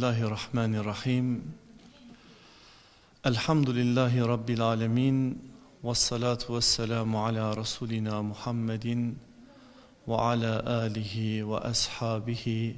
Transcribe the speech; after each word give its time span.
Bismillahirrahmanirrahim. 0.00 1.44
Elhamdülillahi 3.24 4.20
Rabbil 4.20 4.60
alemin. 4.60 5.50
Ve 5.84 5.94
salatu 5.94 6.56
ve 6.56 6.60
selamu 6.60 7.24
ala 7.24 7.56
Resulina 7.56 8.22
Muhammedin 8.22 9.18
ve 10.08 10.14
ala 10.14 10.80
alihi 10.80 11.50
ve 11.50 11.58
ashabihi 11.58 12.76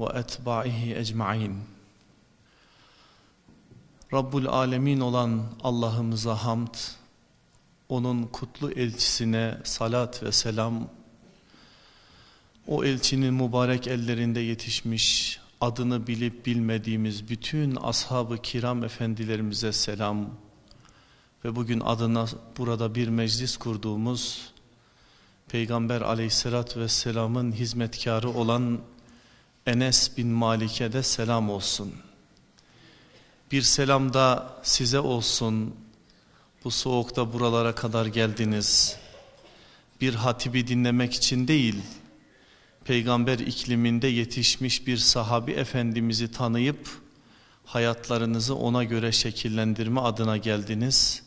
ve 0.00 0.04
etba'ihi 0.18 0.96
ecma'in. 0.96 1.58
Rabbul 4.12 4.46
alemin 4.46 5.00
olan 5.00 5.42
Allah'ımıza 5.62 6.34
hamd, 6.34 6.74
onun 7.88 8.22
kutlu 8.22 8.70
elçisine 8.70 9.58
salat 9.64 10.22
ve 10.22 10.32
selam, 10.32 10.88
o 12.66 12.84
elçinin 12.84 13.34
mübarek 13.34 13.86
ellerinde 13.86 14.40
yetişmiş, 14.40 15.40
adını 15.60 16.06
bilip 16.06 16.46
bilmediğimiz 16.46 17.28
bütün 17.28 17.76
ashab-ı 17.76 18.42
kiram 18.42 18.84
efendilerimize 18.84 19.72
selam 19.72 20.30
ve 21.44 21.56
bugün 21.56 21.80
adına 21.80 22.26
burada 22.58 22.94
bir 22.94 23.08
meclis 23.08 23.56
kurduğumuz 23.56 24.52
Peygamber 25.48 26.00
aleyhissalatü 26.00 26.80
vesselamın 26.80 27.52
hizmetkarı 27.52 28.30
olan 28.30 28.80
Enes 29.66 30.16
bin 30.16 30.28
Malik'e 30.28 30.92
de 30.92 31.02
selam 31.02 31.50
olsun. 31.50 31.92
Bir 33.52 33.62
selam 33.62 34.14
da 34.14 34.56
size 34.62 35.00
olsun. 35.00 35.74
Bu 36.64 36.70
soğukta 36.70 37.32
buralara 37.32 37.74
kadar 37.74 38.06
geldiniz. 38.06 38.96
Bir 40.00 40.14
hatibi 40.14 40.66
dinlemek 40.66 41.14
için 41.14 41.48
değil, 41.48 41.82
peygamber 42.86 43.38
ikliminde 43.38 44.06
yetişmiş 44.06 44.86
bir 44.86 44.96
sahabi 44.96 45.52
efendimizi 45.52 46.30
tanıyıp 46.30 46.88
hayatlarınızı 47.64 48.54
ona 48.54 48.84
göre 48.84 49.12
şekillendirme 49.12 50.00
adına 50.00 50.36
geldiniz. 50.36 51.22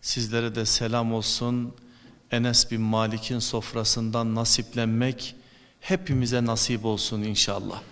Sizlere 0.00 0.54
de 0.54 0.66
selam 0.66 1.14
olsun. 1.14 1.74
Enes 2.30 2.70
bin 2.70 2.80
Malik'in 2.80 3.38
sofrasından 3.38 4.34
nasiplenmek 4.34 5.34
hepimize 5.80 6.44
nasip 6.44 6.84
olsun 6.84 7.22
inşallah. 7.22 7.82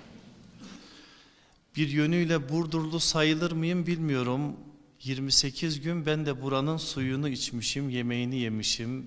Bir 1.77 1.89
yönüyle 1.89 2.49
Burdurlu 2.49 3.01
sayılır 3.01 3.53
mıyım 3.53 3.87
bilmiyorum. 3.87 4.57
28 5.03 5.81
gün 5.81 6.07
ben 6.07 6.27
de 6.27 6.43
buranın 6.43 6.77
suyunu 6.77 7.29
içmişim, 7.29 7.91
yemeğini 7.91 8.37
yemişim. 8.37 9.07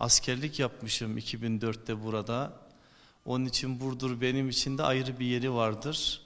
Askerlik 0.00 0.58
yapmışım 0.58 1.18
2004'te 1.18 2.04
burada. 2.04 2.63
Onun 3.24 3.44
için 3.44 3.80
Burdur 3.80 4.20
benim 4.20 4.48
için 4.48 4.78
de 4.78 4.82
ayrı 4.82 5.18
bir 5.18 5.26
yeri 5.26 5.52
vardır. 5.52 6.20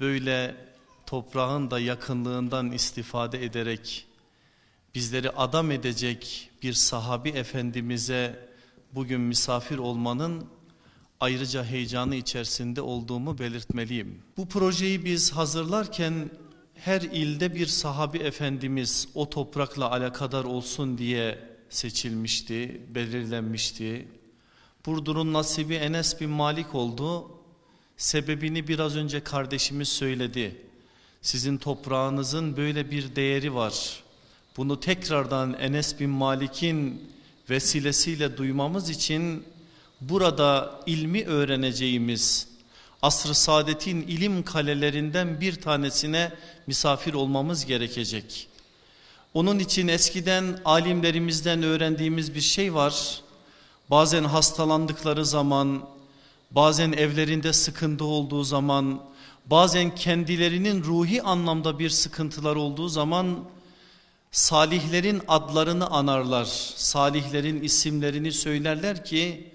Böyle 0.00 0.56
toprağın 1.06 1.70
da 1.70 1.80
yakınlığından 1.80 2.72
istifade 2.72 3.44
ederek 3.44 4.06
bizleri 4.94 5.30
adam 5.30 5.70
edecek 5.70 6.50
bir 6.62 6.72
sahabi 6.72 7.28
efendimize 7.28 8.48
bugün 8.94 9.20
misafir 9.20 9.78
olmanın 9.78 10.44
ayrıca 11.20 11.64
heyecanı 11.64 12.14
içerisinde 12.14 12.80
olduğumu 12.80 13.38
belirtmeliyim. 13.38 14.22
Bu 14.36 14.48
projeyi 14.48 15.04
biz 15.04 15.32
hazırlarken 15.32 16.30
her 16.74 17.00
ilde 17.00 17.54
bir 17.54 17.66
sahabi 17.66 18.18
efendimiz 18.18 19.08
o 19.14 19.30
toprakla 19.30 19.90
alakadar 19.90 20.44
olsun 20.44 20.98
diye 20.98 21.38
seçilmişti, 21.70 22.82
belirlenmişti. 22.94 24.08
Burdur'un 24.86 25.32
nasibi 25.32 25.74
Enes 25.74 26.20
bin 26.20 26.30
Malik 26.30 26.74
oldu. 26.74 27.30
Sebebini 27.96 28.68
biraz 28.68 28.96
önce 28.96 29.20
kardeşimiz 29.20 29.88
söyledi. 29.88 30.56
Sizin 31.22 31.58
toprağınızın 31.58 32.56
böyle 32.56 32.90
bir 32.90 33.16
değeri 33.16 33.54
var. 33.54 34.02
Bunu 34.56 34.80
tekrardan 34.80 35.54
Enes 35.54 36.00
bin 36.00 36.10
Malik'in 36.10 37.10
vesilesiyle 37.50 38.36
duymamız 38.36 38.90
için 38.90 39.44
burada 40.00 40.80
ilmi 40.86 41.24
öğreneceğimiz 41.24 42.48
asr-ı 43.02 43.34
saadetin 43.34 44.02
ilim 44.02 44.42
kalelerinden 44.42 45.40
bir 45.40 45.60
tanesine 45.60 46.32
misafir 46.66 47.14
olmamız 47.14 47.66
gerekecek. 47.66 48.48
Onun 49.34 49.58
için 49.58 49.88
eskiden 49.88 50.60
alimlerimizden 50.64 51.62
öğrendiğimiz 51.62 52.34
bir 52.34 52.40
şey 52.40 52.74
var. 52.74 53.22
Bazen 53.92 54.24
hastalandıkları 54.24 55.26
zaman, 55.26 55.88
bazen 56.50 56.92
evlerinde 56.92 57.52
sıkıntı 57.52 58.04
olduğu 58.04 58.44
zaman, 58.44 59.02
bazen 59.46 59.94
kendilerinin 59.94 60.84
ruhi 60.84 61.22
anlamda 61.22 61.78
bir 61.78 61.90
sıkıntılar 61.90 62.56
olduğu 62.56 62.88
zaman 62.88 63.38
salihlerin 64.30 65.22
adlarını 65.28 65.86
anarlar. 65.86 66.44
Salihlerin 66.76 67.62
isimlerini 67.62 68.32
söylerler 68.32 69.04
ki 69.04 69.50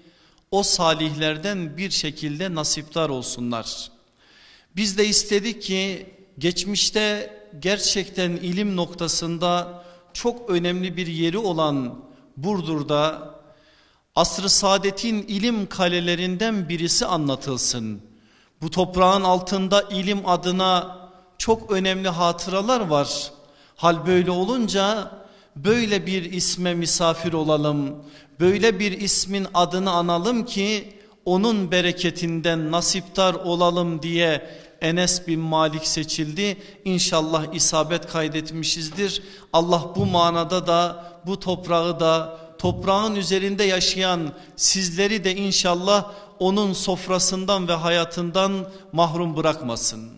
o 0.50 0.62
salihlerden 0.62 1.76
bir 1.76 1.90
şekilde 1.90 2.54
nasiptar 2.54 3.08
olsunlar. 3.08 3.90
Biz 4.76 4.98
de 4.98 5.06
istedik 5.06 5.62
ki 5.62 6.06
geçmişte 6.38 7.36
gerçekten 7.60 8.30
ilim 8.30 8.76
noktasında 8.76 9.84
çok 10.12 10.50
önemli 10.50 10.96
bir 10.96 11.06
yeri 11.06 11.38
olan 11.38 11.94
Burdur'da 12.36 13.37
asr-ı 14.18 14.48
saadetin 14.48 15.24
ilim 15.28 15.68
kalelerinden 15.68 16.68
birisi 16.68 17.06
anlatılsın. 17.06 18.00
Bu 18.62 18.70
toprağın 18.70 19.22
altında 19.22 19.82
ilim 19.82 20.28
adına 20.28 20.98
çok 21.38 21.72
önemli 21.72 22.08
hatıralar 22.08 22.80
var. 22.80 23.30
Hal 23.76 24.06
böyle 24.06 24.30
olunca 24.30 25.10
böyle 25.56 26.06
bir 26.06 26.32
isme 26.32 26.74
misafir 26.74 27.32
olalım. 27.32 27.96
Böyle 28.40 28.78
bir 28.78 29.00
ismin 29.00 29.46
adını 29.54 29.90
analım 29.90 30.44
ki 30.44 30.92
onun 31.24 31.70
bereketinden 31.70 32.72
nasiptar 32.72 33.34
olalım 33.34 34.02
diye 34.02 34.50
Enes 34.80 35.26
bin 35.26 35.40
Malik 35.40 35.86
seçildi. 35.86 36.56
İnşallah 36.84 37.54
isabet 37.54 38.06
kaydetmişizdir. 38.06 39.22
Allah 39.52 39.82
bu 39.96 40.06
manada 40.06 40.66
da 40.66 41.04
bu 41.26 41.40
toprağı 41.40 42.00
da 42.00 42.47
toprağın 42.58 43.14
üzerinde 43.14 43.64
yaşayan 43.64 44.32
sizleri 44.56 45.24
de 45.24 45.36
inşallah 45.36 46.12
onun 46.38 46.72
sofrasından 46.72 47.68
ve 47.68 47.72
hayatından 47.72 48.70
mahrum 48.92 49.36
bırakmasın. 49.36 50.10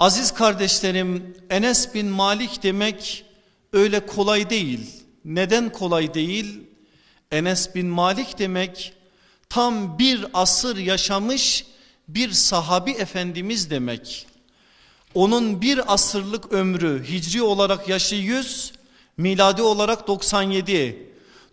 Aziz 0.00 0.34
kardeşlerim 0.34 1.36
Enes 1.50 1.94
bin 1.94 2.06
Malik 2.06 2.62
demek 2.62 3.24
öyle 3.72 4.06
kolay 4.06 4.50
değil. 4.50 4.90
Neden 5.24 5.72
kolay 5.72 6.14
değil? 6.14 6.60
Enes 7.32 7.74
bin 7.74 7.86
Malik 7.86 8.38
demek 8.38 8.92
tam 9.48 9.98
bir 9.98 10.26
asır 10.32 10.76
yaşamış 10.76 11.64
bir 12.08 12.30
sahabi 12.30 12.90
efendimiz 12.90 13.70
demek. 13.70 14.26
Onun 15.14 15.60
bir 15.60 15.94
asırlık 15.94 16.52
ömrü 16.52 17.04
hicri 17.08 17.42
olarak 17.42 17.88
yaşı 17.88 18.14
100, 18.14 18.72
miladi 19.16 19.62
olarak 19.62 20.08
97. 20.08 21.07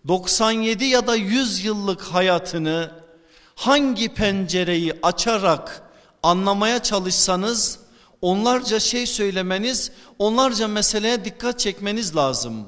97 0.08 0.86
ya 0.86 1.08
da 1.08 1.16
100 1.16 1.66
yıllık 1.66 2.02
hayatını 2.02 2.92
hangi 3.56 4.14
pencereyi 4.14 4.94
açarak 5.04 5.82
anlamaya 6.24 6.84
çalışsanız 6.84 7.80
onlarca 8.22 8.80
şey 8.80 9.06
söylemeniz, 9.06 9.92
onlarca 10.20 10.68
meseleye 10.68 11.26
dikkat 11.26 11.60
çekmeniz 11.60 12.16
lazım. 12.16 12.68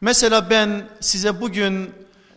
Mesela 0.00 0.50
ben 0.50 0.88
size 1.00 1.40
bugün 1.40 1.90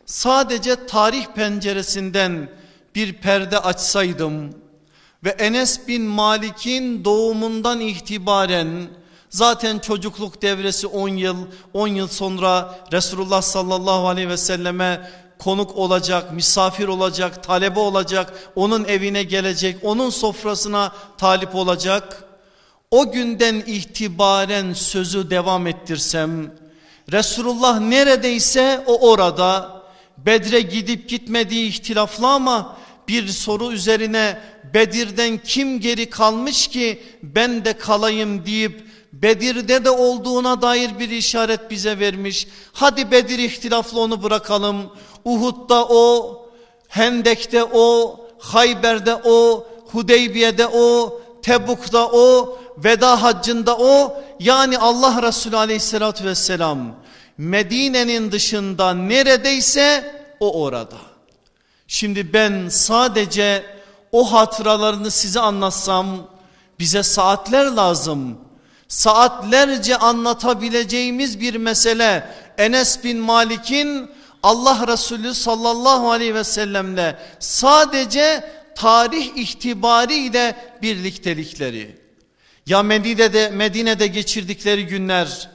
sadece 0.05 0.85
tarih 0.85 1.25
penceresinden 1.25 2.49
bir 2.95 3.13
perde 3.13 3.59
açsaydım 3.59 4.53
ve 5.23 5.29
Enes 5.29 5.87
bin 5.87 6.01
Malik'in 6.01 7.05
doğumundan 7.05 7.79
itibaren 7.79 8.87
Zaten 9.29 9.79
çocukluk 9.79 10.41
devresi 10.41 10.87
10 10.87 11.09
yıl, 11.09 11.37
10 11.73 11.87
yıl 11.87 12.07
sonra 12.07 12.79
Resulullah 12.91 13.41
sallallahu 13.41 14.07
aleyhi 14.07 14.29
ve 14.29 14.37
selleme 14.37 15.11
konuk 15.39 15.75
olacak, 15.75 16.33
misafir 16.33 16.87
olacak, 16.87 17.43
talebe 17.43 17.79
olacak, 17.79 18.33
onun 18.55 18.85
evine 18.85 19.23
gelecek, 19.23 19.77
onun 19.83 20.09
sofrasına 20.09 20.91
talip 21.17 21.55
olacak. 21.55 22.23
O 22.91 23.11
günden 23.11 23.55
itibaren 23.55 24.73
sözü 24.73 25.29
devam 25.29 25.67
ettirsem, 25.67 26.51
Resulullah 27.11 27.79
neredeyse 27.79 28.83
o 28.87 29.09
orada, 29.09 29.79
Bedre 30.17 30.61
gidip 30.61 31.09
gitmediği 31.09 31.69
ihtilaflı 31.69 32.27
ama 32.27 32.77
bir 33.07 33.27
soru 33.27 33.71
üzerine 33.71 34.39
Bedir'den 34.73 35.37
kim 35.37 35.79
geri 35.79 36.09
kalmış 36.09 36.67
ki 36.67 37.03
ben 37.23 37.65
de 37.65 37.73
kalayım 37.73 38.45
deyip 38.45 38.88
Bedir'de 39.21 39.85
de 39.85 39.89
olduğuna 39.89 40.61
dair 40.61 40.99
bir 40.99 41.09
işaret 41.09 41.71
bize 41.71 41.99
vermiş. 41.99 42.47
Hadi 42.73 43.11
Bedir 43.11 43.39
ihtilaflı 43.39 43.99
onu 43.99 44.23
bırakalım. 44.23 44.91
Uhud'da 45.25 45.85
o, 45.85 46.41
Hendek'te 46.87 47.63
o, 47.63 48.19
Hayber'de 48.39 49.15
o, 49.15 49.67
Hudeybiye'de 49.91 50.67
o, 50.67 51.19
Tebuk'ta 51.41 52.07
o, 52.07 52.59
veda 52.77 53.23
haccında 53.23 53.77
o. 53.77 54.21
Yani 54.39 54.77
Allah 54.77 55.21
Resulü 55.21 55.57
aleyhissalatü 55.57 56.25
vesselam 56.25 56.95
Medine'nin 57.37 58.31
dışında 58.31 58.93
neredeyse 58.93 60.15
o 60.39 60.63
orada. 60.63 60.97
Şimdi 61.87 62.33
ben 62.33 62.69
sadece 62.69 63.63
o 64.11 64.33
hatıralarını 64.33 65.11
size 65.11 65.39
anlatsam 65.39 66.07
bize 66.79 67.03
saatler 67.03 67.65
lazım. 67.65 68.37
Saatlerce 68.89 69.97
anlatabileceğimiz 69.97 71.39
bir 71.39 71.55
mesele 71.55 72.29
Enes 72.57 73.03
bin 73.03 73.17
Malik'in 73.17 74.09
Allah 74.43 74.87
Resulü 74.87 75.33
sallallahu 75.33 76.11
aleyhi 76.11 76.35
ve 76.35 76.43
sellemle 76.43 77.19
sadece 77.39 78.51
tarih 78.75 79.25
itibariyle 79.35 80.55
birliktelikleri. 80.81 81.97
Ya 82.65 82.83
Medine'de, 82.83 83.49
Medine'de 83.49 84.07
geçirdikleri 84.07 84.85
günler, 84.85 85.49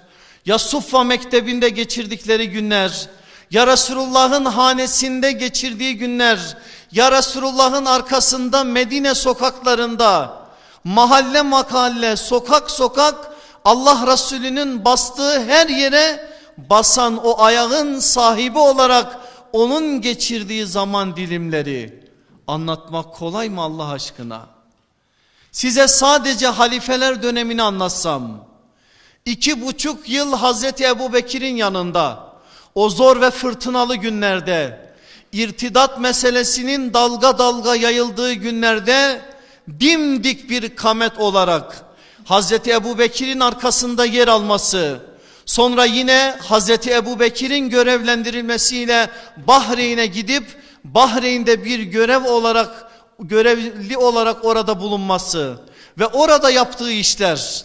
ya 0.46 0.58
Suffa 0.58 1.04
mektebinde 1.04 1.68
geçirdikleri 1.68 2.50
günler, 2.50 3.08
ya 3.50 3.66
Resulullah'ın 3.66 4.44
hanesinde 4.44 5.32
geçirdiği 5.32 5.96
günler, 5.96 6.56
ya 6.92 7.12
Resulullah'ın 7.12 7.84
arkasında 7.84 8.64
Medine 8.64 9.14
sokaklarında, 9.14 10.43
mahalle 10.84 11.42
makalle, 11.42 12.16
sokak 12.16 12.70
sokak 12.70 13.32
Allah 13.64 14.12
Resulü'nün 14.12 14.84
bastığı 14.84 15.44
her 15.44 15.68
yere 15.68 16.30
basan 16.58 17.26
o 17.26 17.42
ayağın 17.42 17.98
sahibi 17.98 18.58
olarak 18.58 19.18
onun 19.52 20.00
geçirdiği 20.00 20.66
zaman 20.66 21.16
dilimleri 21.16 22.04
anlatmak 22.46 23.14
kolay 23.14 23.48
mı 23.48 23.60
Allah 23.60 23.88
aşkına? 23.88 24.46
Size 25.52 25.88
sadece 25.88 26.46
halifeler 26.46 27.22
dönemini 27.22 27.62
anlatsam, 27.62 28.44
iki 29.24 29.66
buçuk 29.66 30.08
yıl 30.08 30.36
Hazreti 30.36 30.84
Ebu 30.84 31.12
Bekir'in 31.12 31.56
yanında, 31.56 32.32
o 32.74 32.90
zor 32.90 33.20
ve 33.20 33.30
fırtınalı 33.30 33.96
günlerde, 33.96 34.90
irtidat 35.32 36.00
meselesinin 36.00 36.94
dalga 36.94 37.38
dalga 37.38 37.74
yayıldığı 37.74 38.32
günlerde, 38.32 39.20
dimdik 39.80 40.50
bir 40.50 40.76
kamet 40.76 41.18
olarak, 41.18 41.84
Hazreti 42.24 42.72
Ebu 42.72 42.98
Bekir'in 42.98 43.40
arkasında 43.40 44.04
yer 44.04 44.28
alması, 44.28 44.98
sonra 45.46 45.84
yine 45.84 46.36
Hazreti 46.42 46.94
Ebu 46.94 47.20
Bekir'in 47.20 47.70
görevlendirilmesiyle 47.70 49.10
Bahreyn'e 49.46 50.06
gidip 50.06 50.44
Bahreyn'de 50.84 51.64
bir 51.64 51.78
görev 51.78 52.24
olarak 52.24 52.90
görevli 53.18 53.96
olarak 53.96 54.44
orada 54.44 54.80
bulunması 54.80 55.58
ve 55.98 56.06
orada 56.06 56.50
yaptığı 56.50 56.92
işler 56.92 57.64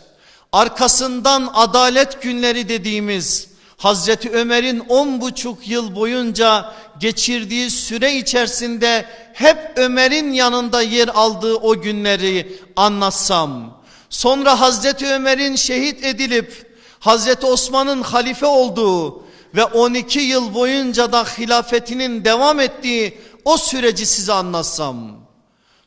arkasından 0.52 1.52
adalet 1.54 2.22
günleri 2.22 2.70
dediğimiz 2.70 3.49
Hazreti 3.80 4.32
Ömer'in 4.32 4.80
on 4.80 5.22
buçuk 5.22 5.68
yıl 5.68 5.96
boyunca 5.96 6.74
geçirdiği 7.00 7.72
süre 7.72 8.16
içerisinde 8.16 9.06
hep 9.34 9.58
Ömer'in 9.76 10.32
yanında 10.32 10.82
yer 10.82 11.08
aldığı 11.08 11.56
o 11.56 11.82
günleri 11.82 12.60
anlatsam 12.76 13.80
Sonra 14.10 14.60
Hazreti 14.60 15.08
Ömer'in 15.08 15.56
şehit 15.56 16.04
edilip 16.04 16.76
Hazreti 17.00 17.46
Osman'ın 17.46 18.02
halife 18.02 18.46
olduğu 18.46 19.24
ve 19.56 19.64
12 19.64 20.20
yıl 20.20 20.54
boyunca 20.54 21.12
da 21.12 21.24
hilafetinin 21.24 22.26
devam 22.26 22.60
ettiği 22.60 23.22
o 23.46 23.58
süreci 23.58 24.06
size 24.06 24.34
anlatsam. 24.34 25.12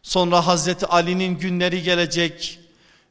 Sonra 0.02 0.46
Hazreti 0.46 0.86
Ali'nin 0.86 1.38
günleri 1.38 1.82
gelecek. 1.82 2.58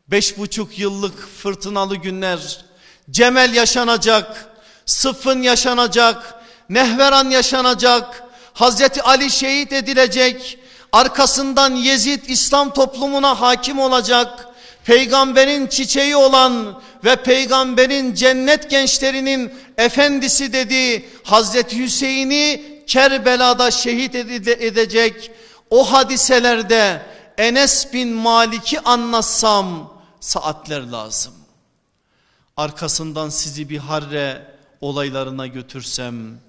Beş 0.07 0.37
buçuk 0.37 0.79
yıllık 0.79 1.27
fırtınalı 1.29 1.95
günler. 1.95 2.65
Cemel 3.09 3.53
yaşanacak. 3.53 4.50
Sıffın 4.85 5.41
yaşanacak. 5.41 6.35
Nehveran 6.69 7.29
yaşanacak. 7.29 8.23
Hazreti 8.53 9.03
Ali 9.03 9.31
şehit 9.31 9.73
edilecek. 9.73 10.57
Arkasından 10.91 11.75
Yezid 11.75 12.23
İslam 12.27 12.73
toplumuna 12.73 13.41
hakim 13.41 13.79
olacak 13.79 14.47
peygamberin 14.85 15.67
çiçeği 15.67 16.15
olan 16.15 16.81
ve 17.03 17.15
peygamberin 17.15 18.13
cennet 18.13 18.69
gençlerinin 18.69 19.53
efendisi 19.77 20.53
dediği 20.53 21.09
Hazreti 21.23 21.83
Hüseyin'i 21.83 22.63
Kerbela'da 22.87 23.71
şehit 23.71 24.15
edecek 24.15 25.31
o 25.69 25.91
hadiselerde 25.91 27.01
Enes 27.37 27.93
bin 27.93 28.13
Malik'i 28.13 28.79
anlatsam 28.79 29.93
saatler 30.19 30.81
lazım. 30.81 31.33
Arkasından 32.57 33.29
sizi 33.29 33.69
bir 33.69 33.77
harre 33.77 34.47
olaylarına 34.81 35.47
götürsem 35.47 36.39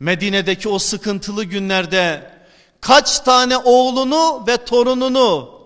Medine'deki 0.00 0.68
o 0.68 0.78
sıkıntılı 0.78 1.44
günlerde 1.44 2.30
kaç 2.80 3.20
tane 3.20 3.56
oğlunu 3.56 4.44
ve 4.46 4.56
torununu 4.64 5.58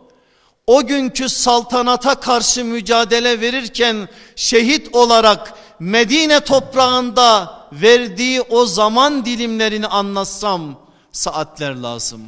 o 0.66 0.86
günkü 0.86 1.28
saltanata 1.28 2.14
karşı 2.14 2.64
mücadele 2.64 3.40
verirken 3.40 4.08
şehit 4.36 4.94
olarak 4.94 5.54
Medine 5.78 6.40
toprağında 6.40 7.58
verdiği 7.72 8.40
o 8.40 8.66
zaman 8.66 9.24
dilimlerini 9.24 9.86
anlatsam 9.86 10.80
saatler 11.12 11.74
lazım. 11.74 12.22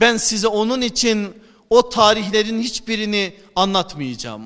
Ben 0.00 0.16
size 0.16 0.48
onun 0.48 0.80
için 0.80 1.34
o 1.70 1.88
tarihlerin 1.88 2.62
hiçbirini 2.62 3.34
anlatmayacağım. 3.56 4.42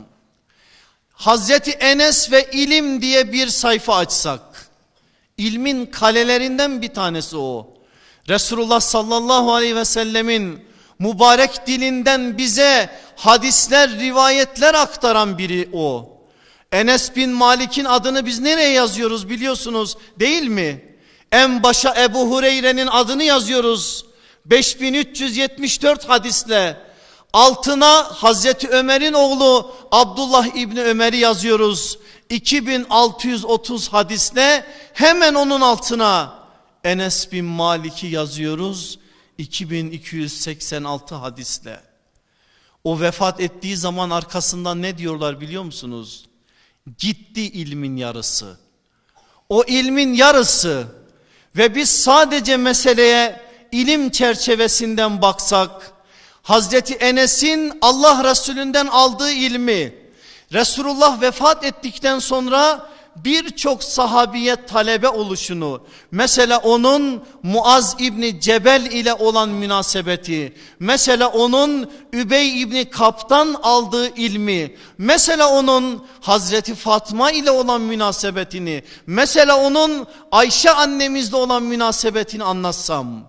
Hazreti 1.13 1.71
Enes 1.71 2.33
ve 2.33 2.51
ilim 2.53 3.03
diye 3.03 3.33
bir 3.33 3.49
sayfa 3.49 3.97
açsak, 3.97 4.41
ilmin 5.39 5.87
kalelerinden 5.87 6.83
bir 6.83 6.89
tanesi 6.89 7.37
o. 7.37 7.75
Resulullah 8.29 8.81
sallallahu 8.81 9.55
aleyhi 9.55 9.77
ve 9.77 9.85
sellemin 9.85 10.61
mübarek 10.99 11.67
dilinden 11.67 12.39
bize 12.39 12.91
hadisler, 13.17 13.91
rivayetler 13.91 14.75
aktaran 14.75 15.39
biri 15.39 15.69
o. 15.73 16.19
Enes 16.73 17.17
bin 17.17 17.31
Malik'in 17.31 17.85
adını 17.85 18.27
biz 18.27 18.41
nereye 18.41 18.71
yazıyoruz 18.71 19.31
biliyorsunuz 19.31 19.97
değil 20.21 20.43
mi? 20.49 20.85
En 21.33 21.63
başa 21.63 22.05
Ebu 22.05 22.31
Hureyre'nin 22.31 22.87
adını 22.87 23.23
yazıyoruz. 23.23 24.05
5374 24.45 26.09
hadisle. 26.09 26.88
Altına 27.33 28.05
Hazreti 28.05 28.69
Ömer'in 28.69 29.13
oğlu 29.13 29.75
Abdullah 29.91 30.57
İbni 30.57 30.83
Ömer'i 30.83 31.17
yazıyoruz. 31.17 31.99
2630 32.29 33.89
hadisle 33.89 34.67
hemen 34.93 35.35
onun 35.35 35.61
altına 35.61 36.39
Enes 36.85 37.33
bin 37.33 37.45
Malik'i 37.45 38.07
yazıyoruz. 38.07 38.99
2286 39.39 41.15
hadisle. 41.15 41.81
O 42.85 43.01
vefat 43.01 43.41
ettiği 43.41 43.77
zaman 43.77 44.11
arkasından 44.11 44.83
ne 44.83 44.99
diyorlar 44.99 45.41
biliyor 45.41 45.63
musunuz? 45.63 46.27
Gitti 46.99 47.41
ilmin 47.41 47.97
yarısı. 47.97 48.59
O 49.49 49.65
ilmin 49.65 50.15
yarısı 50.15 50.87
ve 51.57 51.75
biz 51.75 51.91
sadece 51.91 52.57
meseleye 52.57 53.41
ilim 53.73 54.11
çerçevesinden 54.11 55.23
baksak 55.23 55.98
Hazreti 56.49 56.95
Enes'in 56.95 57.73
Allah 57.83 58.31
Resulünden 58.31 58.87
aldığı 58.87 59.31
ilmi 59.31 59.95
Resulullah 60.53 61.21
vefat 61.21 61.65
ettikten 61.65 62.19
sonra 62.19 62.89
birçok 63.17 63.85
sahabiye 63.85 64.67
talebe 64.67 65.09
oluşunu 65.09 65.83
mesela 66.11 66.59
onun 66.59 67.25
Muaz 67.43 67.97
İbni 67.99 68.41
Cebel 68.41 68.87
ile 68.87 69.15
olan 69.15 69.49
münasebeti 69.49 70.55
mesela 70.81 71.29
onun 71.29 71.91
Übey 72.13 72.63
İbni 72.63 72.91
Kap'tan 72.91 73.57
aldığı 73.63 74.17
ilmi 74.17 74.75
mesela 74.99 75.49
onun 75.51 76.07
Hazreti 76.21 76.75
Fatma 76.75 77.31
ile 77.31 77.51
olan 77.51 77.81
münasebetini 77.81 78.83
mesela 79.07 79.57
onun 79.57 80.07
Ayşe 80.33 80.71
annemizle 80.71 81.37
olan 81.37 81.63
münasebetini 81.63 82.45
anlatsam 82.45 83.29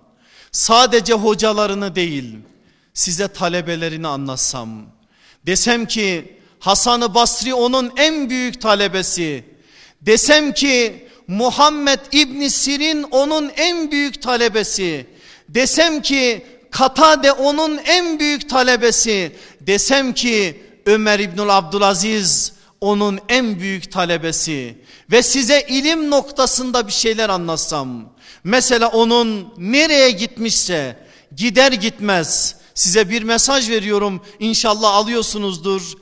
sadece 0.51 1.13
hocalarını 1.13 1.95
değil 1.95 2.48
size 2.93 3.27
talebelerini 3.27 4.07
anlatsam 4.07 4.85
desem 5.45 5.85
ki 5.85 6.39
Hasan-ı 6.59 7.13
Basri 7.13 7.53
onun 7.53 7.91
en 7.97 8.29
büyük 8.29 8.61
talebesi 8.61 9.43
Desem 10.01 10.53
ki 10.53 11.07
Muhammed 11.27 11.99
İbni 12.11 12.49
Sirin 12.49 13.03
onun 13.03 13.51
en 13.55 13.91
büyük 13.91 14.21
talebesi. 14.21 15.07
Desem 15.49 16.01
ki 16.01 16.45
Katade 16.71 17.31
onun 17.31 17.77
en 17.77 18.19
büyük 18.19 18.49
talebesi. 18.49 19.35
Desem 19.61 20.13
ki 20.13 20.63
Ömer 20.85 21.19
İbnül 21.19 21.57
Abdülaziz 21.57 22.53
onun 22.81 23.19
en 23.29 23.59
büyük 23.59 23.91
talebesi. 23.91 24.75
Ve 25.11 25.23
size 25.23 25.61
ilim 25.61 26.11
noktasında 26.11 26.87
bir 26.87 26.91
şeyler 26.91 27.29
anlatsam. 27.29 28.13
Mesela 28.43 28.87
onun 28.87 29.53
nereye 29.57 30.11
gitmişse 30.11 30.97
gider 31.35 31.71
gitmez 31.71 32.55
Size 32.79 33.09
bir 33.09 33.23
mesaj 33.23 33.69
veriyorum 33.69 34.21
inşallah 34.39 34.93
alıyorsunuzdur. 34.93 35.93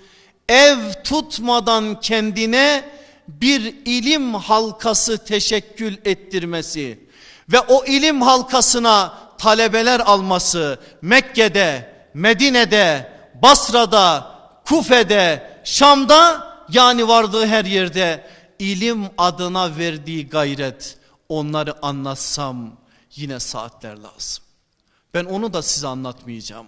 Ev 0.50 0.78
tutmadan 1.04 2.00
kendine 2.00 2.90
bir 3.28 3.76
ilim 3.86 4.34
halkası 4.34 5.26
teşekkül 5.26 5.98
ettirmesi 6.06 7.00
ve 7.52 7.60
o 7.60 7.86
ilim 7.86 8.22
halkasına 8.22 9.14
talebeler 9.38 10.00
alması 10.00 10.80
Mekke'de, 11.02 11.94
Medine'de, 12.14 13.14
Basra'da, 13.42 14.32
Kufe'de, 14.66 15.60
Şam'da 15.64 16.48
yani 16.70 17.08
vardığı 17.08 17.46
her 17.46 17.66
yerde 17.66 18.28
ilim 18.60 19.06
adına 19.18 19.78
verdiği 19.78 20.30
gayret 20.30 20.98
onları 21.30 21.86
anlatsam 21.86 22.78
yine 23.16 23.40
saatler 23.40 23.98
lazım. 23.98 24.47
Ben 25.14 25.26
onu 25.26 25.54
da 25.54 25.62
size 25.62 25.88
anlatmayacağım. 25.88 26.68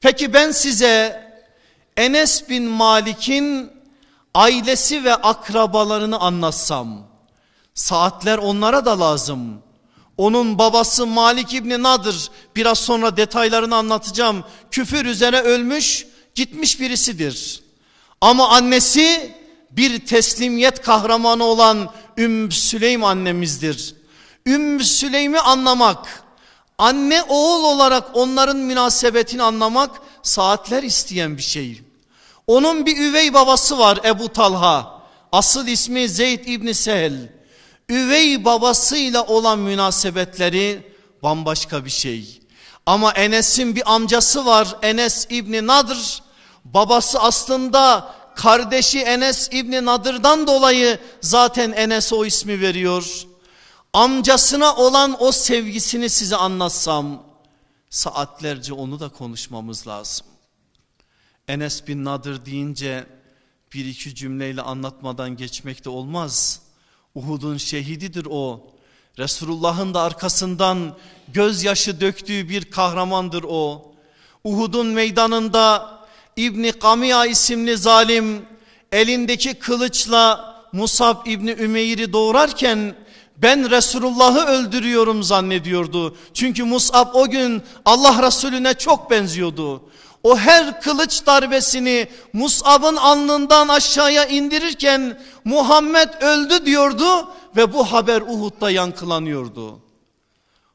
Peki 0.00 0.32
ben 0.32 0.50
size 0.50 1.24
Enes 1.96 2.48
bin 2.48 2.64
Malik'in 2.64 3.70
ailesi 4.34 5.04
ve 5.04 5.14
akrabalarını 5.14 6.18
anlatsam 6.18 7.06
saatler 7.74 8.38
onlara 8.38 8.84
da 8.84 9.00
lazım. 9.00 9.62
Onun 10.16 10.58
babası 10.58 11.06
Malik 11.06 11.54
İbni 11.54 11.82
Nadır 11.82 12.30
biraz 12.56 12.78
sonra 12.78 13.16
detaylarını 13.16 13.76
anlatacağım. 13.76 14.44
Küfür 14.70 15.06
üzere 15.06 15.40
ölmüş 15.40 16.06
gitmiş 16.34 16.80
birisidir. 16.80 17.62
Ama 18.20 18.48
annesi 18.48 19.36
bir 19.70 20.06
teslimiyet 20.06 20.82
kahramanı 20.82 21.44
olan 21.44 21.92
Ümmü 22.16 22.52
Süleym 22.52 23.04
annemizdir. 23.04 23.94
Ümmü 24.46 24.84
Süleym'i 24.84 25.40
anlamak, 25.40 26.24
anne 26.78 27.22
oğul 27.22 27.64
olarak 27.64 28.04
onların 28.14 28.56
münasebetini 28.56 29.42
anlamak 29.42 29.90
saatler 30.22 30.82
isteyen 30.82 31.36
bir 31.36 31.42
şey. 31.42 31.82
Onun 32.46 32.86
bir 32.86 32.96
üvey 32.96 33.34
babası 33.34 33.78
var 33.78 34.00
Ebu 34.04 34.28
Talha. 34.28 35.02
Asıl 35.32 35.66
ismi 35.66 36.08
Zeyd 36.08 36.46
İbni 36.46 36.74
Sehel. 36.74 37.32
Üvey 37.88 38.44
babasıyla 38.44 39.26
olan 39.26 39.58
münasebetleri 39.58 40.92
bambaşka 41.22 41.84
bir 41.84 41.90
şey. 41.90 42.40
Ama 42.86 43.12
Enes'in 43.12 43.76
bir 43.76 43.94
amcası 43.94 44.46
var 44.46 44.76
Enes 44.82 45.26
İbni 45.30 45.66
Nadr. 45.66 46.22
Babası 46.64 47.20
aslında 47.20 48.14
kardeşi 48.36 49.00
Enes 49.00 49.48
İbni 49.52 49.84
Nadır'dan 49.84 50.46
dolayı 50.46 50.98
zaten 51.20 51.72
Enes 51.72 52.12
o 52.12 52.24
ismi 52.24 52.60
veriyor. 52.60 53.26
Amcasına 53.92 54.76
olan 54.76 55.16
o 55.20 55.32
sevgisini 55.32 56.10
size 56.10 56.36
anlatsam 56.36 57.22
saatlerce 57.90 58.72
onu 58.72 59.00
da 59.00 59.08
konuşmamız 59.08 59.86
lazım. 59.86 60.26
Enes 61.48 61.86
bin 61.86 62.04
Nadır 62.04 62.46
deyince 62.46 63.06
bir 63.74 63.84
iki 63.84 64.14
cümleyle 64.14 64.62
anlatmadan 64.62 65.36
geçmek 65.36 65.84
de 65.84 65.88
olmaz. 65.88 66.62
Uhud'un 67.14 67.56
şehididir 67.56 68.26
o. 68.30 68.66
Resulullah'ın 69.18 69.94
da 69.94 70.02
arkasından 70.02 70.96
gözyaşı 71.28 72.00
döktüğü 72.00 72.48
bir 72.48 72.64
kahramandır 72.64 73.44
o. 73.48 73.92
Uhud'un 74.44 74.86
meydanında 74.86 75.98
İbni 76.36 76.72
Kamiya 76.72 77.26
isimli 77.26 77.76
zalim 77.76 78.46
elindeki 78.92 79.54
kılıçla 79.54 80.54
Musab 80.72 81.26
İbni 81.26 81.50
Ümeyr'i 81.50 82.12
doğurarken 82.12 82.94
ben 83.42 83.70
Resulullah'ı 83.70 84.46
öldürüyorum 84.46 85.22
zannediyordu. 85.22 86.16
Çünkü 86.34 86.64
Musab 86.64 87.14
o 87.14 87.30
gün 87.30 87.62
Allah 87.84 88.26
Resulüne 88.26 88.74
çok 88.74 89.10
benziyordu. 89.10 89.82
O 90.22 90.36
her 90.36 90.80
kılıç 90.80 91.26
darbesini 91.26 92.08
Mus'ab'ın 92.32 92.96
alnından 92.96 93.68
aşağıya 93.68 94.26
indirirken 94.26 95.20
Muhammed 95.44 96.08
öldü 96.20 96.66
diyordu 96.66 97.28
ve 97.56 97.72
bu 97.72 97.92
haber 97.92 98.20
Uhud'da 98.20 98.70
yankılanıyordu. 98.70 99.78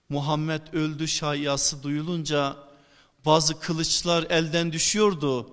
Muhammed 0.10 0.62
öldü 0.74 1.08
şayası 1.08 1.84
duyulunca 1.84 2.56
bazı 3.26 3.60
kılıçlar 3.60 4.26
elden 4.30 4.72
düşüyordu. 4.72 5.50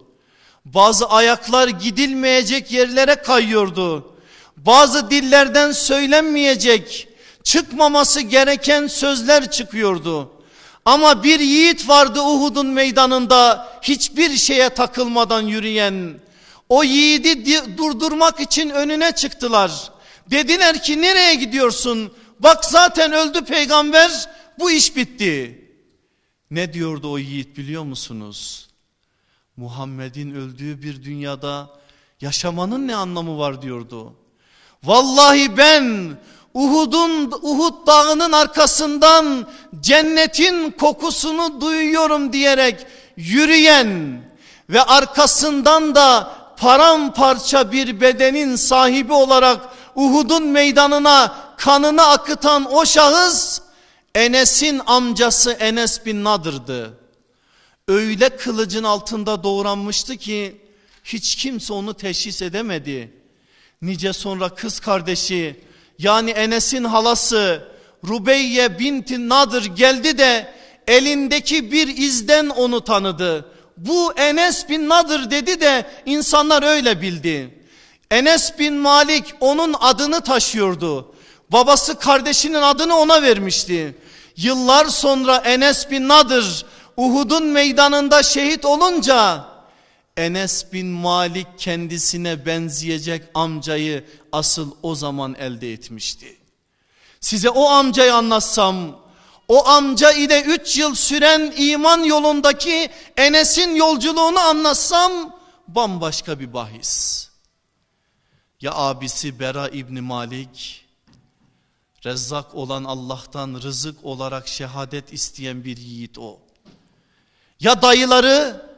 Bazı 0.65 1.09
ayaklar 1.09 1.69
gidilmeyecek 1.69 2.73
yerlere 2.73 3.15
kayıyordu. 3.15 4.15
Bazı 4.67 5.11
dillerden 5.11 5.73
söylenmeyecek, 5.73 7.09
çıkmaması 7.45 8.21
gereken 8.21 8.87
sözler 8.87 9.51
çıkıyordu. 9.51 10.33
Ama 10.85 11.23
bir 11.23 11.41
yiğit 11.41 11.89
vardı 11.89 12.21
Uhud'un 12.21 12.67
meydanında 12.67 13.69
hiçbir 13.83 14.37
şeye 14.37 14.69
takılmadan 14.69 15.43
yürüyen. 15.43 16.21
O 16.69 16.85
yiğidi 16.85 17.77
durdurmak 17.79 18.41
için 18.41 18.71
önüne 18.71 19.13
çıktılar. 19.13 19.91
Dediler 20.31 20.83
ki 20.83 21.03
nereye 21.03 21.35
gidiyorsun? 21.35 22.13
Bak 22.41 22.65
zaten 22.65 23.13
öldü 23.13 23.45
peygamber 23.45 24.29
bu 24.59 24.71
iş 24.71 24.97
bitti. 24.97 25.65
Ne 26.51 26.73
diyordu 26.73 27.13
o 27.13 27.19
yiğit 27.19 27.57
biliyor 27.57 27.83
musunuz? 27.83 28.69
Muhammed'in 29.57 30.35
öldüğü 30.35 30.83
bir 30.83 31.03
dünyada 31.03 31.71
yaşamanın 32.21 32.89
ne 32.89 32.97
anlamı 32.97 33.39
var 33.39 33.63
diyordu. 33.63 34.15
Vallahi 34.85 35.57
ben 35.57 36.17
Uhud'un 36.55 37.33
Uhud 37.43 37.87
dağının 37.87 38.33
arkasından 38.33 39.47
cennetin 39.81 40.71
kokusunu 40.71 41.61
duyuyorum 41.61 42.33
diyerek 42.33 42.87
yürüyen 43.17 44.21
ve 44.71 44.83
arkasından 44.83 45.95
da 45.95 46.35
paramparça 46.57 47.73
bir 47.73 48.01
bedenin 48.01 48.57
sahibi 48.57 49.13
olarak 49.13 49.69
Uhud'un 49.95 50.43
meydanına 50.43 51.37
kanını 51.57 52.07
akıtan 52.07 52.73
o 52.73 52.87
şahıs 52.87 53.61
Enes'in 54.15 54.81
amcası 54.87 55.51
Enes 55.53 56.07
bin 56.07 56.25
Nadır'dı. 56.25 56.99
Öyle 57.89 58.29
kılıcın 58.29 58.85
altında 58.85 59.43
doğranmıştı 59.43 60.17
ki 60.17 60.61
hiç 61.05 61.37
kimse 61.37 61.73
onu 61.73 61.95
teşhis 61.95 62.43
edemedi. 62.43 63.20
Nice 63.83 64.13
sonra 64.13 64.49
kız 64.49 64.81
kardeşi 64.81 65.61
yani 65.99 66.31
Enes'in 66.31 66.85
halası 66.85 67.69
Rubeyye 68.09 68.79
binti 68.79 69.29
Nadır 69.29 69.65
geldi 69.65 70.19
de 70.19 70.55
elindeki 70.87 71.73
bir 71.73 71.97
izden 71.97 72.49
onu 72.49 72.85
tanıdı. 72.85 73.53
Bu 73.77 74.13
Enes 74.17 74.69
bin 74.69 74.89
Nadır 74.89 75.31
dedi 75.31 75.61
de 75.61 75.87
insanlar 76.07 76.63
öyle 76.63 77.03
bildi. 77.03 77.59
Enes 78.11 78.59
bin 78.59 78.75
Malik 78.75 79.25
onun 79.41 79.75
adını 79.81 80.21
taşıyordu. 80.21 81.15
Babası 81.53 81.99
kardeşinin 81.99 82.63
adını 82.63 82.97
ona 82.97 83.23
vermişti. 83.23 83.95
Yıllar 84.37 84.87
sonra 84.87 85.37
Enes 85.37 85.91
bin 85.91 86.09
Nadır 86.09 86.67
Uhud'un 86.97 87.47
meydanında 87.47 88.23
şehit 88.23 88.65
olunca 88.65 89.45
Enes 90.21 90.73
bin 90.73 90.87
Malik 90.87 91.47
kendisine 91.59 92.47
benzeyecek 92.47 93.23
amcayı 93.35 94.05
asıl 94.33 94.75
o 94.83 94.95
zaman 94.95 95.35
elde 95.35 95.73
etmişti. 95.73 96.37
Size 97.21 97.51
o 97.51 97.69
amcayı 97.69 98.15
anlatsam, 98.15 99.01
o 99.49 99.67
amca 99.69 100.13
ile 100.13 100.43
üç 100.43 100.77
yıl 100.77 100.95
süren 100.95 101.55
iman 101.57 102.03
yolundaki 102.05 102.91
Enes'in 103.17 103.75
yolculuğunu 103.75 104.39
anlatsam 104.39 105.13
bambaşka 105.69 106.41
bir 106.41 106.53
bahis. 106.53 107.29
Ya 108.61 108.75
abisi 108.75 109.41
Bera 109.41 109.69
İbni 109.69 110.01
Malik, 110.01 110.87
Rezzak 112.05 112.55
olan 112.55 112.85
Allah'tan 112.85 113.61
rızık 113.63 114.05
olarak 114.05 114.49
şehadet 114.49 115.13
isteyen 115.13 115.65
bir 115.65 115.77
yiğit 115.77 116.19
o. 116.19 116.39
Ya 117.61 117.83
dayıları 117.83 118.70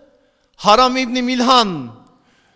Haram 0.57 0.97
İbni 0.97 1.23
Milhan, 1.23 1.91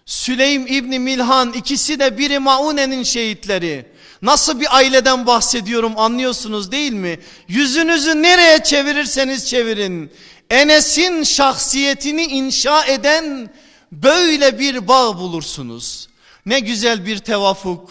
Süleym 0.07 0.67
İbni 0.67 0.99
Milhan 0.99 1.53
ikisi 1.53 2.01
de 2.01 2.19
biri 2.19 2.39
Maune'nin 2.39 3.03
şehitleri. 3.03 3.87
Nasıl 4.23 4.61
bir 4.61 4.77
aileden 4.77 5.27
bahsediyorum 5.27 5.93
anlıyorsunuz 5.97 6.73
değil 6.73 6.93
mi? 6.93 7.19
Yüzünüzü 7.49 8.23
nereye 8.23 8.63
çevirirseniz 8.63 9.49
çevirin. 9.49 10.13
Enes'in 10.51 11.23
şahsiyetini 11.23 12.25
inşa 12.25 12.85
eden 12.85 13.51
böyle 13.93 14.59
bir 14.59 14.89
bağ 14.89 15.19
bulursunuz. 15.19 16.09
Ne 16.47 16.61
güzel 16.61 17.07
bir 17.07 17.19
tevafuk. 17.19 17.91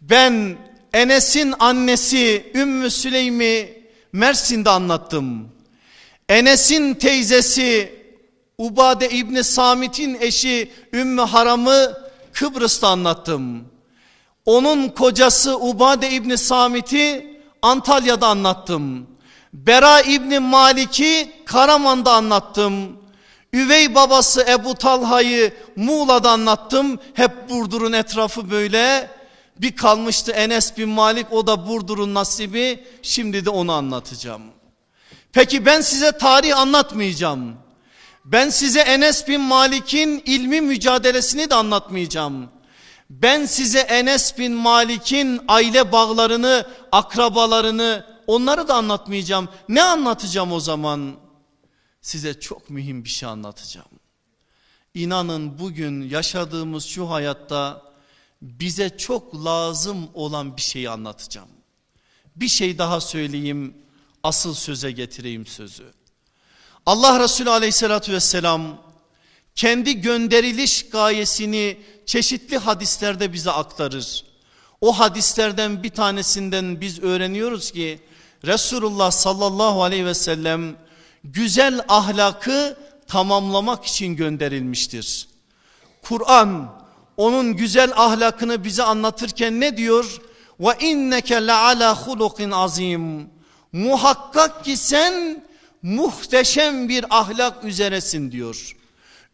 Ben 0.00 0.56
Enes'in 0.94 1.54
annesi 1.58 2.52
Ümmü 2.54 2.90
Süleym'i 2.90 3.82
Mersin'de 4.12 4.70
anlattım. 4.70 5.48
Enes'in 6.28 6.94
teyzesi 6.94 8.01
Ubade 8.62 9.10
İbni 9.10 9.44
Samit'in 9.44 10.18
eşi 10.20 10.72
Ümmü 10.92 11.22
Haram'ı 11.22 11.98
Kıbrıs'ta 12.32 12.88
anlattım. 12.88 13.64
Onun 14.46 14.88
kocası 14.88 15.58
Ubade 15.58 16.10
İbni 16.10 16.38
Samit'i 16.38 17.38
Antalya'da 17.62 18.26
anlattım. 18.26 19.06
Bera 19.52 20.00
İbni 20.00 20.38
Malik'i 20.38 21.32
Karaman'da 21.44 22.12
anlattım. 22.12 22.96
Üvey 23.52 23.94
babası 23.94 24.46
Ebu 24.48 24.74
Talha'yı 24.74 25.54
Muğla'da 25.76 26.30
anlattım. 26.30 26.98
Hep 27.14 27.50
Burdur'un 27.50 27.92
etrafı 27.92 28.50
böyle. 28.50 29.10
Bir 29.58 29.76
kalmıştı 29.76 30.32
Enes 30.32 30.78
bin 30.78 30.88
Malik 30.88 31.32
o 31.32 31.46
da 31.46 31.68
Burdur'un 31.68 32.14
nasibi. 32.14 32.84
Şimdi 33.02 33.44
de 33.44 33.50
onu 33.50 33.72
anlatacağım. 33.72 34.42
Peki 35.32 35.66
ben 35.66 35.80
size 35.80 36.12
tarih 36.12 36.58
anlatmayacağım. 36.58 37.61
Ben 38.24 38.50
size 38.50 38.80
Enes 38.80 39.28
bin 39.28 39.40
Malik'in 39.40 40.22
ilmi 40.26 40.60
mücadelesini 40.60 41.50
de 41.50 41.54
anlatmayacağım. 41.54 42.50
Ben 43.10 43.46
size 43.46 43.78
Enes 43.78 44.38
bin 44.38 44.52
Malik'in 44.52 45.40
aile 45.48 45.92
bağlarını, 45.92 46.66
akrabalarını 46.92 48.06
onları 48.26 48.68
da 48.68 48.74
anlatmayacağım. 48.74 49.48
Ne 49.68 49.82
anlatacağım 49.82 50.52
o 50.52 50.60
zaman? 50.60 51.14
Size 52.00 52.40
çok 52.40 52.70
mühim 52.70 53.04
bir 53.04 53.08
şey 53.08 53.28
anlatacağım. 53.28 53.88
İnanın 54.94 55.58
bugün 55.58 56.02
yaşadığımız 56.02 56.84
şu 56.84 57.10
hayatta 57.10 57.82
bize 58.42 58.96
çok 58.96 59.44
lazım 59.44 60.08
olan 60.14 60.56
bir 60.56 60.62
şeyi 60.62 60.90
anlatacağım. 60.90 61.48
Bir 62.36 62.48
şey 62.48 62.78
daha 62.78 63.00
söyleyeyim, 63.00 63.74
asıl 64.22 64.54
söze 64.54 64.90
getireyim 64.92 65.46
sözü. 65.46 66.01
Allah 66.86 67.20
Resulü 67.20 67.50
aleyhissalatü 67.50 68.12
vesselam 68.12 68.78
kendi 69.54 70.00
gönderiliş 70.00 70.90
gayesini 70.90 71.78
çeşitli 72.06 72.58
hadislerde 72.58 73.32
bize 73.32 73.50
aktarır. 73.50 74.24
O 74.80 74.98
hadislerden 74.98 75.82
bir 75.82 75.90
tanesinden 75.90 76.80
biz 76.80 77.02
öğreniyoruz 77.02 77.70
ki 77.70 78.00
Resulullah 78.44 79.10
sallallahu 79.10 79.82
aleyhi 79.82 80.06
ve 80.06 80.14
sellem 80.14 80.76
güzel 81.24 81.80
ahlakı 81.88 82.76
tamamlamak 83.08 83.84
için 83.84 84.16
gönderilmiştir. 84.16 85.28
Kur'an 86.02 86.74
onun 87.16 87.56
güzel 87.56 87.92
ahlakını 87.96 88.64
bize 88.64 88.82
anlatırken 88.82 89.60
ne 89.60 89.76
diyor? 89.76 90.20
Ve 90.60 90.76
inneke 90.80 91.46
la 91.46 91.64
ala 91.64 92.06
hulukin 92.06 92.50
azim. 92.50 93.30
Muhakkak 93.72 94.64
ki 94.64 94.76
sen 94.76 95.44
muhteşem 95.82 96.88
bir 96.88 97.04
ahlak 97.10 97.64
üzeresin 97.64 98.32
diyor. 98.32 98.76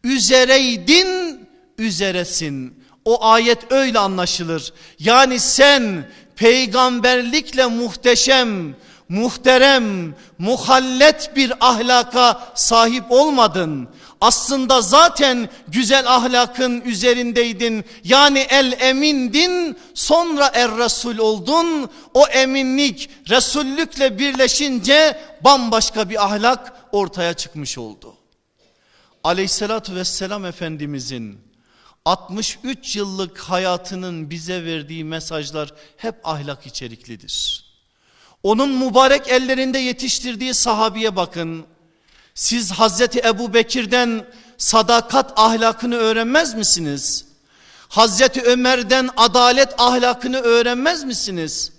Üzereydin, 0.04 1.40
üzeresin. 1.78 2.84
O 3.04 3.24
ayet 3.24 3.72
öyle 3.72 3.98
anlaşılır. 3.98 4.72
Yani 4.98 5.40
sen 5.40 6.08
peygamberlikle 6.36 7.66
muhteşem, 7.66 8.74
muhterem, 9.08 10.14
muhallet 10.38 11.36
bir 11.36 11.52
ahlaka 11.60 12.52
sahip 12.54 13.04
olmadın. 13.08 13.88
Aslında 14.20 14.80
zaten 14.80 15.48
güzel 15.68 16.14
ahlakın 16.14 16.80
üzerindeydin. 16.80 17.84
Yani 18.04 18.38
el 18.38 18.72
emindin 18.80 19.78
sonra 19.94 20.50
er 20.54 20.76
Resul 20.76 21.18
oldun. 21.18 21.90
O 22.14 22.26
eminlik 22.26 23.10
Resullükle 23.28 24.18
birleşince 24.18 25.20
bambaşka 25.44 26.10
bir 26.10 26.24
ahlak 26.24 26.72
ortaya 26.92 27.34
çıkmış 27.34 27.78
oldu. 27.78 28.14
Aleyhissalatü 29.24 29.94
vesselam 29.94 30.44
Efendimizin 30.44 31.40
63 32.04 32.96
yıllık 32.96 33.38
hayatının 33.38 34.30
bize 34.30 34.64
verdiği 34.64 35.04
mesajlar 35.04 35.74
hep 35.96 36.14
ahlak 36.24 36.66
içeriklidir. 36.66 37.64
Onun 38.42 38.70
mübarek 38.70 39.28
ellerinde 39.28 39.78
yetiştirdiği 39.78 40.54
sahabiye 40.54 41.16
bakın. 41.16 41.66
Siz 42.38 42.70
Hazreti 42.70 43.20
Ebu 43.24 43.54
Bekir'den 43.54 44.26
sadakat 44.58 45.32
ahlakını 45.36 45.96
öğrenmez 45.96 46.54
misiniz? 46.54 47.24
Hazreti 47.88 48.42
Ömer'den 48.42 49.10
adalet 49.16 49.74
ahlakını 49.78 50.40
öğrenmez 50.40 51.04
misiniz? 51.04 51.72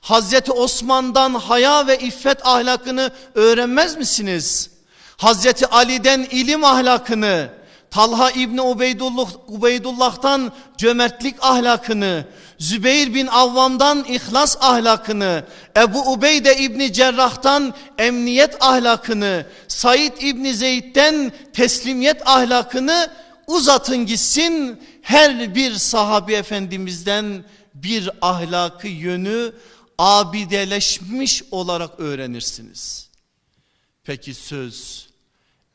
Hazreti 0.00 0.52
Osman'dan 0.52 1.34
haya 1.34 1.86
ve 1.86 1.98
iffet 1.98 2.46
ahlakını 2.46 3.10
öğrenmez 3.34 3.96
misiniz? 3.96 4.70
Hazreti 5.16 5.66
Ali'den 5.66 6.26
ilim 6.30 6.64
ahlakını, 6.64 7.48
Talha 7.90 8.30
İbni 8.30 8.62
Ubeydullah, 8.62 9.28
Ubeydullah'tan 9.48 10.52
cömertlik 10.78 11.36
ahlakını, 11.40 12.24
Zübeyir 12.58 13.14
bin 13.14 13.26
Avvam'dan 13.26 14.04
ihlas 14.08 14.56
ahlakını, 14.60 15.44
Ebu 15.76 16.12
Ubeyde 16.12 16.56
İbni 16.56 16.92
Cerrah'tan 16.92 17.74
emniyet 17.98 18.56
ahlakını, 18.62 19.46
Said 19.68 20.12
İbni 20.20 20.54
Zeyd'den 20.54 21.32
teslimiyet 21.52 22.28
ahlakını 22.28 23.12
uzatın 23.46 24.06
gitsin. 24.06 24.82
Her 25.02 25.54
bir 25.54 25.74
sahabi 25.74 26.32
efendimizden 26.32 27.44
bir 27.74 28.10
ahlakı 28.20 28.88
yönü 28.88 29.52
abideleşmiş 29.98 31.42
olarak 31.50 32.00
öğrenirsiniz. 32.00 33.08
Peki 34.04 34.34
söz 34.34 35.08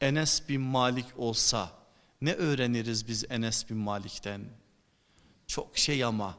Enes 0.02 0.50
bin 0.50 0.62
Malik 0.62 1.06
olsa 1.18 1.70
ne 2.22 2.34
öğreniriz 2.34 3.08
biz 3.08 3.24
Enes 3.30 3.70
bin 3.70 3.78
Malik'ten? 3.78 4.42
Çok 5.48 5.78
şey 5.78 6.04
ama 6.04 6.38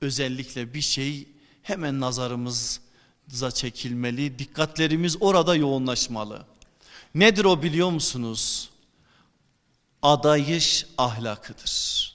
özellikle 0.00 0.74
bir 0.74 0.80
şey 0.80 1.28
hemen 1.62 2.00
nazarımıza 2.00 3.50
çekilmeli, 3.54 4.38
dikkatlerimiz 4.38 5.16
orada 5.20 5.54
yoğunlaşmalı. 5.54 6.44
Nedir 7.14 7.44
o 7.44 7.62
biliyor 7.62 7.90
musunuz? 7.90 8.70
Adayış 10.02 10.86
ahlakıdır. 10.98 12.14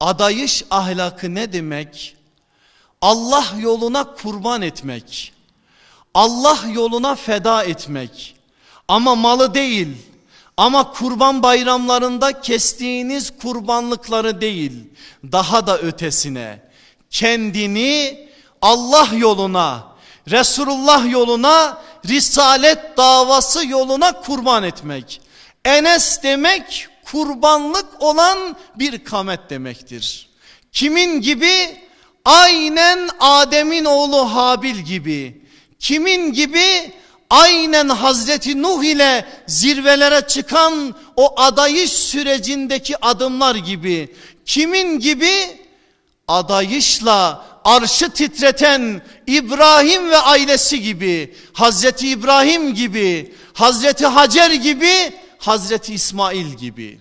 Adayış 0.00 0.64
ahlakı 0.70 1.34
ne 1.34 1.52
demek? 1.52 2.16
Allah 3.00 3.46
yoluna 3.58 4.14
kurban 4.14 4.62
etmek. 4.62 5.32
Allah 6.14 6.58
yoluna 6.72 7.14
feda 7.14 7.64
etmek. 7.64 8.36
Ama 8.88 9.14
malı 9.14 9.54
değil. 9.54 9.96
Ama 10.56 10.92
kurban 10.92 11.42
bayramlarında 11.42 12.40
kestiğiniz 12.40 13.38
kurbanlıkları 13.38 14.40
değil. 14.40 14.72
Daha 15.32 15.66
da 15.66 15.78
ötesine 15.78 16.67
kendini 17.10 18.28
Allah 18.62 19.08
yoluna, 19.12 19.88
Resulullah 20.30 21.10
yoluna, 21.10 21.82
Risalet 22.08 22.96
davası 22.96 23.66
yoluna 23.66 24.12
kurban 24.12 24.62
etmek. 24.62 25.20
Enes 25.64 26.22
demek 26.22 26.88
kurbanlık 27.04 27.86
olan 28.02 28.56
bir 28.76 29.04
kamet 29.04 29.50
demektir. 29.50 30.28
Kimin 30.72 31.20
gibi? 31.20 31.76
Aynen 32.24 33.08
Adem'in 33.20 33.84
oğlu 33.84 34.34
Habil 34.34 34.76
gibi. 34.76 35.42
Kimin 35.78 36.32
gibi? 36.32 36.92
Aynen 37.30 37.88
Hazreti 37.88 38.62
Nuh 38.62 38.84
ile 38.84 39.24
zirvelere 39.46 40.26
çıkan 40.26 40.94
o 41.16 41.40
adayış 41.40 41.92
sürecindeki 41.92 43.04
adımlar 43.04 43.54
gibi. 43.54 44.14
Kimin 44.46 45.00
gibi? 45.00 45.60
Adayışla 46.28 47.44
arşı 47.64 48.10
titreten 48.10 49.02
İbrahim 49.26 50.10
ve 50.10 50.16
ailesi 50.16 50.82
gibi, 50.82 51.34
Hazreti 51.52 52.08
İbrahim 52.08 52.74
gibi, 52.74 53.34
Hazreti 53.52 54.06
Hacer 54.06 54.50
gibi, 54.50 55.12
Hazreti 55.38 55.94
İsmail 55.94 56.46
gibi. 56.46 57.00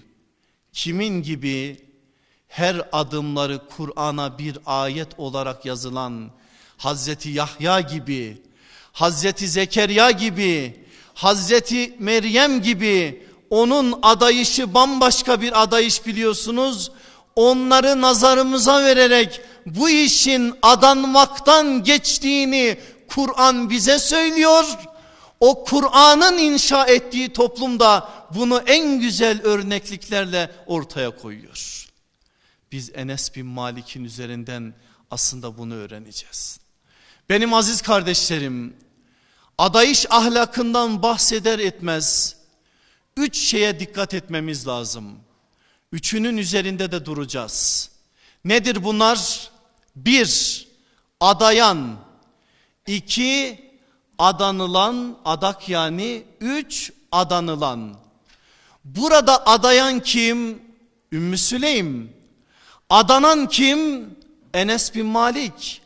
Kimin 0.74 1.22
gibi? 1.24 1.88
Her 2.48 2.82
adımları 2.92 3.62
Kur'an'a 3.78 4.38
bir 4.38 4.58
ayet 4.66 5.08
olarak 5.18 5.66
yazılan 5.66 6.32
Hazreti 6.78 7.30
Yahya 7.30 7.82
gibi, 7.82 8.42
Hazreti 8.92 9.48
Zekeriya 9.48 10.12
gibi, 10.12 10.84
Hazreti 11.13 11.96
Meryem 12.00 12.62
gibi 12.62 13.28
onun 13.50 14.00
adayışı 14.02 14.74
bambaşka 14.74 15.42
bir 15.42 15.63
adayış 15.63 16.06
biliyorsunuz 16.06 16.92
onları 17.38 18.02
nazarımıza 18.02 18.84
vererek 18.84 19.41
bu 19.65 19.89
işin 19.89 20.54
adanmaktan 20.62 21.84
geçtiğini 21.84 22.80
Kur'an 23.08 23.69
bize 23.69 24.00
söylüyor. 24.00 24.63
O 25.39 25.63
Kur'an'ın 25.63 26.38
inşa 26.38 26.86
ettiği 26.86 27.34
toplumda 27.34 28.10
bunu 28.36 28.62
en 28.65 29.00
güzel 29.00 29.41
örnekliklerle 29.41 30.52
ortaya 30.65 31.15
koyuyor. 31.15 31.88
Biz 32.71 32.91
Enes 32.95 33.36
bin 33.36 33.45
Malik'in 33.45 34.04
üzerinden 34.04 34.73
aslında 35.12 35.58
bunu 35.58 35.73
öğreneceğiz. 35.73 36.60
Benim 37.30 37.54
aziz 37.54 37.82
kardeşlerim 37.82 38.76
adayış 39.58 40.06
ahlakından 40.10 41.04
bahseder 41.04 41.60
etmez 41.60 42.36
üç 43.17 43.38
şeye 43.38 43.80
dikkat 43.80 44.13
etmemiz 44.13 44.67
lazım. 44.67 45.27
Üçünün 45.91 46.38
üzerinde 46.38 46.91
de 46.91 47.06
duracağız. 47.06 47.89
Nedir 48.45 48.84
bunlar? 48.84 49.52
Bir, 49.95 50.67
adayan. 51.19 51.97
iki 52.88 53.62
adanılan 54.19 55.17
adak 55.26 55.69
yani 55.69 56.23
üç 56.41 56.91
adanılan. 57.12 57.97
Burada 58.86 59.45
adayan 59.45 60.00
kim? 60.00 60.62
Ümmü 61.12 61.38
Süleym. 61.38 62.13
Adanan 62.89 63.47
kim? 63.47 64.10
Enes 64.54 64.95
bin 64.95 65.06
Malik. 65.06 65.82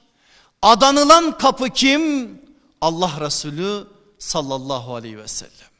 Adanılan 0.62 1.38
kapı 1.38 1.70
kim? 1.70 2.32
Allah 2.82 3.12
Resulü 3.20 3.88
sallallahu 4.20 4.96
aleyhi 4.96 5.18
ve 5.18 5.28
sellem. 5.28 5.72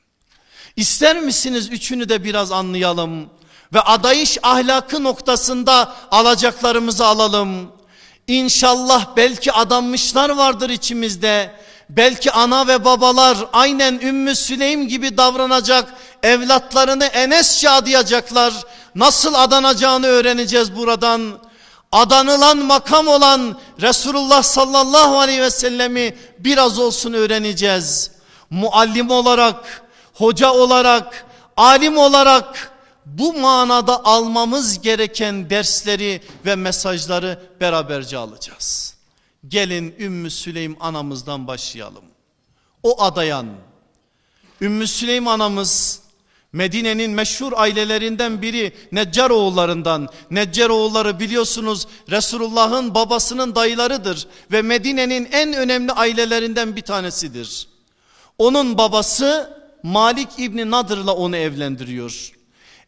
İster 0.76 1.20
misiniz 1.22 1.70
üçünü 1.70 2.10
de 2.10 2.24
biraz 2.24 2.52
anlayalım 2.52 3.30
ve 3.74 3.82
adayış 3.82 4.38
ahlakı 4.44 5.04
noktasında 5.04 5.96
alacaklarımızı 6.12 7.06
alalım. 7.06 7.72
İnşallah 8.28 9.06
belki 9.16 9.52
adanmışlar 9.52 10.30
vardır 10.30 10.70
içimizde. 10.70 11.56
Belki 11.90 12.32
ana 12.32 12.68
ve 12.68 12.86
babalar 12.86 13.38
aynen 13.54 14.00
Ümmü 14.00 14.36
Süleym 14.36 14.88
gibi 14.88 15.18
davranacak 15.18 15.94
evlatlarını 16.24 17.06
Enesçe 17.06 17.70
adayacaklar. 17.70 18.54
Nasıl 18.96 19.34
adanacağını 19.34 20.08
öğreneceğiz 20.08 20.76
buradan. 20.76 21.40
Adanılan 21.92 22.58
makam 22.58 23.08
olan 23.08 23.58
Resulullah 23.82 24.44
sallallahu 24.44 25.20
aleyhi 25.20 25.42
ve 25.42 25.52
sellemi 25.52 26.18
biraz 26.40 26.80
olsun 26.80 27.14
öğreneceğiz. 27.14 28.12
Muallim 28.50 29.10
olarak, 29.10 29.82
hoca 30.14 30.52
olarak, 30.52 31.26
alim 31.58 31.98
olarak 31.98 32.71
bu 33.06 33.34
manada 33.34 34.06
almamız 34.06 34.82
gereken 34.82 35.50
dersleri 35.50 36.22
ve 36.46 36.56
mesajları 36.56 37.40
beraberce 37.62 38.18
alacağız. 38.18 38.96
Gelin 39.48 39.96
Ümmü 40.00 40.32
Süleym 40.32 40.78
anamızdan 40.80 41.48
başlayalım. 41.48 42.04
O 42.84 43.02
adayan 43.02 43.48
Ümmü 44.62 44.88
Süleym 44.88 45.28
anamız 45.28 46.02
Medine'nin 46.54 47.12
meşhur 47.12 47.54
ailelerinden 47.56 48.42
biri 48.42 48.74
Neccaroğullarından. 48.92 50.10
Neccaroğulları 50.32 51.20
biliyorsunuz 51.20 51.88
Resulullah'ın 52.10 52.96
babasının 52.96 53.56
dayılarıdır 53.56 54.28
ve 54.52 54.62
Medine'nin 54.62 55.30
en 55.32 55.54
önemli 55.54 55.92
ailelerinden 55.92 56.76
bir 56.76 56.82
tanesidir. 56.82 57.68
Onun 58.38 58.78
babası 58.78 59.58
Malik 59.84 60.30
İbni 60.38 60.72
Nadır'la 60.72 61.16
onu 61.16 61.38
evlendiriyor. 61.38 62.41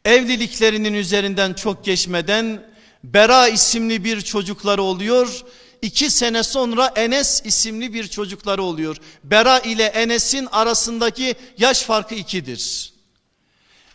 Evliliklerinin 0.05 0.93
üzerinden 0.93 1.53
çok 1.53 1.85
geçmeden 1.85 2.73
Bera 3.03 3.47
isimli 3.47 4.03
bir 4.03 4.21
çocukları 4.21 4.81
oluyor. 4.83 5.43
İki 5.81 6.09
sene 6.09 6.43
sonra 6.43 6.87
Enes 6.95 7.41
isimli 7.45 7.93
bir 7.93 8.07
çocukları 8.07 8.63
oluyor. 8.63 8.97
Bera 9.23 9.59
ile 9.59 9.83
Enes'in 9.83 10.47
arasındaki 10.51 11.35
yaş 11.57 11.81
farkı 11.81 12.15
ikidir. 12.15 12.93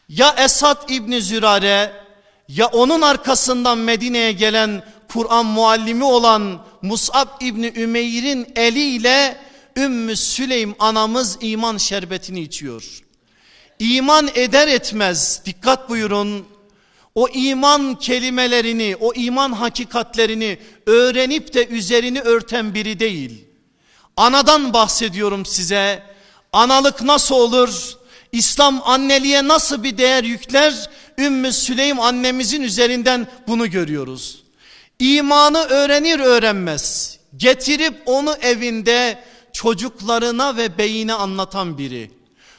Ya 0.08 0.34
Esad 0.38 0.88
İbni 0.90 1.22
Zürare 1.22 1.92
ya 2.48 2.66
onun 2.66 3.00
arkasından 3.00 3.78
Medine'ye 3.78 4.32
gelen 4.32 4.82
Kur'an 5.12 5.46
muallimi 5.46 6.04
olan 6.04 6.66
Mus'ab 6.82 7.28
İbni 7.40 7.72
Ümeyr'in 7.76 8.52
eliyle 8.56 9.36
Ümmü 9.76 10.16
Süleym 10.16 10.74
anamız 10.78 11.38
iman 11.40 11.76
şerbetini 11.76 12.40
içiyor. 12.40 13.02
İman 13.78 14.30
eder 14.34 14.68
etmez 14.68 15.42
dikkat 15.46 15.88
buyurun 15.90 16.46
o 17.14 17.28
iman 17.28 17.94
kelimelerini 17.94 18.96
o 19.00 19.12
iman 19.14 19.52
hakikatlerini 19.52 20.58
öğrenip 20.86 21.54
de 21.54 21.66
üzerini 21.66 22.20
örten 22.20 22.74
biri 22.74 23.00
değil. 23.00 23.44
Anadan 24.16 24.72
bahsediyorum 24.72 25.46
size 25.46 26.02
analık 26.52 27.02
nasıl 27.02 27.34
olur 27.34 27.96
İslam 28.32 28.82
anneliğe 28.84 29.48
nasıl 29.48 29.82
bir 29.82 29.98
değer 29.98 30.24
yükler 30.24 30.90
Ümmü 31.18 31.52
Süleym 31.52 32.00
annemizin 32.00 32.62
üzerinden 32.62 33.26
bunu 33.48 33.70
görüyoruz. 33.70 34.42
İmanı 34.98 35.58
öğrenir 35.58 36.20
öğrenmez 36.20 37.18
getirip 37.36 38.02
onu 38.06 38.34
evinde 38.34 39.18
çocuklarına 39.52 40.56
ve 40.56 40.78
beyine 40.78 41.14
anlatan 41.14 41.78
biri. 41.78 42.17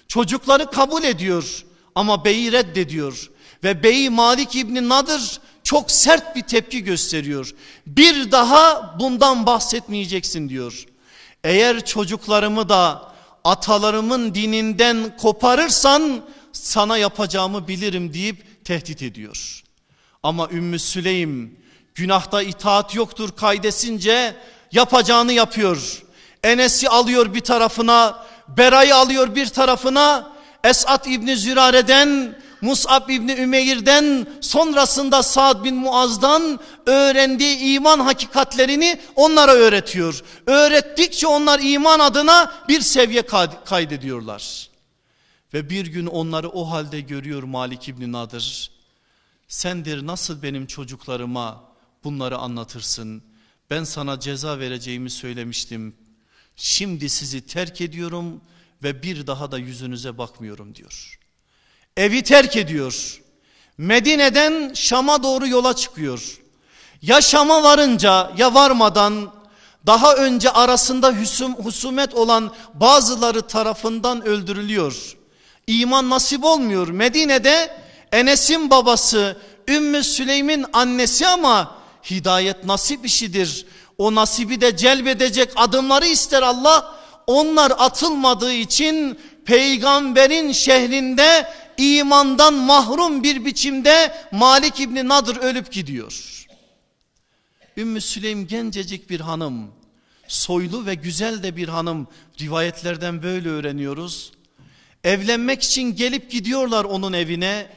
Çocukları 0.09 0.71
kabul 0.71 1.03
ediyor 1.03 1.65
ama 1.95 2.25
beyi 2.25 2.51
reddediyor. 2.51 3.29
Ve 3.63 3.83
beyi 3.83 4.09
Malik 4.09 4.55
İbni 4.55 4.89
Nadır 4.89 5.39
çok 5.63 5.91
sert 5.91 6.35
bir 6.35 6.41
tepki 6.41 6.83
gösteriyor. 6.83 7.55
Bir 7.87 8.31
daha 8.31 8.95
bundan 8.99 9.45
bahsetmeyeceksin 9.45 10.49
diyor. 10.49 10.85
Eğer 11.43 11.85
çocuklarımı 11.85 12.69
da 12.69 13.11
atalarımın 13.43 14.35
dininden 14.35 15.17
koparırsan 15.17 16.21
sana 16.51 16.97
yapacağımı 16.97 17.67
bilirim 17.67 18.13
deyip 18.13 18.65
tehdit 18.65 19.01
ediyor. 19.01 19.63
Ama 20.23 20.49
Ümmü 20.51 20.79
Süleym 20.79 21.59
günahta 21.95 22.41
itaat 22.41 22.95
yoktur 22.95 23.31
kaydesince 23.35 24.35
yapacağını 24.71 25.33
yapıyor. 25.33 26.03
Enes'i 26.43 26.89
alıyor 26.89 27.33
bir 27.33 27.39
tarafına, 27.39 28.25
Bera'yı 28.57 28.95
alıyor 28.95 29.35
bir 29.35 29.45
tarafına, 29.45 30.31
Esat 30.63 31.07
İbni 31.07 31.37
Zürare'den, 31.37 32.39
Mus'ab 32.61 33.09
İbni 33.09 33.31
Ümeyr'den, 33.31 34.27
sonrasında 34.41 35.23
Sa'd 35.23 35.63
bin 35.63 35.75
Muaz'dan 35.75 36.59
öğrendiği 36.85 37.57
iman 37.57 37.99
hakikatlerini 37.99 38.99
onlara 39.15 39.51
öğretiyor. 39.51 40.23
Öğrettikçe 40.45 41.27
onlar 41.27 41.59
iman 41.63 41.99
adına 41.99 42.53
bir 42.67 42.81
seviye 42.81 43.21
kaydediyorlar. 43.65 44.69
Ve 45.53 45.69
bir 45.69 45.85
gün 45.85 46.05
onları 46.05 46.49
o 46.49 46.69
halde 46.69 47.01
görüyor 47.01 47.43
Malik 47.43 47.87
İbni 47.87 48.11
Nadır. 48.11 48.71
Sendir 49.47 50.07
nasıl 50.07 50.43
benim 50.43 50.67
çocuklarıma 50.67 51.63
bunları 52.03 52.37
anlatırsın? 52.37 53.23
Ben 53.69 53.83
sana 53.83 54.19
ceza 54.19 54.59
vereceğimi 54.59 55.09
söylemiştim. 55.09 55.95
Şimdi 56.61 57.09
sizi 57.09 57.41
terk 57.41 57.81
ediyorum 57.81 58.41
ve 58.83 59.03
bir 59.03 59.27
daha 59.27 59.51
da 59.51 59.57
yüzünüze 59.57 60.17
bakmıyorum 60.17 60.75
diyor. 60.75 61.19
Evi 61.97 62.23
terk 62.23 62.57
ediyor. 62.57 63.21
Medine'den 63.77 64.73
Şam'a 64.73 65.23
doğru 65.23 65.47
yola 65.47 65.75
çıkıyor. 65.75 66.39
Ya 67.01 67.21
Şam'a 67.21 67.63
varınca 67.63 68.31
ya 68.37 68.53
varmadan 68.53 69.33
daha 69.85 70.15
önce 70.15 70.51
arasında 70.51 71.11
husum, 71.11 71.55
husumet 71.55 72.13
olan 72.13 72.53
bazıları 72.73 73.41
tarafından 73.41 74.25
öldürülüyor. 74.25 75.17
İman 75.67 76.09
nasip 76.09 76.43
olmuyor. 76.43 76.87
Medine'de 76.87 77.77
Enes'in 78.11 78.69
babası 78.69 79.37
Ümmü 79.67 80.03
Süleym'in 80.03 80.65
annesi 80.73 81.27
ama 81.27 81.75
hidayet 82.09 82.63
nasip 82.63 83.05
işidir. 83.05 83.65
O 83.99 84.15
nasibi 84.15 84.61
de 84.61 84.77
celbedecek 84.77 85.51
adımları 85.55 86.05
ister 86.05 86.41
Allah. 86.41 86.99
Onlar 87.27 87.73
atılmadığı 87.77 88.53
için 88.53 89.19
peygamberin 89.45 90.51
şehrinde 90.51 91.53
imandan 91.77 92.53
mahrum 92.53 93.23
bir 93.23 93.45
biçimde 93.45 94.13
Malik 94.31 94.79
İbni 94.79 95.07
Nadır 95.07 95.37
ölüp 95.37 95.71
gidiyor. 95.71 96.45
Ümmü 97.77 98.01
Süleym 98.01 98.47
gencecik 98.47 99.09
bir 99.09 99.19
hanım. 99.19 99.71
Soylu 100.27 100.85
ve 100.85 100.95
güzel 100.95 101.43
de 101.43 101.55
bir 101.55 101.67
hanım. 101.67 102.07
Rivayetlerden 102.41 103.23
böyle 103.23 103.49
öğreniyoruz. 103.49 104.31
Evlenmek 105.03 105.63
için 105.63 105.95
gelip 105.95 106.31
gidiyorlar 106.31 106.83
onun 106.83 107.13
evine. 107.13 107.67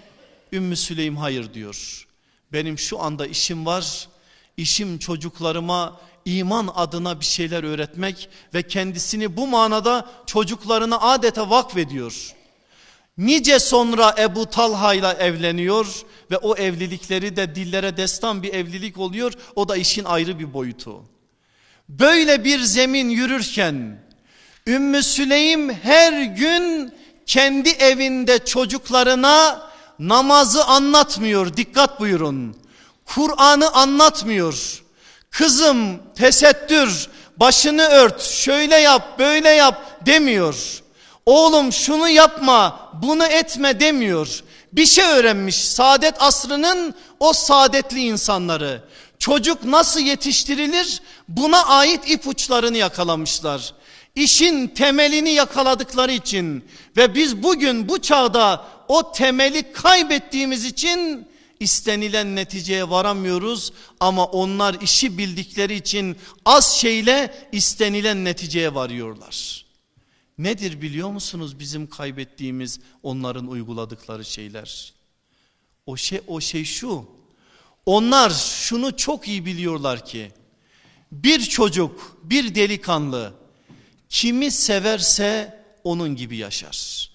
Ümmü 0.53 0.77
Süleym 0.77 1.17
hayır 1.17 1.55
diyor. 1.55 2.07
Benim 2.53 2.79
şu 2.79 3.03
anda 3.03 3.27
işim 3.27 3.67
var. 3.67 4.09
İşim 4.57 4.99
çocuklarıma 4.99 6.01
iman 6.25 6.73
adına 6.75 7.21
bir 7.21 7.25
şeyler 7.25 7.65
öğretmek 7.65 8.29
ve 8.55 8.63
kendisini 8.63 9.37
bu 9.37 9.47
manada 9.47 10.11
çocuklarına 10.27 11.01
adeta 11.01 11.51
vakfediyor. 11.51 12.35
Nice 13.19 13.59
sonra 13.59 14.15
Ebu 14.19 14.47
Talha 14.47 14.95
ile 14.95 15.09
evleniyor 15.09 15.87
ve 16.31 16.37
o 16.37 16.57
evlilikleri 16.57 17.37
de 17.37 17.55
dillere 17.55 17.97
destan 17.97 18.43
bir 18.43 18.55
evlilik 18.55 18.99
oluyor. 18.99 19.33
O 19.57 19.69
da 19.69 19.77
işin 19.77 20.05
ayrı 20.05 20.39
bir 20.39 20.53
boyutu. 20.55 21.03
Böyle 21.89 22.45
bir 22.45 22.61
zemin 22.61 23.09
yürürken 23.09 24.03
Ümmü 24.67 25.03
Süleym 25.03 25.75
her 25.75 26.23
gün 26.23 26.95
kendi 27.27 27.69
evinde 27.69 28.45
çocuklarına 28.45 29.71
namazı 29.99 30.65
anlatmıyor. 30.65 31.57
Dikkat 31.57 32.01
buyurun. 32.01 32.57
Kur'an'ı 33.05 33.71
anlatmıyor. 33.71 34.82
Kızım 35.33 35.99
tesettür 36.15 37.09
başını 37.37 37.83
ört 37.83 38.23
şöyle 38.23 38.77
yap 38.77 39.19
böyle 39.19 39.49
yap 39.49 40.07
demiyor. 40.07 40.83
Oğlum 41.27 41.73
şunu 41.73 42.09
yapma 42.09 42.91
bunu 43.03 43.27
etme 43.27 43.81
demiyor. 43.81 44.43
Bir 44.73 44.87
şey 44.87 45.05
öğrenmiş 45.05 45.69
saadet 45.69 46.23
asrının 46.23 46.95
o 47.21 47.33
saadetli 47.33 48.01
insanları. 48.01 48.83
Çocuk 49.19 49.65
nasıl 49.65 50.01
yetiştirilir 50.01 51.03
buna 51.29 51.67
ait 51.67 52.11
ipuçlarını 52.11 52.77
yakalamışlar. 52.77 53.75
işin 54.15 54.69
temelini 54.69 55.31
yakaladıkları 55.31 56.13
için 56.13 56.65
ve 56.97 57.15
biz 57.15 57.43
bugün 57.43 57.89
bu 57.89 58.03
çağda 58.03 58.65
o 58.89 59.13
temeli 59.13 59.73
kaybettiğimiz 59.73 60.65
için 60.65 61.29
istenilen 61.63 62.37
neticeye 62.37 62.91
varamıyoruz 62.91 63.73
ama 64.01 64.25
onlar 64.25 64.81
işi 64.81 65.19
bildikleri 65.19 65.75
için 65.75 66.17
az 66.45 66.77
şeyle 66.77 67.49
istenilen 67.53 68.25
neticeye 68.25 68.75
varıyorlar. 68.75 69.65
Nedir 70.39 70.83
biliyor 70.83 71.11
musunuz 71.11 71.59
bizim 71.59 71.87
kaybettiğimiz 71.87 72.81
onların 73.03 73.47
uyguladıkları 73.47 74.25
şeyler? 74.25 74.93
O 75.87 75.97
şey 75.97 76.21
o 76.27 76.41
şey 76.41 76.65
şu. 76.65 77.05
Onlar 77.87 78.31
şunu 78.31 78.97
çok 78.97 79.29
iyi 79.29 79.47
biliyorlar 79.47 80.07
ki 80.07 80.33
bir 81.13 81.41
çocuk, 81.41 82.17
bir 82.23 82.55
delikanlı 82.55 83.35
kimi 84.09 84.51
severse 84.51 85.65
onun 85.85 86.17
gibi 86.17 86.37
yaşar. 86.37 87.11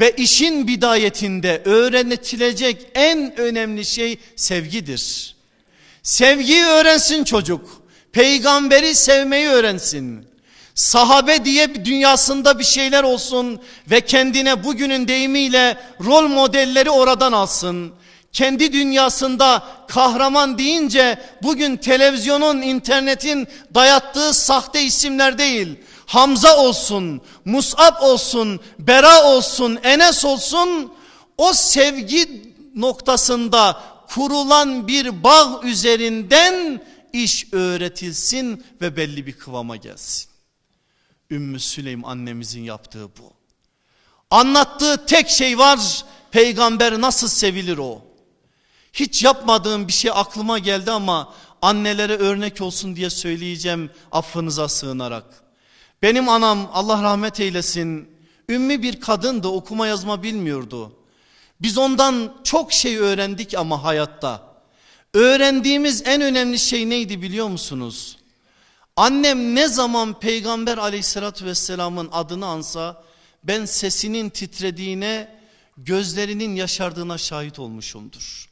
Ve 0.00 0.10
işin 0.16 0.68
bidayetinde 0.68 1.62
öğretilecek 1.64 2.86
en 2.94 3.40
önemli 3.40 3.84
şey 3.84 4.18
sevgidir. 4.36 5.34
Sevgiyi 6.02 6.64
öğrensin 6.64 7.24
çocuk. 7.24 7.82
Peygamberi 8.12 8.94
sevmeyi 8.94 9.48
öğrensin. 9.48 10.26
Sahabe 10.74 11.44
diye 11.44 11.84
dünyasında 11.84 12.58
bir 12.58 12.64
şeyler 12.64 13.02
olsun 13.02 13.60
ve 13.90 14.00
kendine 14.00 14.64
bugünün 14.64 15.08
deyimiyle 15.08 15.78
rol 16.04 16.28
modelleri 16.28 16.90
oradan 16.90 17.32
alsın. 17.32 17.92
Kendi 18.32 18.72
dünyasında 18.72 19.62
kahraman 19.88 20.58
deyince 20.58 21.18
bugün 21.42 21.76
televizyonun, 21.76 22.62
internetin 22.62 23.48
dayattığı 23.74 24.34
sahte 24.34 24.82
isimler 24.82 25.38
değil. 25.38 25.78
Hamza 26.06 26.56
olsun, 26.56 27.20
Mus'ab 27.44 28.02
olsun, 28.02 28.60
Bera 28.78 29.24
olsun, 29.24 29.78
Enes 29.82 30.24
olsun 30.24 30.92
o 31.38 31.52
sevgi 31.52 32.54
noktasında 32.74 33.82
kurulan 34.08 34.88
bir 34.88 35.22
bağ 35.22 35.60
üzerinden 35.64 36.84
iş 37.12 37.52
öğretilsin 37.52 38.66
ve 38.80 38.96
belli 38.96 39.26
bir 39.26 39.32
kıvama 39.32 39.76
gelsin. 39.76 40.30
Ümmü 41.30 41.60
Süleym 41.60 42.04
annemizin 42.04 42.62
yaptığı 42.62 43.08
bu. 43.16 43.32
Anlattığı 44.30 45.06
tek 45.06 45.28
şey 45.28 45.58
var 45.58 46.04
peygamber 46.30 47.00
nasıl 47.00 47.28
sevilir 47.28 47.78
o. 47.78 48.02
Hiç 48.92 49.22
yapmadığım 49.22 49.88
bir 49.88 49.92
şey 49.92 50.10
aklıma 50.14 50.58
geldi 50.58 50.90
ama 50.90 51.34
annelere 51.62 52.16
örnek 52.16 52.60
olsun 52.60 52.96
diye 52.96 53.10
söyleyeceğim 53.10 53.90
affınıza 54.12 54.68
sığınarak. 54.68 55.43
Benim 56.04 56.28
anam 56.28 56.70
Allah 56.72 57.02
rahmet 57.02 57.40
eylesin 57.40 58.08
ümmi 58.48 58.82
bir 58.82 59.00
kadındı 59.00 59.48
okuma 59.48 59.86
yazma 59.86 60.22
bilmiyordu. 60.22 60.92
Biz 61.60 61.78
ondan 61.78 62.36
çok 62.44 62.72
şey 62.72 62.96
öğrendik 62.96 63.54
ama 63.54 63.84
hayatta. 63.84 64.54
Öğrendiğimiz 65.14 66.02
en 66.06 66.20
önemli 66.20 66.58
şey 66.58 66.90
neydi 66.90 67.22
biliyor 67.22 67.48
musunuz? 67.48 68.18
Annem 68.96 69.54
ne 69.54 69.68
zaman 69.68 70.20
peygamber 70.20 70.78
aleyhissalatü 70.78 71.44
vesselamın 71.44 72.08
adını 72.12 72.46
ansa 72.46 73.04
ben 73.44 73.64
sesinin 73.64 74.30
titrediğine 74.30 75.38
gözlerinin 75.76 76.54
yaşardığına 76.54 77.18
şahit 77.18 77.58
olmuşumdur. 77.58 78.48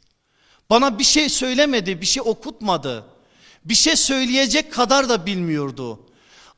Bana 0.70 0.98
bir 0.98 1.04
şey 1.04 1.28
söylemedi 1.28 2.00
bir 2.00 2.06
şey 2.06 2.22
okutmadı. 2.26 3.04
Bir 3.64 3.74
şey 3.74 3.96
söyleyecek 3.96 4.72
kadar 4.72 5.08
da 5.08 5.26
bilmiyordu. 5.26 6.00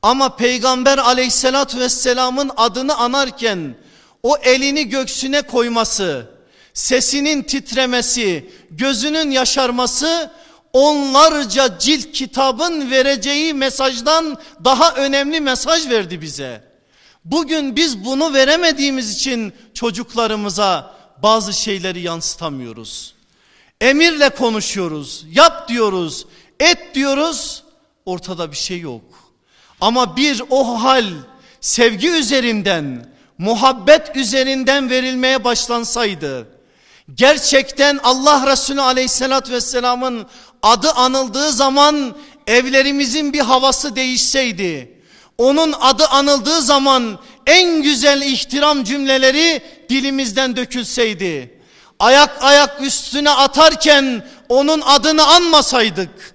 Ama 0.05 0.37
peygamber 0.37 0.99
aleyhissalatü 0.99 1.81
vesselamın 1.81 2.51
adını 2.57 2.97
anarken 2.97 3.75
o 4.23 4.37
elini 4.37 4.89
göksüne 4.89 5.43
koyması, 5.43 6.31
sesinin 6.75 7.43
titremesi, 7.43 8.51
gözünün 8.71 9.31
yaşarması 9.31 10.31
onlarca 10.73 11.79
cilt 11.79 12.13
kitabın 12.13 12.91
vereceği 12.91 13.55
mesajdan 13.55 14.39
daha 14.65 14.95
önemli 14.95 15.41
mesaj 15.41 15.89
verdi 15.91 16.21
bize. 16.21 16.65
Bugün 17.25 17.77
biz 17.77 18.05
bunu 18.05 18.35
veremediğimiz 18.35 19.11
için 19.11 19.53
çocuklarımıza 19.75 20.95
bazı 21.23 21.53
şeyleri 21.53 22.01
yansıtamıyoruz. 22.01 23.15
Emirle 23.81 24.29
konuşuyoruz, 24.31 25.27
yap 25.33 25.69
diyoruz, 25.69 26.27
et 26.61 26.95
diyoruz, 26.95 27.63
ortada 28.07 28.53
bir 28.53 28.57
şey 28.57 28.81
yok. 28.81 29.24
Ama 29.85 30.17
bir 30.17 30.43
o 30.51 30.83
hal 30.83 31.05
sevgi 31.61 32.11
üzerinden, 32.11 33.07
muhabbet 33.39 34.17
üzerinden 34.17 34.91
verilmeye 34.91 35.45
başlansaydı, 35.45 36.47
gerçekten 37.15 38.01
Allah 38.03 38.53
Resulü 38.53 38.81
aleyhissalatü 38.81 39.53
vesselamın 39.53 40.27
adı 40.63 40.91
anıldığı 40.91 41.53
zaman 41.53 42.17
evlerimizin 42.47 43.33
bir 43.33 43.41
havası 43.41 43.97
değişseydi, 43.97 44.99
onun 45.39 45.75
adı 45.81 46.07
anıldığı 46.07 46.63
zaman 46.63 47.19
en 47.47 47.83
güzel 47.83 48.23
ihtiram 48.23 48.85
cümleleri 48.85 49.63
dilimizden 49.89 50.57
dökülseydi, 50.57 51.59
ayak 51.99 52.45
ayak 52.45 52.81
üstüne 52.81 53.31
atarken 53.31 54.27
onun 54.49 54.81
adını 54.81 55.27
anmasaydık, 55.27 56.34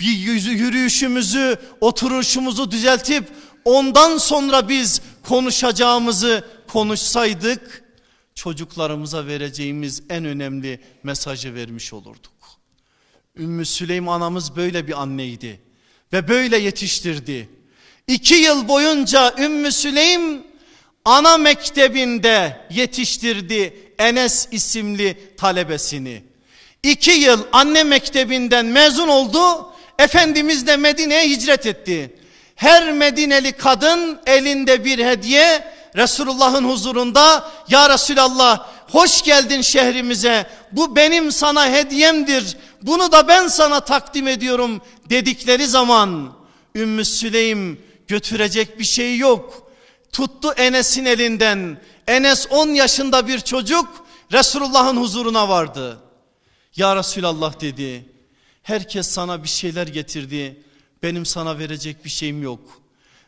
bir 0.00 0.12
yüzü 0.12 0.50
yürüyüşümüzü, 0.50 1.56
oturuşumuzu 1.80 2.70
düzeltip 2.70 3.24
ondan 3.64 4.18
sonra 4.18 4.68
biz 4.68 5.00
konuşacağımızı 5.22 6.44
konuşsaydık, 6.68 7.84
çocuklarımıza 8.34 9.26
vereceğimiz 9.26 10.02
en 10.10 10.24
önemli 10.24 10.80
mesajı 11.02 11.54
vermiş 11.54 11.92
olurduk. 11.92 12.32
Ümmü 13.36 13.66
Süleym 13.66 14.08
anamız 14.08 14.56
böyle 14.56 14.86
bir 14.86 15.02
anneydi 15.02 15.60
ve 16.12 16.28
böyle 16.28 16.58
yetiştirdi. 16.58 17.48
İki 18.06 18.34
yıl 18.34 18.68
boyunca 18.68 19.34
Ümmü 19.38 19.72
Süleym 19.72 20.44
ana 21.04 21.38
mektebinde 21.38 22.66
yetiştirdi 22.70 23.92
Enes 23.98 24.48
isimli 24.50 25.36
talebesini. 25.36 26.22
İki 26.82 27.10
yıl 27.10 27.44
anne 27.52 27.84
mektebinden 27.84 28.66
mezun 28.66 29.08
oldu. 29.08 29.72
Efendimiz 29.98 30.66
de 30.66 30.76
Medine'ye 30.76 31.28
hicret 31.28 31.66
etti. 31.66 32.14
Her 32.56 32.92
Medineli 32.92 33.52
kadın 33.52 34.20
elinde 34.26 34.84
bir 34.84 34.98
hediye 34.98 35.76
Resulullah'ın 35.96 36.64
huzurunda 36.64 37.50
ya 37.68 37.90
Resulallah 37.90 38.68
hoş 38.90 39.22
geldin 39.22 39.60
şehrimize 39.60 40.46
bu 40.72 40.96
benim 40.96 41.32
sana 41.32 41.70
hediyemdir 41.70 42.56
bunu 42.82 43.12
da 43.12 43.28
ben 43.28 43.48
sana 43.48 43.80
takdim 43.80 44.28
ediyorum 44.28 44.80
dedikleri 45.10 45.66
zaman 45.66 46.32
Ümmü 46.74 47.04
Süleym 47.04 47.80
götürecek 48.08 48.78
bir 48.78 48.84
şey 48.84 49.18
yok. 49.18 49.70
Tuttu 50.12 50.52
Enes'in 50.56 51.04
elinden 51.04 51.80
Enes 52.06 52.46
10 52.50 52.68
yaşında 52.68 53.28
bir 53.28 53.40
çocuk 53.40 54.06
Resulullah'ın 54.32 54.96
huzuruna 54.96 55.48
vardı. 55.48 55.98
Ya 56.76 56.96
Resulallah 56.96 57.60
dedi 57.60 58.15
herkes 58.66 59.08
sana 59.08 59.42
bir 59.42 59.48
şeyler 59.48 59.86
getirdi 59.86 60.60
benim 61.02 61.26
sana 61.26 61.58
verecek 61.58 62.04
bir 62.04 62.10
şeyim 62.10 62.42
yok. 62.42 62.82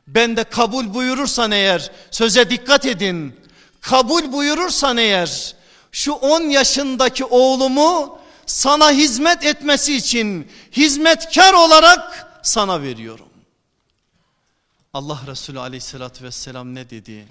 Ben 0.07 0.37
de 0.37 0.44
kabul 0.44 0.94
buyurursan 0.94 1.51
eğer 1.51 1.92
söze 2.11 2.51
dikkat 2.51 2.87
edin. 2.87 3.40
Kabul 3.81 4.33
buyurursan 4.33 4.96
eğer 4.96 5.55
şu 5.92 6.12
10 6.12 6.42
yaşındaki 6.42 7.24
oğlumu 7.24 8.18
sana 8.46 8.90
hizmet 8.90 9.44
etmesi 9.44 9.96
için 9.96 10.48
hizmetkar 10.72 11.55
olarak 11.55 12.29
sana 12.42 12.83
veriyorum. 12.83 13.29
Allah 14.94 15.20
Resulü 15.27 15.59
aleyhissalatü 15.59 16.24
vesselam 16.24 16.74
ne 16.74 16.90
dedi? 16.90 17.27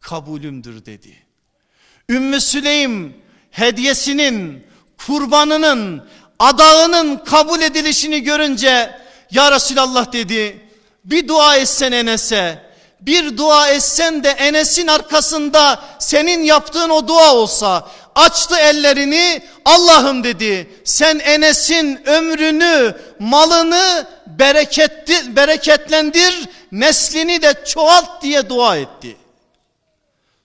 Kabulümdür 0.00 0.84
dedi. 0.84 1.16
Ümmü 2.08 2.40
Süleym 2.40 3.16
hediyesinin, 3.50 4.66
kurbanının, 5.06 6.08
adağının 6.40 7.16
kabul 7.16 7.60
edilişini 7.60 8.22
görünce 8.22 9.00
ya 9.30 9.52
Resulallah 9.52 10.12
dedi 10.12 10.68
bir 11.04 11.28
dua 11.28 11.56
etsen 11.56 11.92
Enes'e 11.92 12.70
bir 13.00 13.36
dua 13.36 13.68
etsen 13.68 14.24
de 14.24 14.28
Enes'in 14.28 14.86
arkasında 14.86 15.84
senin 15.98 16.42
yaptığın 16.42 16.90
o 16.90 17.08
dua 17.08 17.34
olsa 17.34 17.90
açtı 18.14 18.56
ellerini 18.56 19.42
Allah'ım 19.64 20.24
dedi 20.24 20.82
sen 20.84 21.18
Enes'in 21.18 22.08
ömrünü 22.08 23.00
malını 23.18 24.06
bereketli, 24.26 25.36
bereketlendir 25.36 26.48
neslini 26.72 27.42
de 27.42 27.64
çoğalt 27.66 28.22
diye 28.22 28.48
dua 28.48 28.76
etti. 28.76 29.16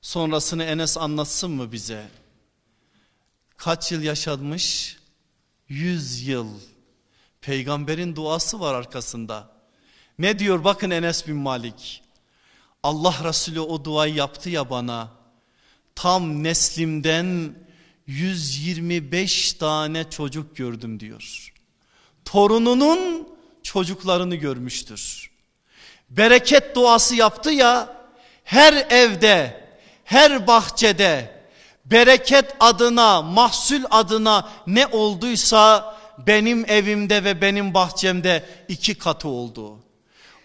Sonrasını 0.01 0.63
Enes 0.63 0.97
anlatsın 0.97 1.51
mı 1.51 1.71
bize? 1.71 2.03
Kaç 3.57 3.91
yıl 3.91 4.01
yaşanmış? 4.01 4.94
100 5.69 6.27
yıl 6.27 6.47
peygamberin 7.41 8.15
duası 8.15 8.59
var 8.59 8.73
arkasında. 8.73 9.49
Ne 10.19 10.39
diyor 10.39 10.63
bakın 10.63 10.89
Enes 10.89 11.27
bin 11.27 11.35
Malik. 11.35 12.03
Allah 12.83 13.15
Resulü 13.23 13.59
o 13.59 13.83
duayı 13.83 14.13
yaptı 14.13 14.49
ya 14.49 14.69
bana. 14.69 15.11
Tam 15.95 16.43
neslimden 16.43 17.55
125 18.07 19.53
tane 19.53 20.09
çocuk 20.09 20.55
gördüm 20.55 20.99
diyor. 20.99 21.53
Torununun 22.25 23.29
çocuklarını 23.63 24.35
görmüştür. 24.35 25.31
Bereket 26.09 26.75
duası 26.75 27.15
yaptı 27.15 27.51
ya 27.51 27.97
her 28.43 28.73
evde, 28.89 29.67
her 30.03 30.47
bahçede, 30.47 31.34
bereket 31.85 32.55
adına, 32.59 33.21
mahsul 33.21 33.83
adına 33.89 34.49
ne 34.67 34.87
olduysa 34.87 35.95
benim 36.27 36.65
evimde 36.69 37.23
ve 37.23 37.41
benim 37.41 37.73
bahçemde 37.73 38.45
iki 38.67 38.95
katı 38.95 39.27
oldu. 39.27 39.79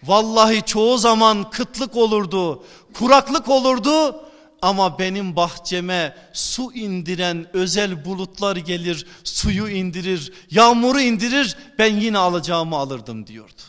Vallahi 0.03 0.61
çoğu 0.61 0.97
zaman 0.97 1.49
kıtlık 1.49 1.95
olurdu, 1.95 2.63
kuraklık 2.93 3.49
olurdu 3.49 4.25
ama 4.61 4.99
benim 4.99 5.35
bahçeme 5.35 6.17
su 6.33 6.73
indiren 6.73 7.47
özel 7.53 8.05
bulutlar 8.05 8.55
gelir, 8.55 9.07
suyu 9.23 9.69
indirir, 9.69 10.33
yağmuru 10.51 11.01
indirir, 11.01 11.57
ben 11.79 11.95
yine 11.95 12.17
alacağımı 12.17 12.75
alırdım 12.75 13.27
diyordu. 13.27 13.61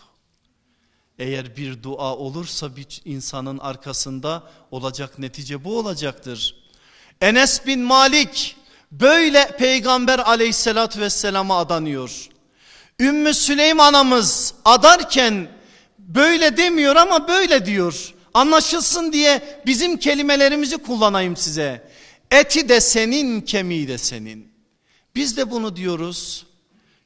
Eğer 1.18 1.56
bir 1.56 1.82
dua 1.82 2.16
olursa 2.16 2.76
bir 2.76 3.02
insanın 3.04 3.58
arkasında 3.58 4.42
olacak 4.70 5.18
netice 5.18 5.64
bu 5.64 5.78
olacaktır. 5.78 6.61
Enes 7.22 7.66
bin 7.66 7.80
Malik 7.80 8.56
böyle 8.92 9.56
peygamber 9.58 10.18
aleyhissalatü 10.18 11.00
vesselama 11.00 11.58
adanıyor. 11.58 12.28
Ümmü 13.00 13.34
Süleym 13.34 13.80
anamız 13.80 14.54
adarken 14.64 15.48
böyle 15.98 16.56
demiyor 16.56 16.96
ama 16.96 17.28
böyle 17.28 17.66
diyor. 17.66 18.14
Anlaşılsın 18.34 19.12
diye 19.12 19.62
bizim 19.66 19.96
kelimelerimizi 19.96 20.78
kullanayım 20.78 21.36
size. 21.36 21.88
Eti 22.30 22.68
de 22.68 22.80
senin 22.80 23.40
kemiği 23.40 23.88
de 23.88 23.98
senin. 23.98 24.52
Biz 25.14 25.36
de 25.36 25.50
bunu 25.50 25.76
diyoruz. 25.76 26.46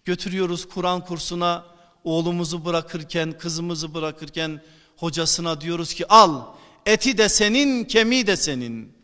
Götürüyoruz 0.04 0.68
Kur'an 0.68 1.04
kursuna 1.04 1.64
oğlumuzu 2.04 2.64
bırakırken 2.64 3.32
kızımızı 3.32 3.94
bırakırken 3.94 4.60
hocasına 4.96 5.60
diyoruz 5.60 5.94
ki 5.94 6.08
al 6.08 6.42
eti 6.86 7.18
de 7.18 7.28
senin 7.28 7.84
kemiği 7.84 8.26
de 8.26 8.36
senin. 8.36 8.95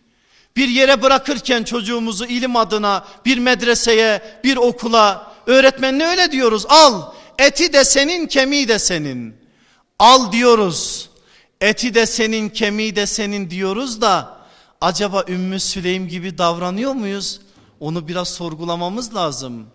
Bir 0.57 0.69
yere 0.69 1.03
bırakırken 1.03 1.63
çocuğumuzu 1.63 2.25
ilim 2.25 2.57
adına 2.57 3.05
bir 3.25 3.39
medreseye 3.39 4.41
bir 4.45 4.57
okula 4.57 5.33
öğretmenine 5.47 6.07
öyle 6.07 6.33
diyoruz 6.33 6.67
al 6.69 7.13
eti 7.39 7.73
de 7.73 7.85
senin 7.85 8.27
kemiği 8.27 8.69
de 8.69 8.79
senin. 8.79 9.37
Al 9.99 10.33
diyoruz 10.33 11.11
eti 11.61 11.95
de 11.95 12.07
senin 12.07 12.49
kemiği 12.49 12.97
de 12.97 13.07
senin 13.07 13.51
diyoruz 13.51 14.01
da 14.01 14.39
acaba 14.81 15.25
Ümmü 15.29 15.61
Süleym 15.61 16.09
gibi 16.09 16.39
davranıyor 16.39 16.93
muyuz? 16.93 17.41
Onu 17.81 18.09
biraz 18.09 18.29
sorgulamamız 18.29 19.15
lazım. 19.15 19.67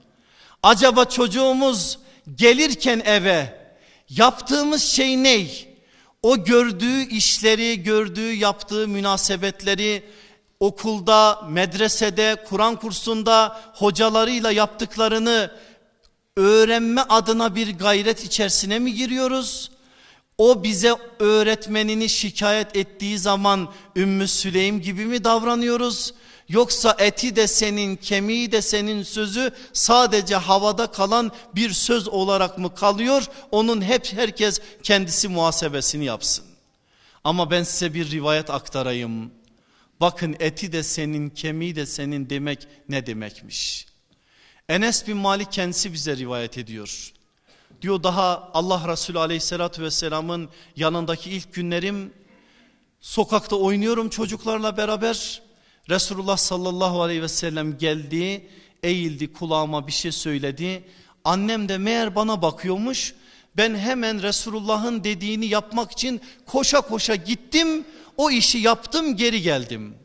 Acaba 0.63 1.05
çocuğumuz 1.05 1.99
gelirken 2.35 3.01
eve 3.05 3.69
yaptığımız 4.09 4.83
şey 4.83 5.23
ne? 5.23 5.47
O 6.21 6.43
gördüğü 6.43 7.09
işleri, 7.09 7.83
gördüğü 7.83 8.33
yaptığı 8.33 8.87
münasebetleri 8.87 10.03
okulda, 10.59 11.41
medresede, 11.49 12.43
Kur'an 12.49 12.75
kursunda 12.75 13.61
hocalarıyla 13.73 14.51
yaptıklarını 14.51 15.51
öğrenme 16.37 17.01
adına 17.09 17.55
bir 17.55 17.77
gayret 17.77 18.23
içerisine 18.23 18.79
mi 18.79 18.93
giriyoruz? 18.93 19.71
O 20.37 20.63
bize 20.63 20.95
öğretmenini 21.19 22.09
şikayet 22.09 22.75
ettiği 22.75 23.19
zaman 23.19 23.69
Ümmü 23.95 24.27
Süleym 24.27 24.81
gibi 24.81 25.05
mi 25.05 25.23
davranıyoruz? 25.23 26.13
Yoksa 26.49 26.95
eti 26.99 27.35
de 27.35 27.47
senin 27.47 27.95
kemiği 27.95 28.51
de 28.51 28.61
senin 28.61 29.03
sözü 29.03 29.51
sadece 29.73 30.35
havada 30.35 30.87
kalan 30.87 31.31
bir 31.55 31.73
söz 31.73 32.07
olarak 32.07 32.57
mı 32.57 32.75
kalıyor? 32.75 33.23
Onun 33.51 33.81
hep 33.81 34.13
herkes 34.13 34.59
kendisi 34.83 35.27
muhasebesini 35.27 36.05
yapsın. 36.05 36.45
Ama 37.23 37.51
ben 37.51 37.63
size 37.63 37.93
bir 37.93 38.11
rivayet 38.11 38.49
aktarayım. 38.49 39.31
Bakın 40.01 40.35
eti 40.39 40.71
de 40.71 40.83
senin 40.83 41.29
kemiği 41.29 41.75
de 41.75 41.85
senin 41.85 42.29
demek 42.29 42.67
ne 42.89 43.05
demekmiş. 43.05 43.85
Enes 44.69 45.07
bin 45.07 45.17
Malik 45.17 45.51
kendisi 45.51 45.93
bize 45.93 46.17
rivayet 46.17 46.57
ediyor. 46.57 47.13
Diyor 47.81 48.03
daha 48.03 48.51
Allah 48.53 48.87
Resulü 48.87 49.19
aleyhissalatü 49.19 49.83
vesselamın 49.83 50.49
yanındaki 50.75 51.29
ilk 51.29 51.53
günlerim 51.53 52.13
sokakta 53.01 53.55
oynuyorum 53.55 54.09
çocuklarla 54.09 54.77
beraber. 54.77 55.41
Resulullah 55.89 56.37
sallallahu 56.37 57.01
aleyhi 57.01 57.21
ve 57.21 57.27
sellem 57.27 57.77
geldi 57.77 58.49
eğildi 58.83 59.33
kulağıma 59.33 59.87
bir 59.87 59.91
şey 59.91 60.11
söyledi. 60.11 60.83
Annem 61.23 61.69
de 61.69 61.77
meğer 61.77 62.15
bana 62.15 62.41
bakıyormuş. 62.41 63.13
Ben 63.57 63.75
hemen 63.75 64.21
Resulullah'ın 64.23 65.03
dediğini 65.03 65.45
yapmak 65.45 65.91
için 65.91 66.21
koşa 66.45 66.81
koşa 66.81 67.15
gittim. 67.15 67.85
O 68.17 68.31
işi 68.31 68.57
yaptım 68.57 69.15
geri 69.15 69.41
geldim. 69.41 69.95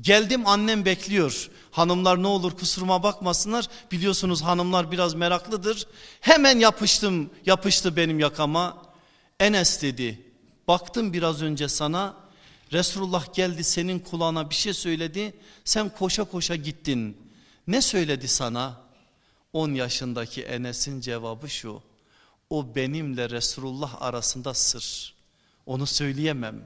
Geldim 0.00 0.46
annem 0.46 0.84
bekliyor. 0.84 1.50
Hanımlar 1.70 2.22
ne 2.22 2.26
olur 2.26 2.56
kusuruma 2.56 3.02
bakmasınlar. 3.02 3.66
Biliyorsunuz 3.92 4.42
hanımlar 4.42 4.92
biraz 4.92 5.14
meraklıdır. 5.14 5.86
Hemen 6.20 6.58
yapıştım 6.58 7.30
yapıştı 7.46 7.96
benim 7.96 8.18
yakama. 8.18 8.82
Enes 9.40 9.82
dedi 9.82 10.30
baktım 10.70 11.12
biraz 11.12 11.42
önce 11.42 11.68
sana 11.68 12.14
Resulullah 12.72 13.34
geldi 13.34 13.64
senin 13.64 13.98
kulağına 13.98 14.50
bir 14.50 14.54
şey 14.54 14.72
söyledi. 14.72 15.34
Sen 15.64 15.88
koşa 15.88 16.24
koşa 16.24 16.56
gittin. 16.56 17.16
Ne 17.66 17.82
söyledi 17.82 18.28
sana? 18.28 18.80
10 19.52 19.74
yaşındaki 19.74 20.42
Enes'in 20.42 21.00
cevabı 21.00 21.50
şu. 21.50 21.82
O 22.50 22.74
benimle 22.74 23.30
Resulullah 23.30 24.02
arasında 24.02 24.54
sır. 24.54 25.14
Onu 25.66 25.86
söyleyemem. 25.86 26.64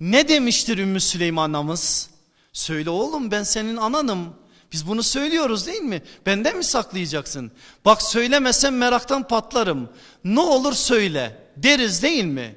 Ne 0.00 0.28
demiştir 0.28 0.78
Ümmü 0.78 1.00
Süleyman 1.00 1.48
anamız? 1.48 2.10
Söyle 2.52 2.90
oğlum 2.90 3.30
ben 3.30 3.42
senin 3.42 3.76
ananım. 3.76 4.34
Biz 4.72 4.86
bunu 4.86 5.02
söylüyoruz 5.02 5.66
değil 5.66 5.82
mi? 5.82 6.02
Benden 6.26 6.56
mi 6.56 6.64
saklayacaksın? 6.64 7.52
Bak 7.84 8.02
söylemesem 8.02 8.76
meraktan 8.76 9.28
patlarım. 9.28 9.92
Ne 10.24 10.40
olur 10.40 10.72
söyle 10.72 11.50
deriz 11.56 12.02
değil 12.02 12.24
mi? 12.24 12.56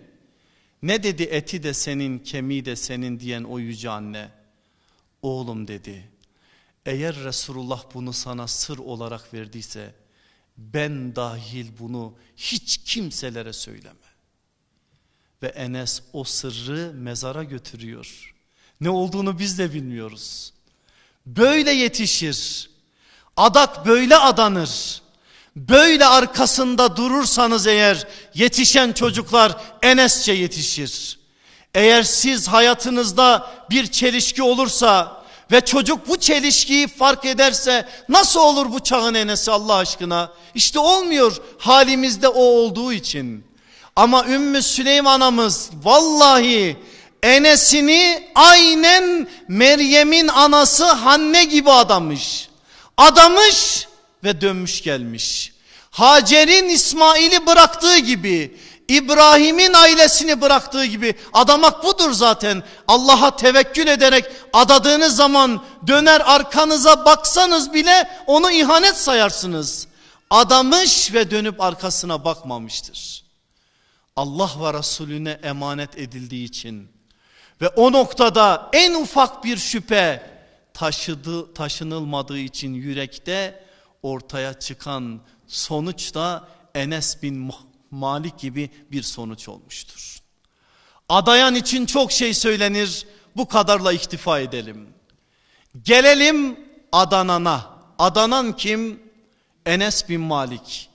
Ne 0.81 1.03
dedi 1.03 1.23
eti 1.23 1.63
de 1.63 1.73
senin 1.73 2.19
kemiği 2.19 2.65
de 2.65 2.75
senin 2.75 3.19
diyen 3.19 3.43
o 3.43 3.59
yüce 3.59 3.89
anne? 3.89 4.29
Oğlum 5.21 5.67
dedi 5.67 6.09
eğer 6.89 7.15
Resulullah 7.15 7.83
bunu 7.93 8.13
sana 8.13 8.47
sır 8.47 8.77
olarak 8.77 9.33
verdiyse 9.33 9.95
ben 10.57 11.15
dahil 11.15 11.67
bunu 11.79 12.13
hiç 12.37 12.77
kimselere 12.77 13.53
söyleme. 13.53 14.08
Ve 15.43 15.47
Enes 15.47 16.01
o 16.13 16.23
sırrı 16.23 16.93
mezara 16.93 17.43
götürüyor. 17.43 18.35
Ne 18.81 18.89
olduğunu 18.89 19.39
biz 19.39 19.59
de 19.59 19.73
bilmiyoruz. 19.73 20.53
Böyle 21.25 21.71
yetişir. 21.71 22.69
Adak 23.37 23.85
böyle 23.85 24.17
adanır. 24.17 25.01
Böyle 25.55 26.05
arkasında 26.05 26.97
durursanız 26.97 27.67
eğer 27.67 28.07
yetişen 28.33 28.91
çocuklar 28.91 29.57
Enesçe 29.81 30.31
yetişir. 30.31 31.19
Eğer 31.73 32.03
siz 32.03 32.47
hayatınızda 32.47 33.51
bir 33.69 33.87
çelişki 33.87 34.43
olursa 34.43 35.23
ve 35.51 35.61
çocuk 35.61 36.07
bu 36.07 36.19
çelişkiyi 36.19 36.87
fark 36.87 37.25
ederse 37.25 37.89
nasıl 38.09 38.39
olur 38.39 38.71
bu 38.71 38.79
çağın 38.79 39.13
Enes'i 39.13 39.51
Allah 39.51 39.75
aşkına? 39.75 40.31
İşte 40.55 40.79
olmuyor 40.79 41.41
halimizde 41.57 42.27
o 42.27 42.41
olduğu 42.41 42.93
için. 42.93 43.48
Ama 43.99 44.25
Ümmü 44.25 44.61
Süleyman 44.61 45.13
anamız 45.13 45.69
vallahi 45.83 46.77
Enes'ini 47.23 48.31
aynen 48.35 49.27
Meryem'in 49.47 50.27
anası 50.27 50.85
Hanne 50.85 51.43
gibi 51.43 51.71
adamış. 51.71 52.49
Adamış 52.97 53.87
ve 54.23 54.41
dönmüş 54.41 54.83
gelmiş. 54.83 55.53
Hacer'in 55.91 56.69
İsmail'i 56.69 57.47
bıraktığı 57.47 57.97
gibi 57.97 58.57
İbrahim'in 58.87 59.73
ailesini 59.73 60.41
bıraktığı 60.41 60.85
gibi 60.85 61.15
adamak 61.33 61.83
budur 61.83 62.11
zaten. 62.11 62.63
Allah'a 62.87 63.35
tevekkül 63.35 63.87
ederek 63.87 64.25
adadığınız 64.53 65.15
zaman 65.15 65.63
döner 65.87 66.21
arkanıza 66.25 67.05
baksanız 67.05 67.73
bile 67.73 68.09
onu 68.27 68.51
ihanet 68.51 68.97
sayarsınız. 68.97 69.87
Adamış 70.29 71.13
ve 71.13 71.31
dönüp 71.31 71.61
arkasına 71.61 72.25
bakmamıştır. 72.25 73.28
Allah 74.19 74.51
ve 74.59 74.79
Resulüne 74.79 75.39
emanet 75.43 75.97
edildiği 75.97 76.45
için 76.45 76.89
ve 77.61 77.67
o 77.67 77.91
noktada 77.91 78.69
en 78.73 78.93
ufak 78.93 79.43
bir 79.43 79.57
şüphe 79.57 80.31
taşıdı, 80.73 81.53
taşınılmadığı 81.53 82.37
için 82.37 82.73
yürekte 82.73 83.63
ortaya 84.03 84.53
çıkan 84.53 85.21
sonuçta 85.47 86.47
Enes 86.75 87.23
bin 87.23 87.51
Malik 87.91 88.39
gibi 88.39 88.69
bir 88.91 89.03
sonuç 89.03 89.49
olmuştur. 89.49 90.19
Adayan 91.09 91.55
için 91.55 91.85
çok 91.85 92.11
şey 92.11 92.33
söylenir. 92.33 93.07
Bu 93.35 93.47
kadarla 93.47 93.93
iktifa 93.93 94.39
edelim. 94.39 94.93
Gelelim 95.83 96.59
adanana. 96.91 97.69
Adanan 97.99 98.55
kim? 98.55 99.03
Enes 99.65 100.09
bin 100.09 100.21
Malik. 100.21 100.89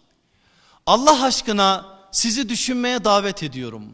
Allah 0.87 1.25
aşkına 1.25 1.94
sizi 2.15 2.49
düşünmeye 2.49 3.05
davet 3.05 3.43
ediyorum. 3.43 3.93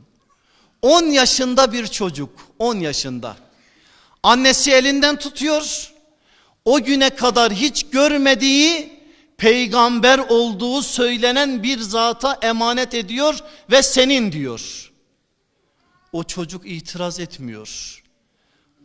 10 0.82 1.02
yaşında 1.04 1.72
bir 1.72 1.86
çocuk, 1.86 2.30
10 2.58 2.74
yaşında. 2.74 3.36
Annesi 4.22 4.72
elinden 4.72 5.16
tutuyor. 5.18 5.92
O 6.64 6.82
güne 6.82 7.10
kadar 7.10 7.52
hiç 7.52 7.86
görmediği 7.90 9.00
peygamber 9.36 10.18
olduğu 10.18 10.82
söylenen 10.82 11.62
bir 11.62 11.78
zata 11.78 12.38
emanet 12.42 12.94
ediyor 12.94 13.38
ve 13.70 13.82
senin 13.82 14.32
diyor. 14.32 14.92
O 16.12 16.24
çocuk 16.24 16.66
itiraz 16.66 17.20
etmiyor. 17.20 18.02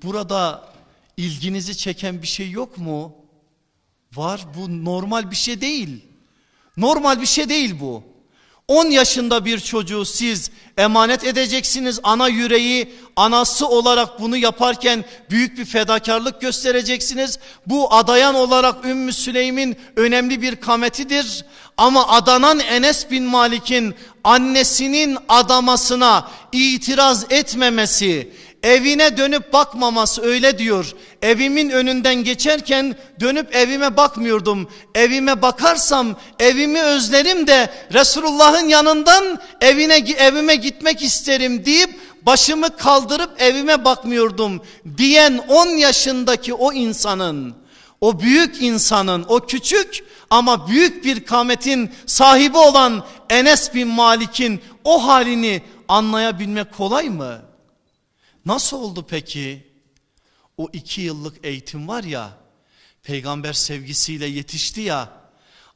Burada 0.03 0.69
ilginizi 1.17 1.77
çeken 1.77 2.21
bir 2.21 2.27
şey 2.27 2.51
yok 2.51 2.77
mu? 2.77 3.15
Var 4.13 4.45
bu 4.57 4.85
normal 4.85 5.31
bir 5.31 5.35
şey 5.35 5.61
değil. 5.61 6.05
Normal 6.77 7.21
bir 7.21 7.25
şey 7.25 7.49
değil 7.49 7.79
bu. 7.79 8.14
10 8.67 8.85
yaşında 8.85 9.45
bir 9.45 9.59
çocuğu 9.59 10.05
siz 10.05 10.51
emanet 10.77 11.23
edeceksiniz. 11.23 11.99
Ana 12.03 12.27
yüreği 12.27 12.93
anası 13.15 13.67
olarak 13.67 14.21
bunu 14.21 14.37
yaparken 14.37 15.05
büyük 15.29 15.57
bir 15.57 15.65
fedakarlık 15.65 16.41
göstereceksiniz. 16.41 17.39
Bu 17.67 17.93
adayan 17.93 18.35
olarak 18.35 18.85
Ümmü 18.85 19.13
Süleym'in 19.13 19.75
önemli 19.95 20.41
bir 20.41 20.55
kametidir. 20.55 21.45
Ama 21.77 22.07
adanan 22.07 22.59
Enes 22.59 23.11
bin 23.11 23.23
Malik'in 23.23 23.95
annesinin 24.23 25.17
adamasına 25.29 26.29
itiraz 26.51 27.25
etmemesi, 27.29 28.31
evine 28.65 29.17
dönüp 29.17 29.53
bakmaması 29.53 30.21
öyle 30.21 30.57
diyor. 30.57 30.95
Evimin 31.21 31.69
önünden 31.69 32.15
geçerken 32.15 32.95
dönüp 33.19 33.55
evime 33.55 33.97
bakmıyordum. 33.97 34.69
Evime 34.95 35.41
bakarsam 35.41 36.15
evimi 36.39 36.81
özlerim 36.81 37.47
de 37.47 37.69
Resulullah'ın 37.93 38.67
yanından 38.67 39.39
evine 39.61 39.95
evime 40.17 40.55
gitmek 40.55 41.01
isterim 41.01 41.65
deyip 41.65 41.99
başımı 42.21 42.77
kaldırıp 42.77 43.41
evime 43.41 43.85
bakmıyordum 43.85 44.61
diyen 44.97 45.37
10 45.47 45.67
yaşındaki 45.67 46.53
o 46.53 46.73
insanın 46.73 47.55
o 48.01 48.19
büyük 48.19 48.61
insanın 48.61 49.25
o 49.27 49.39
küçük 49.39 50.03
ama 50.29 50.67
büyük 50.67 51.05
bir 51.05 51.25
kametin 51.25 51.91
sahibi 52.05 52.57
olan 52.57 53.03
Enes 53.29 53.73
bin 53.73 53.87
Malik'in 53.87 54.61
o 54.83 55.07
halini 55.07 55.61
anlayabilmek 55.87 56.77
kolay 56.77 57.09
mı? 57.09 57.44
Nasıl 58.45 58.77
oldu 58.77 59.05
peki? 59.09 59.67
O 60.57 60.69
iki 60.73 61.01
yıllık 61.01 61.45
eğitim 61.45 61.87
var 61.87 62.03
ya, 62.03 62.29
peygamber 63.03 63.53
sevgisiyle 63.53 64.25
yetişti 64.25 64.81
ya, 64.81 65.09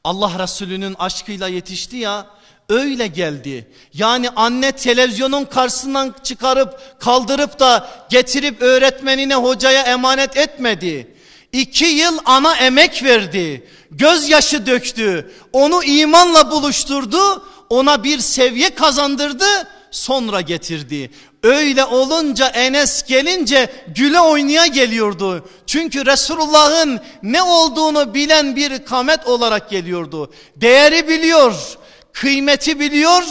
Allah 0.04 0.42
Resulü'nün 0.42 0.94
aşkıyla 0.98 1.48
yetişti 1.48 1.96
ya, 1.96 2.26
öyle 2.68 3.06
geldi. 3.06 3.70
Yani 3.94 4.30
anne 4.30 4.72
televizyonun 4.72 5.44
karşısından 5.44 6.14
çıkarıp 6.22 7.00
kaldırıp 7.00 7.60
da 7.60 7.90
getirip 8.10 8.62
öğretmenine 8.62 9.34
hocaya 9.34 9.82
emanet 9.82 10.36
etmedi. 10.36 11.14
İki 11.52 11.84
yıl 11.84 12.18
ana 12.24 12.56
emek 12.56 13.02
verdi. 13.02 13.68
Gözyaşı 13.90 14.66
döktü. 14.66 15.32
Onu 15.52 15.84
imanla 15.84 16.50
buluşturdu. 16.50 17.46
Ona 17.70 18.04
bir 18.04 18.18
seviye 18.18 18.74
kazandırdı. 18.74 19.46
Sonra 19.90 20.40
getirdi. 20.40 21.10
Öyle 21.42 21.84
olunca 21.84 22.46
Enes 22.46 23.02
gelince 23.02 23.84
güle 23.88 24.20
oynaya 24.20 24.66
geliyordu. 24.66 25.48
Çünkü 25.66 26.06
Resulullah'ın 26.06 27.00
ne 27.22 27.42
olduğunu 27.42 28.14
bilen 28.14 28.56
bir 28.56 28.84
kamet 28.84 29.26
olarak 29.26 29.70
geliyordu. 29.70 30.32
Değeri 30.56 31.08
biliyor, 31.08 31.78
kıymeti 32.12 32.80
biliyor. 32.80 33.22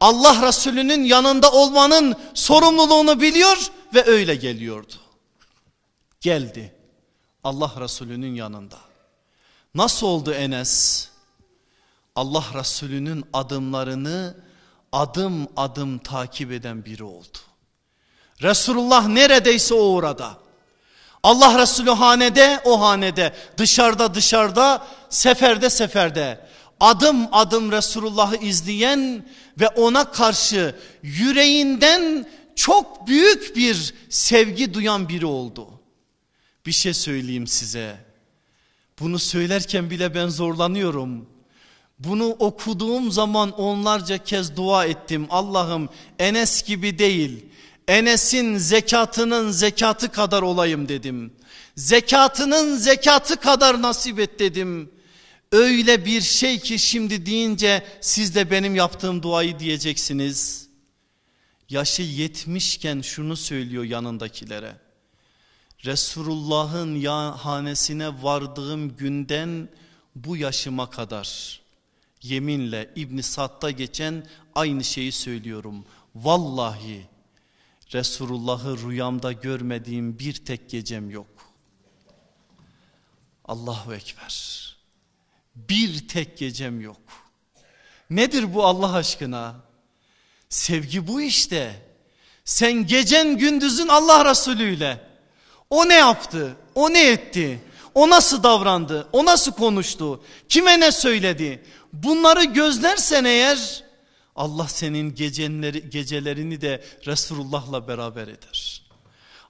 Allah 0.00 0.48
Resulü'nün 0.48 1.04
yanında 1.04 1.52
olmanın 1.52 2.16
sorumluluğunu 2.34 3.20
biliyor 3.20 3.70
ve 3.94 4.04
öyle 4.04 4.34
geliyordu. 4.34 4.94
Geldi 6.20 6.74
Allah 7.44 7.72
Resulü'nün 7.80 8.34
yanında. 8.34 8.78
Nasıl 9.74 10.06
oldu 10.06 10.32
Enes? 10.32 11.08
Allah 12.14 12.44
Resulü'nün 12.54 13.24
adımlarını 13.32 14.45
adım 14.96 15.48
adım 15.56 15.98
takip 15.98 16.52
eden 16.52 16.84
biri 16.84 17.04
oldu. 17.04 17.38
Resulullah 18.42 19.08
neredeyse 19.08 19.74
o 19.74 19.94
orada. 19.94 20.38
Allah 21.22 21.58
Resulü 21.58 21.90
hanede 21.90 22.60
o 22.64 22.80
hanede 22.80 23.34
dışarıda 23.56 24.14
dışarıda 24.14 24.86
seferde 25.10 25.70
seferde 25.70 26.46
adım 26.80 27.28
adım 27.32 27.72
Resulullah'ı 27.72 28.36
izleyen 28.36 29.28
ve 29.60 29.68
ona 29.68 30.12
karşı 30.12 30.74
yüreğinden 31.02 32.26
çok 32.54 33.06
büyük 33.08 33.56
bir 33.56 33.94
sevgi 34.10 34.74
duyan 34.74 35.08
biri 35.08 35.26
oldu. 35.26 35.68
Bir 36.66 36.72
şey 36.72 36.94
söyleyeyim 36.94 37.46
size. 37.46 37.96
Bunu 39.00 39.18
söylerken 39.18 39.90
bile 39.90 40.14
ben 40.14 40.28
zorlanıyorum. 40.28 41.35
Bunu 41.98 42.26
okuduğum 42.26 43.10
zaman 43.10 43.50
onlarca 43.50 44.18
kez 44.18 44.56
dua 44.56 44.84
ettim. 44.84 45.26
Allah'ım 45.30 45.88
Enes 46.18 46.62
gibi 46.62 46.98
değil. 46.98 47.46
Enes'in 47.88 48.56
zekatının 48.56 49.50
zekatı 49.50 50.12
kadar 50.12 50.42
olayım 50.42 50.88
dedim. 50.88 51.32
Zekatının 51.76 52.76
zekatı 52.76 53.36
kadar 53.36 53.82
nasip 53.82 54.20
et 54.20 54.38
dedim. 54.38 54.90
Öyle 55.52 56.04
bir 56.04 56.20
şey 56.20 56.58
ki 56.58 56.78
şimdi 56.78 57.26
deyince 57.26 57.86
siz 58.00 58.34
de 58.34 58.50
benim 58.50 58.74
yaptığım 58.74 59.22
duayı 59.22 59.58
diyeceksiniz. 59.58 60.68
Yaşı 61.68 62.02
yetmişken 62.02 63.00
şunu 63.00 63.36
söylüyor 63.36 63.84
yanındakilere. 63.84 64.76
Resulullah'ın 65.84 67.04
hanesine 67.30 68.22
vardığım 68.22 68.96
günden 68.96 69.68
bu 70.14 70.36
yaşıma 70.36 70.90
kadar 70.90 71.60
yeminle 72.30 72.90
İbn 72.96 73.20
Sad'da 73.20 73.70
geçen 73.70 74.26
aynı 74.54 74.84
şeyi 74.84 75.12
söylüyorum. 75.12 75.84
Vallahi 76.14 77.06
Resulullah'ı 77.94 78.78
rüyamda 78.78 79.32
görmediğim 79.32 80.18
bir 80.18 80.44
tek 80.44 80.70
gecem 80.70 81.10
yok. 81.10 81.26
Allahu 83.44 83.94
Ekber. 83.94 84.66
Bir 85.54 86.08
tek 86.08 86.38
gecem 86.38 86.80
yok. 86.80 87.00
Nedir 88.10 88.54
bu 88.54 88.64
Allah 88.64 88.92
aşkına? 88.92 89.54
Sevgi 90.48 91.06
bu 91.06 91.20
işte. 91.20 91.82
Sen 92.44 92.86
gecen 92.86 93.38
gündüzün 93.38 93.88
Allah 93.88 94.30
Resulü 94.30 94.74
ile. 94.74 95.00
O 95.70 95.88
ne 95.88 95.94
yaptı? 95.94 96.56
O 96.74 96.92
ne 96.92 97.10
etti? 97.10 97.60
O 97.94 98.10
nasıl 98.10 98.42
davrandı? 98.42 99.08
O 99.12 99.24
nasıl 99.24 99.52
konuştu? 99.52 100.24
Kime 100.48 100.80
ne 100.80 100.92
söyledi? 100.92 101.64
Bunları 101.92 102.44
gözlersen 102.44 103.24
eğer 103.24 103.84
Allah 104.36 104.68
senin 104.68 105.14
geceleri, 105.14 105.90
gecelerini 105.90 106.60
de 106.60 106.84
Resulullah'la 107.06 107.88
beraber 107.88 108.28
eder. 108.28 108.82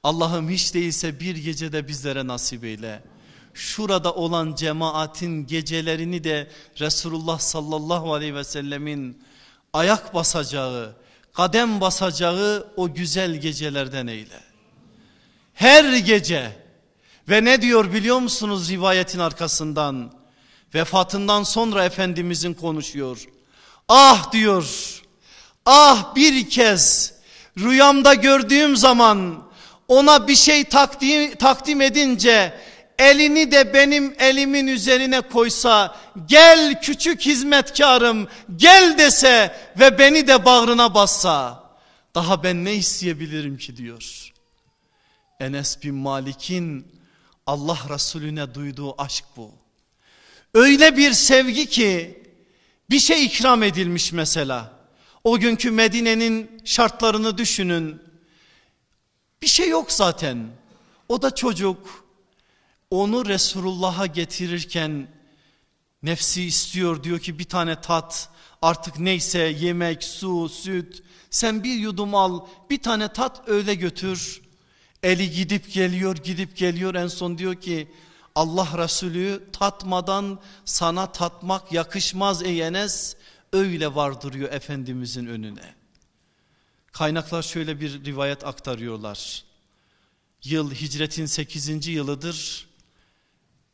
Allah'ım 0.02 0.50
hiç 0.50 0.74
değilse 0.74 1.20
bir 1.20 1.36
gecede 1.36 1.88
bizlere 1.88 2.26
nasip 2.26 2.64
eyle. 2.64 3.02
Şurada 3.54 4.14
olan 4.14 4.54
cemaatin 4.54 5.46
gecelerini 5.46 6.24
de 6.24 6.50
Resulullah 6.80 7.38
sallallahu 7.38 8.14
aleyhi 8.14 8.34
ve 8.34 8.44
sellemin 8.44 9.22
ayak 9.72 10.14
basacağı, 10.14 10.96
kadem 11.32 11.80
basacağı 11.80 12.72
o 12.76 12.94
güzel 12.94 13.36
gecelerden 13.36 14.06
eyle. 14.06 14.40
Her 15.54 15.96
gece 15.96 16.52
ve 17.28 17.44
ne 17.44 17.62
diyor 17.62 17.92
biliyor 17.92 18.18
musunuz 18.18 18.70
rivayetin 18.70 19.18
arkasından? 19.18 20.12
Vefatından 20.74 21.42
sonra 21.42 21.84
Efendimizin 21.84 22.54
konuşuyor. 22.54 23.24
Ah 23.88 24.32
diyor, 24.32 25.00
ah 25.66 26.14
bir 26.14 26.50
kez 26.50 27.14
rüyamda 27.58 28.14
gördüğüm 28.14 28.76
zaman 28.76 29.46
ona 29.88 30.28
bir 30.28 30.36
şey 30.36 30.64
takdim, 30.64 31.34
takdim 31.34 31.80
edince 31.80 32.54
elini 32.98 33.52
de 33.52 33.74
benim 33.74 34.14
elimin 34.18 34.66
üzerine 34.66 35.20
koysa 35.20 35.96
gel 36.26 36.80
küçük 36.82 37.20
hizmetkarım 37.20 38.28
gel 38.56 38.98
dese 38.98 39.56
ve 39.78 39.98
beni 39.98 40.26
de 40.26 40.44
bağrına 40.44 40.94
bassa 40.94 41.64
daha 42.14 42.42
ben 42.42 42.64
ne 42.64 42.74
isteyebilirim 42.74 43.58
ki 43.58 43.76
diyor. 43.76 44.32
Enes 45.40 45.82
bin 45.82 45.94
Malik'in 45.94 46.92
Allah 47.46 47.78
Resulüne 47.88 48.54
duyduğu 48.54 49.02
aşk 49.02 49.24
bu. 49.36 49.65
Öyle 50.56 50.96
bir 50.96 51.12
sevgi 51.12 51.66
ki 51.66 52.22
bir 52.90 52.98
şey 52.98 53.24
ikram 53.24 53.62
edilmiş 53.62 54.12
mesela. 54.12 54.72
O 55.24 55.38
günkü 55.38 55.70
Medine'nin 55.70 56.60
şartlarını 56.64 57.38
düşünün. 57.38 58.02
Bir 59.42 59.46
şey 59.46 59.68
yok 59.68 59.92
zaten. 59.92 60.48
O 61.08 61.22
da 61.22 61.34
çocuk. 61.34 62.04
Onu 62.90 63.26
Resulullah'a 63.26 64.06
getirirken 64.06 65.08
nefsi 66.02 66.44
istiyor 66.44 67.02
diyor 67.02 67.18
ki 67.18 67.38
bir 67.38 67.44
tane 67.44 67.80
tat 67.80 68.28
artık 68.62 68.98
neyse 68.98 69.38
yemek, 69.38 70.04
su, 70.04 70.48
süt 70.48 71.02
sen 71.30 71.64
bir 71.64 71.74
yudum 71.74 72.14
al 72.14 72.46
bir 72.70 72.82
tane 72.82 73.08
tat 73.12 73.48
öyle 73.48 73.74
götür. 73.74 74.42
Eli 75.02 75.30
gidip 75.30 75.72
geliyor 75.72 76.16
gidip 76.16 76.56
geliyor 76.56 76.94
en 76.94 77.08
son 77.08 77.38
diyor 77.38 77.54
ki 77.54 77.88
Allah 78.36 78.68
Resulü 78.78 79.44
tatmadan 79.52 80.38
sana 80.64 81.12
tatmak 81.12 81.72
yakışmaz 81.72 82.42
ey 82.42 82.62
Enes 82.62 83.16
öyle 83.52 83.94
vardırıyor 83.94 84.52
Efendimizin 84.52 85.26
önüne. 85.26 85.74
Kaynaklar 86.92 87.42
şöyle 87.42 87.80
bir 87.80 88.04
rivayet 88.04 88.44
aktarıyorlar. 88.44 89.44
Yıl 90.44 90.74
hicretin 90.74 91.26
8. 91.26 91.86
yılıdır. 91.86 92.66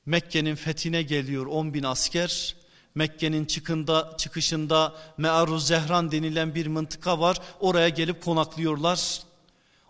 Mekke'nin 0.07 0.55
fethine 0.55 1.03
geliyor 1.03 1.47
10 1.47 1.75
bin 1.75 1.83
asker. 1.83 2.57
Mekke'nin 2.95 3.45
çıkında, 3.45 4.15
çıkışında 4.19 4.95
Me'aruz 5.17 5.67
Zehran 5.67 6.13
denilen 6.13 6.55
bir 6.55 6.67
mıntıka 6.67 7.21
var. 7.21 7.37
Oraya 7.61 7.89
gelip 7.89 8.25
konaklıyorlar. 8.25 9.23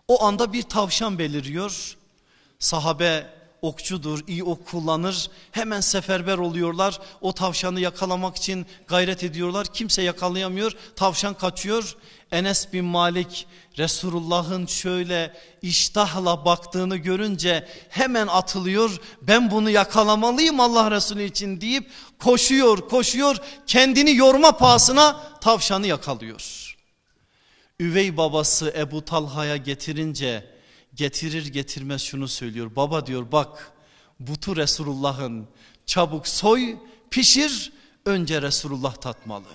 O 0.07 0.23
anda 0.23 0.53
bir 0.53 0.63
tavşan 0.63 1.19
beliriyor. 1.19 1.97
Sahabe 2.59 3.42
okçudur, 3.63 4.19
iyi 4.27 4.43
ok 4.43 4.67
kullanır. 4.67 5.29
Hemen 5.51 5.81
seferber 5.81 6.37
oluyorlar. 6.37 6.99
O 7.21 7.33
tavşanı 7.33 7.79
yakalamak 7.79 8.35
için 8.35 8.65
gayret 8.87 9.23
ediyorlar. 9.23 9.67
Kimse 9.73 10.01
yakalayamıyor. 10.01 10.71
Tavşan 10.95 11.33
kaçıyor. 11.33 11.95
Enes 12.31 12.73
bin 12.73 12.85
Malik 12.85 13.47
Resulullah'ın 13.77 14.65
şöyle 14.65 15.33
iştahla 15.61 16.45
baktığını 16.45 16.97
görünce 16.97 17.67
hemen 17.89 18.27
atılıyor. 18.27 18.99
Ben 19.21 19.51
bunu 19.51 19.69
yakalamalıyım 19.69 20.59
Allah 20.59 20.91
Resulü 20.91 21.23
için 21.23 21.61
deyip 21.61 21.91
koşuyor 22.19 22.89
koşuyor 22.89 23.37
kendini 23.67 24.15
yorma 24.15 24.51
pahasına 24.51 25.19
tavşanı 25.41 25.87
yakalıyor. 25.87 26.75
Üvey 27.79 28.17
babası 28.17 28.73
Ebu 28.77 29.05
Talha'ya 29.05 29.57
getirince 29.57 30.52
getirir 30.95 31.45
getirmez 31.45 32.01
şunu 32.01 32.27
söylüyor. 32.27 32.75
Baba 32.75 33.05
diyor 33.05 33.31
bak 33.31 33.71
butu 34.19 34.55
Resulullah'ın 34.55 35.47
çabuk 35.85 36.27
soy 36.27 36.77
pişir 37.11 37.71
önce 38.05 38.41
Resulullah 38.41 38.95
tatmalı. 38.95 39.47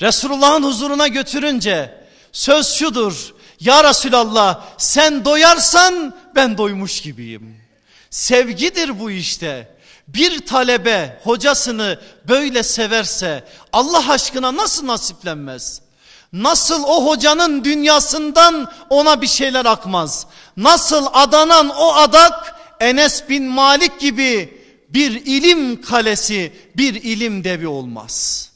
Resulullah'ın 0.00 0.62
huzuruna 0.62 1.08
götürünce 1.08 2.04
söz 2.32 2.66
şudur. 2.66 3.34
Ya 3.60 3.84
Resulallah 3.84 4.66
sen 4.78 5.24
doyarsan 5.24 6.16
ben 6.34 6.58
doymuş 6.58 7.00
gibiyim. 7.02 7.56
Sevgidir 8.10 9.00
bu 9.00 9.10
işte. 9.10 9.76
Bir 10.08 10.46
talebe 10.46 11.20
hocasını 11.24 12.00
böyle 12.28 12.62
severse 12.62 13.44
Allah 13.72 14.12
aşkına 14.12 14.56
nasıl 14.56 14.86
nasiplenmez? 14.86 15.80
Nasıl 16.32 16.82
o 16.82 17.06
hocanın 17.10 17.64
dünyasından 17.64 18.72
ona 18.90 19.22
bir 19.22 19.26
şeyler 19.26 19.64
akmaz? 19.64 20.26
Nasıl 20.56 21.06
adanan 21.12 21.68
o 21.68 21.92
adak 21.92 22.60
Enes 22.80 23.28
bin 23.28 23.44
Malik 23.44 24.00
gibi 24.00 24.60
bir 24.88 25.10
ilim 25.26 25.82
kalesi, 25.82 26.52
bir 26.76 26.94
ilim 26.94 27.44
devi 27.44 27.68
olmaz. 27.68 28.46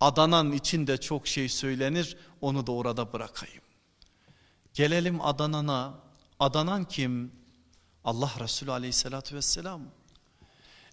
Adanan 0.00 0.52
içinde 0.52 0.96
çok 0.96 1.26
şey 1.26 1.48
söylenir, 1.48 2.16
onu 2.40 2.66
da 2.66 2.72
orada 2.72 3.12
bırakayım. 3.12 3.62
Gelelim 4.74 5.20
Adanan'a. 5.20 5.94
Adanan 6.40 6.84
kim? 6.84 7.32
Allah 8.04 8.30
Resulü 8.40 8.70
aleyhissalatü 8.70 9.36
vesselam. 9.36 9.82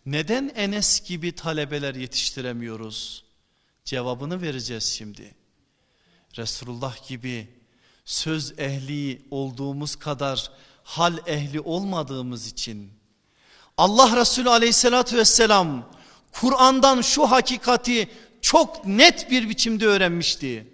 Neden 0.05 0.51
Enes 0.55 1.07
gibi 1.07 1.35
talebeler 1.35 1.95
yetiştiremiyoruz? 1.95 3.23
Cevabını 3.85 4.41
vereceğiz 4.41 4.83
şimdi. 4.83 5.40
Resulullah 6.37 7.07
gibi 7.07 7.47
söz 8.05 8.59
ehli 8.59 9.21
olduğumuz 9.31 9.95
kadar 9.95 10.51
hal 10.83 11.17
ehli 11.27 11.59
olmadığımız 11.59 12.47
için 12.47 12.91
Allah 13.77 14.15
Resulü 14.15 14.49
aleyhissalatü 14.49 15.17
vesselam 15.17 15.89
Kur'an'dan 16.31 17.01
şu 17.01 17.31
hakikati 17.31 18.09
çok 18.41 18.85
net 18.85 19.31
bir 19.31 19.49
biçimde 19.49 19.85
öğrenmişti. 19.85 20.67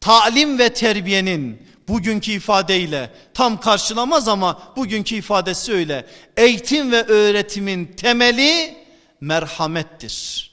Talim 0.00 0.58
ve 0.58 0.72
terbiyenin 0.72 1.68
bugünkü 1.88 2.32
ifadeyle 2.32 3.14
tam 3.34 3.60
karşılamaz 3.60 4.28
ama 4.28 4.72
bugünkü 4.76 5.14
ifadesi 5.14 5.72
öyle. 5.72 6.06
Eğitim 6.36 6.92
ve 6.92 7.02
öğretimin 7.02 7.86
temeli 7.86 8.78
merhamettir. 9.20 10.50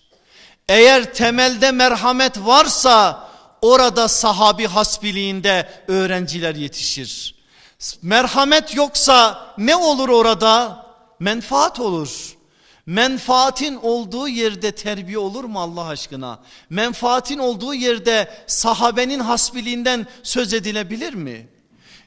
Eğer 0.69 1.13
temelde 1.13 1.71
merhamet 1.71 2.37
varsa 2.39 3.30
orada 3.61 4.07
sahabi 4.07 4.67
hasbiliğinde 4.67 5.69
öğrenciler 5.87 6.55
yetişir. 6.55 7.35
Merhamet 8.01 8.75
yoksa 8.75 9.45
ne 9.57 9.75
olur 9.75 10.09
orada? 10.09 10.85
Menfaat 11.19 11.79
olur. 11.79 12.37
Menfaatin 12.85 13.75
olduğu 13.75 14.27
yerde 14.27 14.71
terbiye 14.71 15.17
olur 15.17 15.43
mu 15.43 15.61
Allah 15.61 15.85
aşkına? 15.85 16.39
Menfaatin 16.69 17.39
olduğu 17.39 17.73
yerde 17.73 18.43
sahabenin 18.47 19.19
hasbiliğinden 19.19 20.07
söz 20.23 20.53
edilebilir 20.53 21.13
mi? 21.13 21.47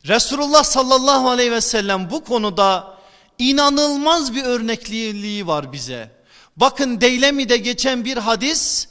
Resulullah 0.08 0.64
sallallahu 0.64 1.28
aleyhi 1.28 1.52
ve 1.52 1.60
sellem 1.60 2.10
bu 2.10 2.24
konuda 2.24 2.94
inanılmaz 3.38 4.34
bir 4.34 4.42
örnekliliği 4.42 5.46
var 5.46 5.72
bize. 5.72 6.10
Bakın 6.56 7.00
Deylemi'de 7.00 7.56
geçen 7.56 8.04
bir 8.04 8.16
hadis 8.16 8.88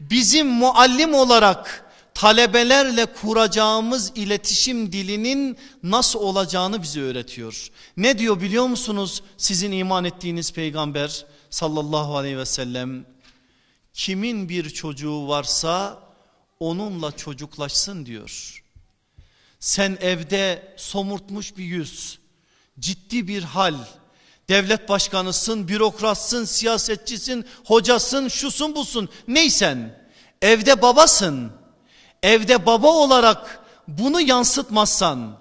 bizim 0.00 0.46
muallim 0.46 1.14
olarak 1.14 1.91
talebelerle 2.22 3.06
kuracağımız 3.06 4.12
iletişim 4.14 4.92
dilinin 4.92 5.58
nasıl 5.82 6.18
olacağını 6.18 6.82
bize 6.82 7.00
öğretiyor. 7.00 7.70
Ne 7.96 8.18
diyor 8.18 8.40
biliyor 8.40 8.66
musunuz 8.66 9.22
sizin 9.36 9.72
iman 9.72 10.04
ettiğiniz 10.04 10.52
peygamber 10.52 11.26
sallallahu 11.50 12.16
aleyhi 12.16 12.38
ve 12.38 12.46
sellem? 12.46 13.06
Kimin 13.94 14.48
bir 14.48 14.70
çocuğu 14.70 15.28
varsa 15.28 15.98
onunla 16.60 17.12
çocuklaşsın 17.12 18.06
diyor. 18.06 18.62
Sen 19.60 19.98
evde 20.00 20.74
somurtmuş 20.76 21.56
bir 21.56 21.64
yüz, 21.64 22.18
ciddi 22.78 23.28
bir 23.28 23.42
hal, 23.42 23.74
devlet 24.48 24.88
başkanısın, 24.88 25.68
bürokratsın, 25.68 26.44
siyasetçisin, 26.44 27.46
hocasın, 27.64 28.28
şusun 28.28 28.74
busun 28.74 29.08
neysen 29.28 30.08
evde 30.42 30.82
babasın 30.82 31.61
evde 32.22 32.66
baba 32.66 32.88
olarak 32.88 33.60
bunu 33.88 34.20
yansıtmazsan, 34.20 35.32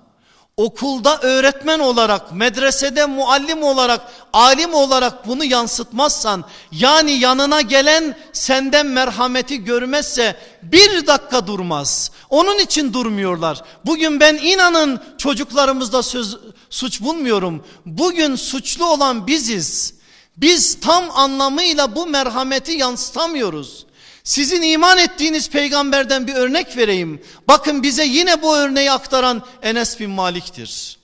okulda 0.58 1.20
öğretmen 1.20 1.80
olarak, 1.80 2.32
medresede 2.32 3.06
muallim 3.06 3.64
olarak, 3.64 4.02
alim 4.34 4.74
olarak 4.74 5.28
bunu 5.28 5.44
yansıtmazsan, 5.44 6.44
yani 6.72 7.12
yanına 7.12 7.62
gelen 7.62 8.18
senden 8.34 8.86
merhameti 8.86 9.64
görmezse 9.64 10.36
bir 10.64 11.08
dakika 11.08 11.48
durmaz. 11.48 12.12
Onun 12.30 12.58
için 12.58 12.94
durmuyorlar. 12.94 13.62
Bugün 13.86 14.20
ben 14.20 14.36
inanın 14.36 15.00
çocuklarımızda 15.18 16.04
söz, 16.04 16.38
suç 16.70 17.02
bulmuyorum. 17.02 17.66
Bugün 17.86 18.36
suçlu 18.36 18.86
olan 18.86 19.28
biziz. 19.28 19.94
Biz 20.38 20.80
tam 20.80 21.12
anlamıyla 21.12 21.96
bu 21.96 22.06
merhameti 22.06 22.72
yansıtamıyoruz. 22.72 23.86
Sizin 24.24 24.62
iman 24.62 24.98
ettiğiniz 24.98 25.50
peygamberden 25.50 26.28
bir 26.28 26.34
örnek 26.34 26.78
vereyim. 26.78 27.22
Bakın 27.48 27.84
bize 27.84 28.06
yine 28.06 28.42
bu 28.42 28.56
örneği 28.56 28.92
aktaran 28.92 29.44
Enes 29.62 30.00
bin 30.00 30.10
Malik'tir. 30.10 30.98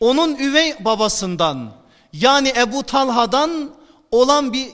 Onun 0.00 0.36
üvey 0.36 0.84
babasından 0.84 1.72
yani 2.12 2.52
Ebu 2.56 2.82
Talha'dan 2.82 3.70
olan 4.10 4.52
bir 4.52 4.68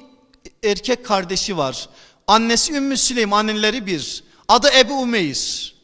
erkek 0.65 1.05
kardeşi 1.05 1.57
var. 1.57 1.89
Annesi 2.27 2.73
Ümmü 2.73 2.97
Süleym 2.97 3.33
anneleri 3.33 3.87
bir. 3.87 4.25
Adı 4.49 4.71
Ebu 4.79 4.95
Umeyr. 4.95 5.75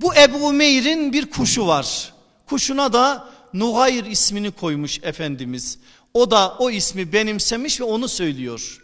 Bu 0.00 0.14
Ebu 0.14 0.46
Umeyr'in 0.46 1.12
bir 1.12 1.30
kuşu 1.30 1.66
var. 1.66 2.12
Kuşuna 2.46 2.92
da 2.92 3.28
Nuhayr 3.54 4.04
ismini 4.04 4.50
koymuş 4.50 5.00
Efendimiz. 5.02 5.78
O 6.14 6.30
da 6.30 6.56
o 6.58 6.70
ismi 6.70 7.12
benimsemiş 7.12 7.80
ve 7.80 7.84
onu 7.84 8.08
söylüyor. 8.08 8.82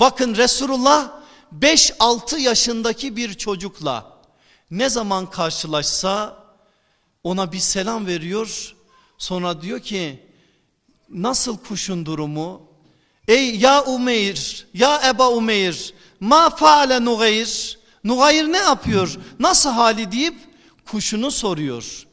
Bakın 0.00 0.36
Resulullah 0.36 1.10
5-6 1.58 2.38
yaşındaki 2.38 3.16
bir 3.16 3.34
çocukla 3.34 4.20
ne 4.70 4.88
zaman 4.88 5.30
karşılaşsa 5.30 6.44
ona 7.24 7.52
bir 7.52 7.58
selam 7.58 8.06
veriyor. 8.06 8.74
Sonra 9.18 9.62
diyor 9.62 9.80
ki 9.80 10.26
nasıl 11.08 11.58
kuşun 11.58 12.06
durumu? 12.06 12.62
Ey 13.28 13.56
ya 13.56 13.84
Umeyr, 13.84 14.66
ya 14.74 15.02
Eba 15.08 15.30
Umeyr, 15.30 15.94
ma 16.20 16.50
faale 16.50 17.04
Nugayr? 17.04 17.78
Nuhayr 18.04 18.52
ne 18.52 18.56
yapıyor? 18.58 19.18
Nasıl 19.38 19.70
hali 19.70 20.12
deyip 20.12 20.34
kuşunu 20.86 21.30
soruyor. 21.30 22.06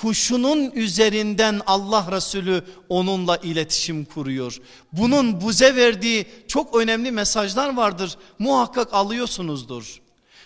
Kuşunun 0.00 0.70
üzerinden 0.70 1.60
Allah 1.66 2.12
Resulü 2.12 2.64
onunla 2.88 3.36
iletişim 3.36 4.04
kuruyor. 4.04 4.60
Bunun 4.92 5.40
buze 5.40 5.76
verdiği 5.76 6.26
çok 6.48 6.76
önemli 6.76 7.10
mesajlar 7.10 7.76
vardır. 7.76 8.18
Muhakkak 8.38 8.94
alıyorsunuzdur. 8.94 10.00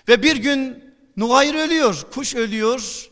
Ve 0.08 0.22
bir 0.22 0.36
gün 0.36 0.84
Nuhayr 1.16 1.54
ölüyor, 1.54 2.06
kuş 2.14 2.34
ölüyor. 2.34 3.10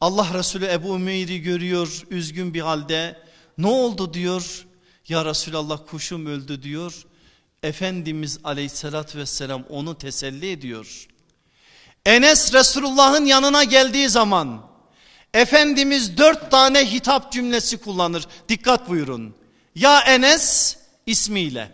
Allah 0.00 0.28
Resulü 0.34 0.66
Ebu 0.66 0.96
Ümeyr'i 0.96 1.42
görüyor 1.42 2.02
üzgün 2.10 2.54
bir 2.54 2.60
halde. 2.60 3.22
Ne 3.58 3.66
oldu 3.66 4.14
diyor. 4.14 4.66
Ya 5.08 5.24
Resulallah 5.24 5.78
kuşum 5.90 6.26
öldü 6.26 6.62
diyor. 6.62 7.06
Efendimiz 7.62 8.38
aleyhissalatü 8.44 9.18
vesselam 9.18 9.64
onu 9.68 9.98
teselli 9.98 10.50
ediyor. 10.50 11.08
Enes 12.06 12.54
Resulullah'ın 12.54 13.24
yanına 13.24 13.64
geldiği 13.64 14.08
zaman 14.08 14.71
Efendimiz 15.34 16.16
dört 16.16 16.50
tane 16.50 16.92
hitap 16.92 17.32
cümlesi 17.32 17.76
kullanır. 17.76 18.26
Dikkat 18.48 18.88
buyurun. 18.88 19.34
Ya 19.74 20.00
Enes 20.00 20.76
ismiyle. 21.06 21.72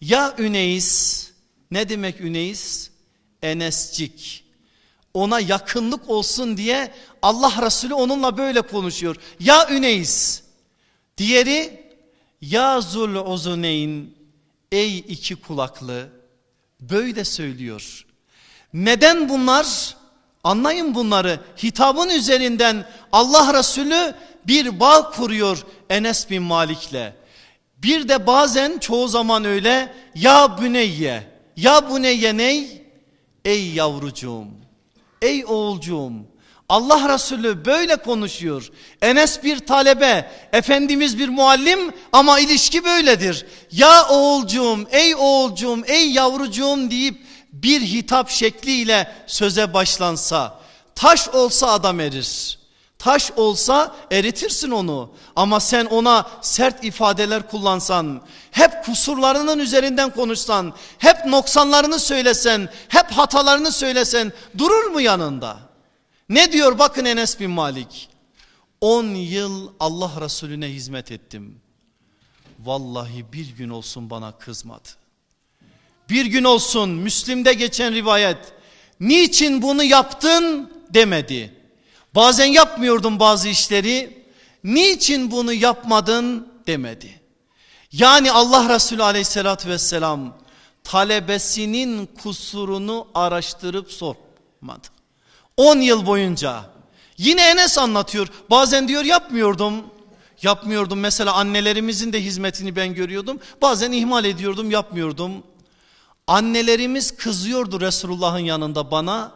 Ya 0.00 0.34
Üneyiz. 0.38 1.30
Ne 1.70 1.88
demek 1.88 2.20
Üneyiz? 2.20 2.90
Enescik. 3.42 4.44
Ona 5.14 5.40
yakınlık 5.40 6.10
olsun 6.10 6.56
diye 6.56 6.94
Allah 7.22 7.66
Resulü 7.66 7.94
onunla 7.94 8.36
böyle 8.36 8.62
konuşuyor. 8.62 9.16
Ya 9.40 9.70
Üneyiz. 9.70 10.42
Diğeri 11.18 11.84
ya 12.40 12.80
Zul 12.80 13.14
Uzuneyn 13.14 14.10
ey 14.72 14.98
iki 14.98 15.36
kulaklı 15.36 16.08
böyle 16.80 17.24
söylüyor. 17.24 18.06
Neden 18.74 19.28
bunlar? 19.28 19.96
Anlayın 20.44 20.94
bunları. 20.94 21.40
Hitabın 21.62 22.08
üzerinden 22.08 22.84
Allah 23.12 23.58
Resulü 23.58 24.14
bir 24.46 24.80
bağ 24.80 25.10
kuruyor 25.10 25.58
Enes 25.90 26.30
bin 26.30 26.42
Malik'le. 26.42 27.12
Bir 27.78 28.08
de 28.08 28.26
bazen 28.26 28.78
çoğu 28.78 29.08
zaman 29.08 29.44
öyle 29.44 29.94
ya 30.14 30.58
büneyye 30.60 31.22
ya 31.56 31.94
büneyye 31.94 32.36
ney? 32.36 32.84
Ey 33.44 33.70
yavrucuğum, 33.70 34.46
ey 35.22 35.44
oğulcuğum 35.44 36.12
Allah 36.68 37.14
Resulü 37.14 37.64
böyle 37.64 37.96
konuşuyor. 37.96 38.70
Enes 39.02 39.44
bir 39.44 39.58
talebe, 39.58 40.30
Efendimiz 40.52 41.18
bir 41.18 41.28
muallim 41.28 41.92
ama 42.12 42.40
ilişki 42.40 42.84
böyledir. 42.84 43.46
Ya 43.72 44.08
oğulcuğum, 44.08 44.86
ey 44.90 45.14
oğulcuğum, 45.14 45.82
ey 45.86 46.10
yavrucuğum 46.10 46.90
deyip 46.90 47.23
bir 47.64 47.80
hitap 47.80 48.30
şekliyle 48.30 49.12
söze 49.26 49.74
başlansa 49.74 50.60
taş 50.94 51.28
olsa 51.28 51.72
adam 51.72 52.00
erir. 52.00 52.58
Taş 52.98 53.32
olsa 53.36 53.96
eritirsin 54.10 54.70
onu 54.70 55.10
ama 55.36 55.60
sen 55.60 55.86
ona 55.86 56.30
sert 56.40 56.84
ifadeler 56.84 57.50
kullansan, 57.50 58.22
hep 58.50 58.84
kusurlarının 58.84 59.58
üzerinden 59.58 60.10
konuşsan, 60.10 60.74
hep 60.98 61.26
noksanlarını 61.26 61.98
söylesen, 61.98 62.68
hep 62.88 63.10
hatalarını 63.10 63.72
söylesen 63.72 64.32
durur 64.58 64.84
mu 64.84 65.00
yanında? 65.00 65.58
Ne 66.28 66.52
diyor 66.52 66.78
bakın 66.78 67.04
Enes 67.04 67.40
bin 67.40 67.50
Malik. 67.50 68.08
10 68.80 69.04
yıl 69.06 69.72
Allah 69.80 70.12
Resulüne 70.20 70.66
hizmet 70.66 71.12
ettim. 71.12 71.60
Vallahi 72.58 73.32
bir 73.32 73.56
gün 73.56 73.68
olsun 73.68 74.10
bana 74.10 74.32
kızmadı. 74.32 74.88
Bir 76.10 76.26
gün 76.26 76.44
olsun 76.44 76.90
Müslim'de 76.90 77.52
geçen 77.52 77.94
rivayet. 77.94 78.38
Niçin 79.00 79.62
bunu 79.62 79.84
yaptın 79.84 80.72
demedi. 80.90 81.54
Bazen 82.14 82.44
yapmıyordum 82.44 83.20
bazı 83.20 83.48
işleri. 83.48 84.24
Niçin 84.64 85.30
bunu 85.30 85.52
yapmadın 85.52 86.48
demedi. 86.66 87.20
Yani 87.92 88.32
Allah 88.32 88.74
Resulü 88.74 89.02
aleyhissalatü 89.02 89.68
vesselam 89.68 90.36
talebesinin 90.84 92.08
kusurunu 92.22 93.06
araştırıp 93.14 93.92
sormadı. 93.92 94.88
10 95.56 95.78
yıl 95.78 96.06
boyunca. 96.06 96.64
Yine 97.18 97.48
Enes 97.48 97.78
anlatıyor. 97.78 98.28
Bazen 98.50 98.88
diyor 98.88 99.04
yapmıyordum. 99.04 99.74
Yapmıyordum. 100.42 101.00
Mesela 101.00 101.32
annelerimizin 101.32 102.12
de 102.12 102.24
hizmetini 102.24 102.76
ben 102.76 102.94
görüyordum. 102.94 103.40
Bazen 103.62 103.92
ihmal 103.92 104.24
ediyordum, 104.24 104.70
yapmıyordum. 104.70 105.32
Annelerimiz 106.26 107.16
kızıyordu 107.16 107.80
Resulullah'ın 107.80 108.38
yanında 108.38 108.90
bana. 108.90 109.32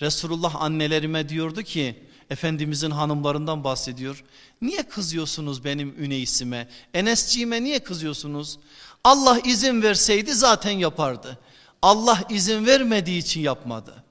Resulullah 0.00 0.62
annelerime 0.62 1.28
diyordu 1.28 1.62
ki 1.62 2.04
Efendimizin 2.30 2.90
hanımlarından 2.90 3.64
bahsediyor. 3.64 4.24
Niye 4.62 4.82
kızıyorsunuz 4.82 5.64
benim 5.64 5.94
üneysime? 5.98 6.68
Enesciğime 6.94 7.64
niye 7.64 7.78
kızıyorsunuz? 7.78 8.58
Allah 9.04 9.40
izin 9.44 9.82
verseydi 9.82 10.34
zaten 10.34 10.70
yapardı. 10.70 11.38
Allah 11.82 12.20
izin 12.28 12.66
vermediği 12.66 13.18
için 13.18 13.40
yapmadı. 13.40 14.04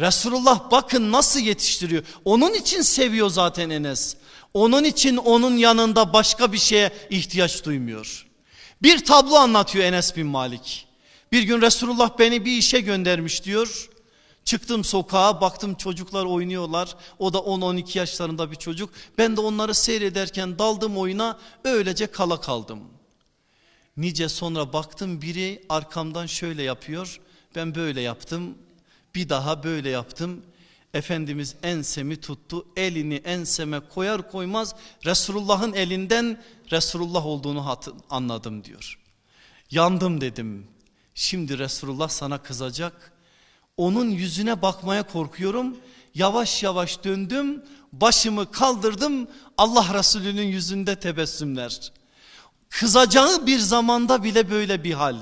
Resulullah 0.00 0.70
bakın 0.70 1.12
nasıl 1.12 1.40
yetiştiriyor. 1.40 2.04
Onun 2.24 2.54
için 2.54 2.82
seviyor 2.82 3.30
zaten 3.30 3.70
Enes. 3.70 4.16
Onun 4.54 4.84
için 4.84 5.16
onun 5.16 5.56
yanında 5.56 6.12
başka 6.12 6.52
bir 6.52 6.58
şeye 6.58 6.90
ihtiyaç 7.10 7.64
duymuyor. 7.64 8.26
Bir 8.82 9.04
tablo 9.04 9.34
anlatıyor 9.34 9.84
Enes 9.84 10.16
bin 10.16 10.26
Malik. 10.26 10.86
Bir 11.32 11.42
gün 11.42 11.60
Resulullah 11.60 12.18
beni 12.18 12.44
bir 12.44 12.52
işe 12.58 12.80
göndermiş 12.80 13.44
diyor. 13.44 13.88
Çıktım 14.44 14.84
sokağa 14.84 15.40
baktım 15.40 15.74
çocuklar 15.74 16.24
oynuyorlar. 16.24 16.96
O 17.18 17.32
da 17.32 17.38
10-12 17.38 17.98
yaşlarında 17.98 18.50
bir 18.50 18.56
çocuk. 18.56 18.90
Ben 19.18 19.36
de 19.36 19.40
onları 19.40 19.74
seyrederken 19.74 20.58
daldım 20.58 20.98
oyuna 20.98 21.38
öylece 21.64 22.06
kala 22.06 22.40
kaldım. 22.40 22.80
Nice 23.96 24.28
sonra 24.28 24.72
baktım 24.72 25.22
biri 25.22 25.64
arkamdan 25.68 26.26
şöyle 26.26 26.62
yapıyor. 26.62 27.20
Ben 27.54 27.74
böyle 27.74 28.00
yaptım. 28.00 28.58
Bir 29.14 29.28
daha 29.28 29.64
böyle 29.64 29.90
yaptım. 29.90 30.42
Efendimiz 30.94 31.54
ensemi 31.62 32.20
tuttu. 32.20 32.66
Elini 32.76 33.14
enseme 33.14 33.80
koyar 33.80 34.30
koymaz 34.30 34.74
Resulullah'ın 35.04 35.72
elinden 35.72 36.42
Resulullah 36.72 37.26
olduğunu 37.26 37.78
anladım 38.10 38.64
diyor. 38.64 38.98
Yandım 39.70 40.20
dedim. 40.20 40.71
Şimdi 41.14 41.58
Resulullah 41.58 42.08
sana 42.08 42.38
kızacak. 42.38 43.12
Onun 43.76 44.10
yüzüne 44.10 44.62
bakmaya 44.62 45.02
korkuyorum. 45.02 45.76
Yavaş 46.14 46.62
yavaş 46.62 47.04
döndüm. 47.04 47.62
Başımı 47.92 48.50
kaldırdım. 48.50 49.28
Allah 49.58 49.94
Resulü'nün 49.94 50.46
yüzünde 50.46 51.00
tebessümler. 51.00 51.92
Kızacağı 52.68 53.46
bir 53.46 53.58
zamanda 53.58 54.24
bile 54.24 54.50
böyle 54.50 54.84
bir 54.84 54.92
hal. 54.92 55.16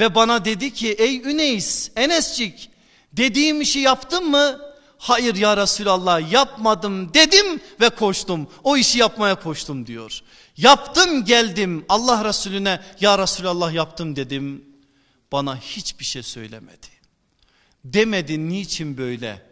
Ve 0.00 0.14
bana 0.14 0.44
dedi 0.44 0.72
ki 0.72 0.92
ey 0.92 1.16
Üneys 1.16 1.90
Enescik 1.96 2.70
dediğim 3.12 3.60
işi 3.60 3.78
yaptın 3.78 4.30
mı? 4.30 4.60
Hayır 4.98 5.34
ya 5.34 5.56
Resulallah 5.56 6.32
yapmadım 6.32 7.14
dedim 7.14 7.60
ve 7.80 7.90
koştum. 7.90 8.48
O 8.64 8.76
işi 8.76 8.98
yapmaya 8.98 9.34
koştum 9.34 9.86
diyor. 9.86 10.20
Yaptım 10.56 11.24
geldim 11.24 11.84
Allah 11.88 12.24
Resulüne 12.24 12.80
ya 13.00 13.18
Resulallah 13.18 13.72
yaptım 13.72 14.16
dedim 14.16 14.73
bana 15.34 15.56
hiçbir 15.56 16.04
şey 16.04 16.22
söylemedi. 16.22 16.86
Demedi 17.84 18.48
niçin 18.48 18.98
böyle? 18.98 19.42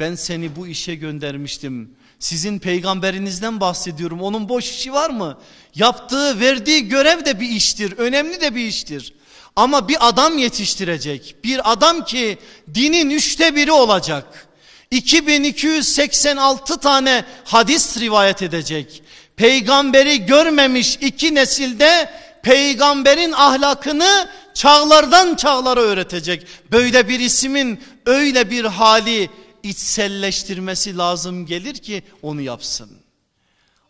Ben 0.00 0.14
seni 0.14 0.56
bu 0.56 0.66
işe 0.66 0.94
göndermiştim. 0.94 1.96
Sizin 2.18 2.58
peygamberinizden 2.58 3.60
bahsediyorum. 3.60 4.22
Onun 4.22 4.48
boş 4.48 4.70
işi 4.70 4.92
var 4.92 5.10
mı? 5.10 5.38
Yaptığı, 5.74 6.40
verdiği 6.40 6.88
görev 6.88 7.24
de 7.24 7.40
bir 7.40 7.48
iştir. 7.48 7.92
Önemli 7.92 8.40
de 8.40 8.54
bir 8.54 8.66
iştir. 8.66 9.14
Ama 9.56 9.88
bir 9.88 10.08
adam 10.08 10.38
yetiştirecek. 10.38 11.36
Bir 11.44 11.72
adam 11.72 12.04
ki 12.04 12.38
dinin 12.74 13.10
üçte 13.10 13.56
biri 13.56 13.72
olacak. 13.72 14.48
2286 14.90 16.78
tane 16.78 17.24
hadis 17.44 18.00
rivayet 18.00 18.42
edecek. 18.42 19.02
Peygamberi 19.36 20.26
görmemiş 20.26 20.98
iki 21.00 21.34
nesilde 21.34 22.10
peygamberin 22.42 23.32
ahlakını 23.32 24.28
çağlardan 24.58 25.34
çağlara 25.34 25.80
öğretecek. 25.80 26.46
Böyle 26.72 27.08
bir 27.08 27.20
ismin 27.20 27.82
öyle 28.06 28.50
bir 28.50 28.64
hali 28.64 29.30
içselleştirmesi 29.62 30.96
lazım 30.96 31.46
gelir 31.46 31.74
ki 31.74 32.02
onu 32.22 32.40
yapsın. 32.40 32.90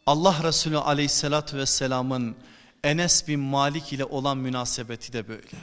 Allah 0.06 0.36
Resulü 0.42 0.78
aleyhissalatü 0.78 1.56
vesselamın 1.56 2.36
Enes 2.84 3.28
bin 3.28 3.40
Malik 3.40 3.92
ile 3.92 4.04
olan 4.04 4.38
münasebeti 4.38 5.12
de 5.12 5.28
böyle. 5.28 5.56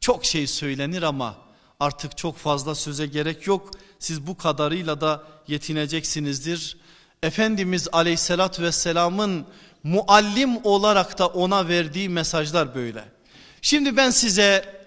Çok 0.00 0.24
şey 0.24 0.46
söylenir 0.46 1.02
ama 1.02 1.36
artık 1.80 2.16
çok 2.16 2.36
fazla 2.36 2.74
söze 2.74 3.06
gerek 3.06 3.46
yok. 3.46 3.70
Siz 3.98 4.26
bu 4.26 4.36
kadarıyla 4.36 5.00
da 5.00 5.22
yetineceksinizdir. 5.46 6.76
Efendimiz 7.22 7.88
aleyhissalatü 7.92 8.62
vesselamın 8.62 9.46
muallim 9.82 10.64
olarak 10.64 11.18
da 11.18 11.26
ona 11.26 11.68
verdiği 11.68 12.08
mesajlar 12.08 12.74
böyle. 12.74 13.17
Şimdi 13.62 13.96
ben 13.96 14.10
size 14.10 14.78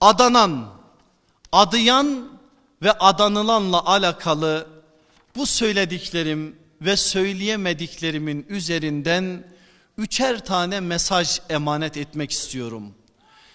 adanan, 0.00 0.72
Adıyan 1.52 2.28
ve 2.82 2.92
adanılanla 2.92 3.86
alakalı 3.86 4.66
bu 5.36 5.46
söylediklerim 5.46 6.56
ve 6.80 6.96
söyleyemediklerimin 6.96 8.46
üzerinden 8.48 9.44
üçer 9.98 10.44
tane 10.44 10.80
mesaj 10.80 11.40
emanet 11.50 11.96
etmek 11.96 12.30
istiyorum. 12.30 12.94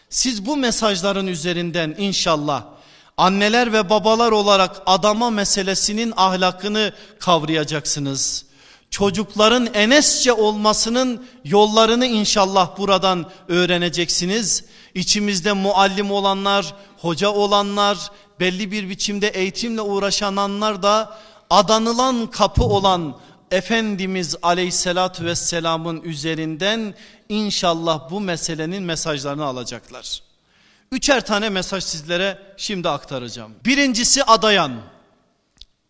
Siz 0.10 0.46
bu 0.46 0.58
mesajların 0.58 1.28
üzerinden 1.28 1.96
inşallah 1.98 2.66
anneler 3.18 3.74
ve 3.74 3.90
babalar 3.90 4.32
olarak 4.32 4.82
adama 4.86 5.30
meselesinin 5.30 6.14
ahlakını 6.18 6.94
kavrayacaksınız. 7.20 8.46
Çocukların 8.92 9.70
enesçe 9.74 10.34
olmasının 10.34 11.26
yollarını 11.46 12.06
inşallah 12.06 12.78
buradan 12.78 13.30
öğreneceksiniz. 13.48 14.66
İçimizde 14.94 15.54
muallim 15.54 16.12
olanlar, 16.12 16.74
hoca 16.98 17.30
olanlar, 17.30 18.12
belli 18.40 18.72
bir 18.72 18.90
biçimde 18.90 19.28
eğitimle 19.28 19.82
uğraşanlar 19.82 20.84
da 20.84 21.18
adanılan 21.50 22.28
kapı 22.28 22.64
olan 22.64 23.16
Efendimiz 23.52 24.36
aleyhissalatü 24.42 25.26
vesselamın 25.26 26.02
üzerinden 26.02 26.96
inşallah 27.30 28.12
bu 28.12 28.22
meselenin 28.22 28.84
mesajlarını 28.84 29.46
alacaklar. 29.46 30.22
Üçer 30.92 31.26
tane 31.26 31.50
mesaj 31.50 31.84
sizlere 31.84 32.40
şimdi 32.58 32.90
aktaracağım. 32.90 33.54
Birincisi 33.66 34.24
adayan. 34.24 34.82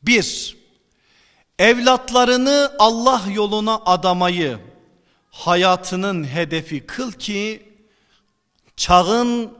Bir, 0.03 0.56
evlatlarını 1.59 2.71
Allah 2.79 3.23
yoluna 3.33 3.81
adamayı 3.85 4.59
hayatının 5.29 6.23
hedefi 6.23 6.79
kıl 6.79 7.11
ki 7.11 7.73
çağın 8.77 9.57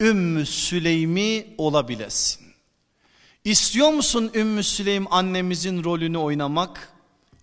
Ümmü 0.00 0.46
Süleymi 0.46 1.46
olabilesin. 1.58 2.48
İstiyor 3.44 3.90
musun 3.90 4.30
Ümmü 4.34 4.62
Süleym 4.62 5.12
annemizin 5.12 5.84
rolünü 5.84 6.18
oynamak? 6.18 6.92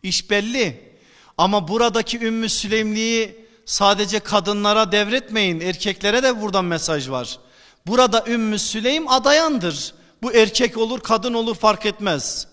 İş 0.04 0.30
belli. 0.30 0.96
Ama 1.38 1.68
buradaki 1.68 2.20
Ümmü 2.20 2.50
Süleymliği 2.50 3.46
sadece 3.66 4.20
kadınlara 4.20 4.92
devretmeyin. 4.92 5.60
Erkeklere 5.60 6.24
de 6.24 6.42
buradan 6.42 6.66
mesaj 6.66 7.10
var. 7.10 7.40
Burada 7.88 8.26
Ümmü 8.28 8.60
Süleym 8.60 9.08
adayandır. 9.08 9.94
Bu 10.22 10.34
erkek 10.34 10.78
olur 10.78 11.00
kadın 11.00 11.34
olur 11.34 11.56
fark 11.56 11.86
etmez. 11.86 12.48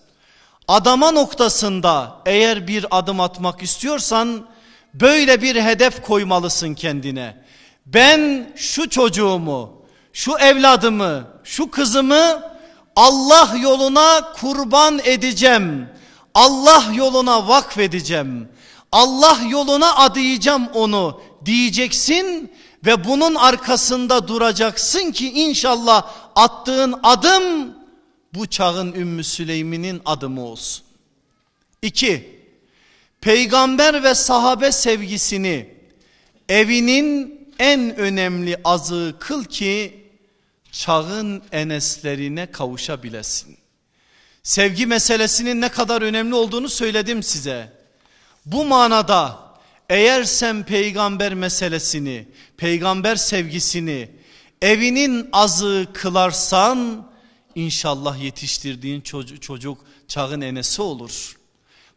Adama 0.67 1.11
noktasında 1.11 2.21
eğer 2.25 2.67
bir 2.67 2.85
adım 2.91 3.19
atmak 3.19 3.63
istiyorsan 3.63 4.47
böyle 4.93 5.41
bir 5.41 5.55
hedef 5.55 6.01
koymalısın 6.01 6.73
kendine. 6.73 7.43
Ben 7.85 8.51
şu 8.55 8.89
çocuğumu, 8.89 9.81
şu 10.13 10.37
evladımı, 10.37 11.27
şu 11.43 11.71
kızımı 11.71 12.53
Allah 12.95 13.55
yoluna 13.61 14.33
kurban 14.33 14.99
edeceğim. 15.03 15.89
Allah 16.33 16.83
yoluna 16.93 17.47
vakfedeceğim. 17.47 18.49
Allah 18.91 19.37
yoluna 19.49 19.95
adayacağım 19.95 20.67
onu 20.73 21.21
diyeceksin 21.45 22.51
ve 22.85 23.03
bunun 23.03 23.35
arkasında 23.35 24.27
duracaksın 24.27 25.11
ki 25.11 25.31
inşallah 25.31 26.03
attığın 26.35 26.99
adım 27.03 27.73
bu 28.33 28.47
çağın 28.47 28.93
Ümmü 28.93 29.23
Süleymi'nin 29.23 30.01
adımı 30.05 30.41
olsun. 30.45 30.85
İki, 31.81 32.39
peygamber 33.21 34.03
ve 34.03 34.15
sahabe 34.15 34.71
sevgisini 34.71 35.69
evinin 36.49 37.39
en 37.59 37.95
önemli 37.95 38.57
azığı 38.63 39.15
kıl 39.19 39.43
ki 39.43 40.03
çağın 40.71 41.43
eneslerine 41.51 42.51
kavuşabilesin. 42.51 43.57
Sevgi 44.43 44.85
meselesinin 44.85 45.61
ne 45.61 45.69
kadar 45.69 46.01
önemli 46.01 46.35
olduğunu 46.35 46.69
söyledim 46.69 47.23
size. 47.23 47.73
Bu 48.45 48.65
manada 48.65 49.39
eğer 49.89 50.23
sen 50.23 50.63
peygamber 50.63 51.33
meselesini, 51.33 52.27
peygamber 52.57 53.15
sevgisini 53.15 54.09
evinin 54.61 55.29
azı 55.33 55.87
kılarsan 55.93 57.07
inşallah 57.55 58.23
yetiştirdiğin 58.23 59.01
çocuk, 59.01 59.41
çocuk 59.41 59.77
çağın 60.07 60.41
enesi 60.41 60.81
olur. 60.81 61.37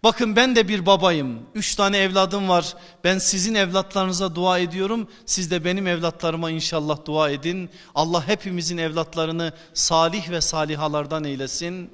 Bakın 0.03 0.37
ben 0.37 0.57
de 0.57 0.69
bir 0.69 0.87
babayım. 0.87 1.43
Üç 1.55 1.75
tane 1.75 1.99
evladım 1.99 2.49
var. 2.49 2.75
Ben 3.05 3.19
sizin 3.19 3.55
evlatlarınıza 3.55 4.35
dua 4.35 4.59
ediyorum. 4.59 5.09
Siz 5.27 5.51
de 5.51 5.65
benim 5.65 5.87
evlatlarıma 5.87 6.51
inşallah 6.51 7.05
dua 7.05 7.31
edin. 7.31 7.71
Allah 7.95 8.29
hepimizin 8.29 8.79
evlatlarını 8.79 9.53
salih 9.75 10.31
ve 10.31 10.41
salihalardan 10.41 11.25
eylesin. 11.25 11.91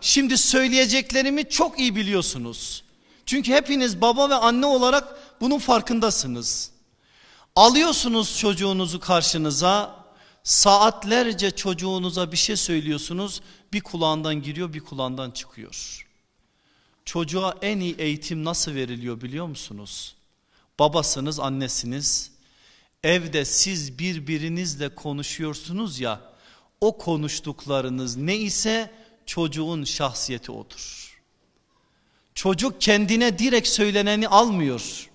Şimdi 0.00 0.38
söyleyeceklerimi 0.38 1.48
çok 1.48 1.78
iyi 1.78 1.96
biliyorsunuz. 1.96 2.84
Çünkü 3.26 3.52
hepiniz 3.52 4.00
baba 4.00 4.30
ve 4.30 4.34
anne 4.34 4.66
olarak 4.66 5.18
bunun 5.40 5.58
farkındasınız. 5.58 6.70
Alıyorsunuz 7.56 8.38
çocuğunuzu 8.38 9.00
karşınıza 9.00 10.05
saatlerce 10.46 11.50
çocuğunuza 11.50 12.32
bir 12.32 12.36
şey 12.36 12.56
söylüyorsunuz 12.56 13.40
bir 13.72 13.80
kulağından 13.80 14.42
giriyor 14.42 14.72
bir 14.72 14.80
kulağından 14.80 15.30
çıkıyor. 15.30 16.06
Çocuğa 17.04 17.54
en 17.62 17.80
iyi 17.80 17.94
eğitim 17.98 18.44
nasıl 18.44 18.74
veriliyor 18.74 19.20
biliyor 19.20 19.46
musunuz? 19.46 20.16
Babasınız 20.78 21.40
annesiniz 21.40 22.30
evde 23.04 23.44
siz 23.44 23.98
birbirinizle 23.98 24.94
konuşuyorsunuz 24.94 26.00
ya 26.00 26.20
o 26.80 26.98
konuştuklarınız 26.98 28.16
ne 28.16 28.36
ise 28.36 28.90
çocuğun 29.26 29.84
şahsiyeti 29.84 30.52
odur. 30.52 31.16
Çocuk 32.34 32.80
kendine 32.80 33.38
direkt 33.38 33.68
söyleneni 33.68 34.28
almıyor. 34.28 35.10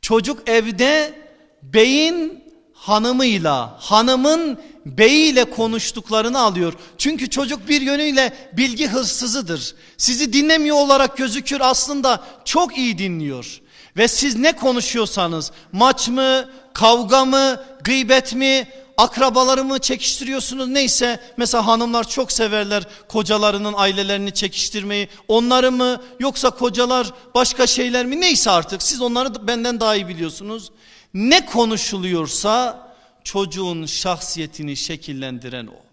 Çocuk 0.00 0.48
evde 0.48 1.22
beyin 1.62 2.43
hanımıyla, 2.86 3.76
hanımın 3.80 4.58
beyiyle 4.86 5.44
konuştuklarını 5.44 6.40
alıyor. 6.40 6.72
Çünkü 6.98 7.30
çocuk 7.30 7.68
bir 7.68 7.80
yönüyle 7.80 8.50
bilgi 8.52 8.88
hırsızıdır. 8.88 9.74
Sizi 9.96 10.32
dinlemiyor 10.32 10.76
olarak 10.76 11.16
gözükür 11.16 11.60
aslında 11.60 12.24
çok 12.44 12.78
iyi 12.78 12.98
dinliyor. 12.98 13.60
Ve 13.96 14.08
siz 14.08 14.36
ne 14.36 14.52
konuşuyorsanız 14.52 15.52
maç 15.72 16.08
mı, 16.08 16.48
kavga 16.72 17.24
mı, 17.24 17.60
gıybet 17.84 18.34
mi, 18.34 18.68
akrabalarımı 18.96 19.78
çekiştiriyorsunuz 19.78 20.68
neyse 20.68 21.20
mesela 21.36 21.66
hanımlar 21.66 22.08
çok 22.08 22.32
severler 22.32 22.84
kocalarının 23.08 23.74
ailelerini 23.76 24.34
çekiştirmeyi 24.34 25.08
onları 25.28 25.72
mı 25.72 26.02
yoksa 26.20 26.50
kocalar 26.50 27.12
başka 27.34 27.66
şeyler 27.66 28.06
mi 28.06 28.20
neyse 28.20 28.50
artık 28.50 28.82
siz 28.82 29.00
onları 29.00 29.46
benden 29.46 29.80
daha 29.80 29.96
iyi 29.96 30.08
biliyorsunuz. 30.08 30.70
Ne 31.14 31.46
konuşuluyorsa 31.46 32.84
çocuğun 33.24 33.86
şahsiyetini 33.86 34.76
şekillendiren 34.76 35.66
o. 35.66 35.84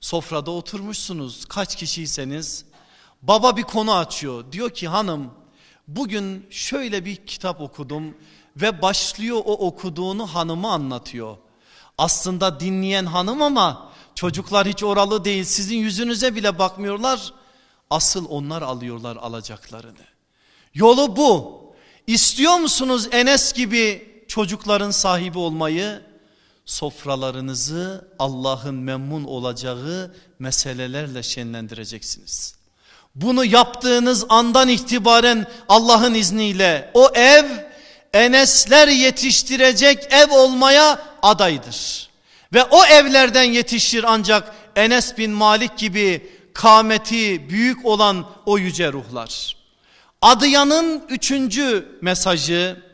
Sofrada 0.00 0.50
oturmuşsunuz 0.50 1.44
kaç 1.44 1.76
kişiyseniz 1.76 2.64
baba 3.22 3.56
bir 3.56 3.62
konu 3.62 3.94
açıyor 3.94 4.52
diyor 4.52 4.70
ki 4.70 4.88
hanım 4.88 5.30
bugün 5.88 6.46
şöyle 6.50 7.04
bir 7.04 7.16
kitap 7.16 7.60
okudum 7.60 8.14
ve 8.56 8.82
başlıyor 8.82 9.42
o 9.44 9.52
okuduğunu 9.52 10.26
hanıma 10.26 10.72
anlatıyor. 10.72 11.36
Aslında 11.98 12.60
dinleyen 12.60 13.06
hanım 13.06 13.42
ama 13.42 13.92
çocuklar 14.14 14.68
hiç 14.68 14.82
oralı 14.82 15.24
değil 15.24 15.44
sizin 15.44 15.76
yüzünüze 15.76 16.34
bile 16.34 16.58
bakmıyorlar. 16.58 17.32
Asıl 17.90 18.26
onlar 18.28 18.62
alıyorlar 18.62 19.16
alacaklarını. 19.16 20.04
Yolu 20.74 21.16
bu. 21.16 21.64
İstiyor 22.06 22.56
musunuz 22.56 23.08
Enes 23.12 23.52
gibi 23.52 24.13
çocukların 24.34 24.90
sahibi 24.90 25.38
olmayı? 25.38 26.02
Sofralarınızı 26.64 28.08
Allah'ın 28.18 28.74
memnun 28.74 29.24
olacağı 29.24 30.14
meselelerle 30.38 31.22
şenlendireceksiniz. 31.22 32.54
Bunu 33.14 33.44
yaptığınız 33.44 34.24
andan 34.28 34.68
itibaren 34.68 35.46
Allah'ın 35.68 36.14
izniyle 36.14 36.90
o 36.94 37.08
ev 37.14 37.44
Enesler 38.12 38.88
yetiştirecek 38.88 40.12
ev 40.12 40.30
olmaya 40.30 41.02
adaydır. 41.22 42.08
Ve 42.52 42.64
o 42.64 42.84
evlerden 42.84 43.44
yetişir 43.44 44.04
ancak 44.08 44.54
Enes 44.76 45.18
bin 45.18 45.30
Malik 45.30 45.78
gibi 45.78 46.30
kameti 46.54 47.50
büyük 47.50 47.86
olan 47.86 48.26
o 48.46 48.58
yüce 48.58 48.92
ruhlar. 48.92 49.56
Adıyanın 50.22 51.04
üçüncü 51.08 51.98
mesajı 52.02 52.93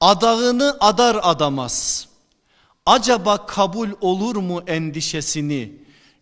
adağını 0.00 0.76
adar 0.80 1.20
adamaz. 1.22 2.08
Acaba 2.86 3.46
kabul 3.46 3.90
olur 4.00 4.36
mu 4.36 4.62
endişesini 4.66 5.72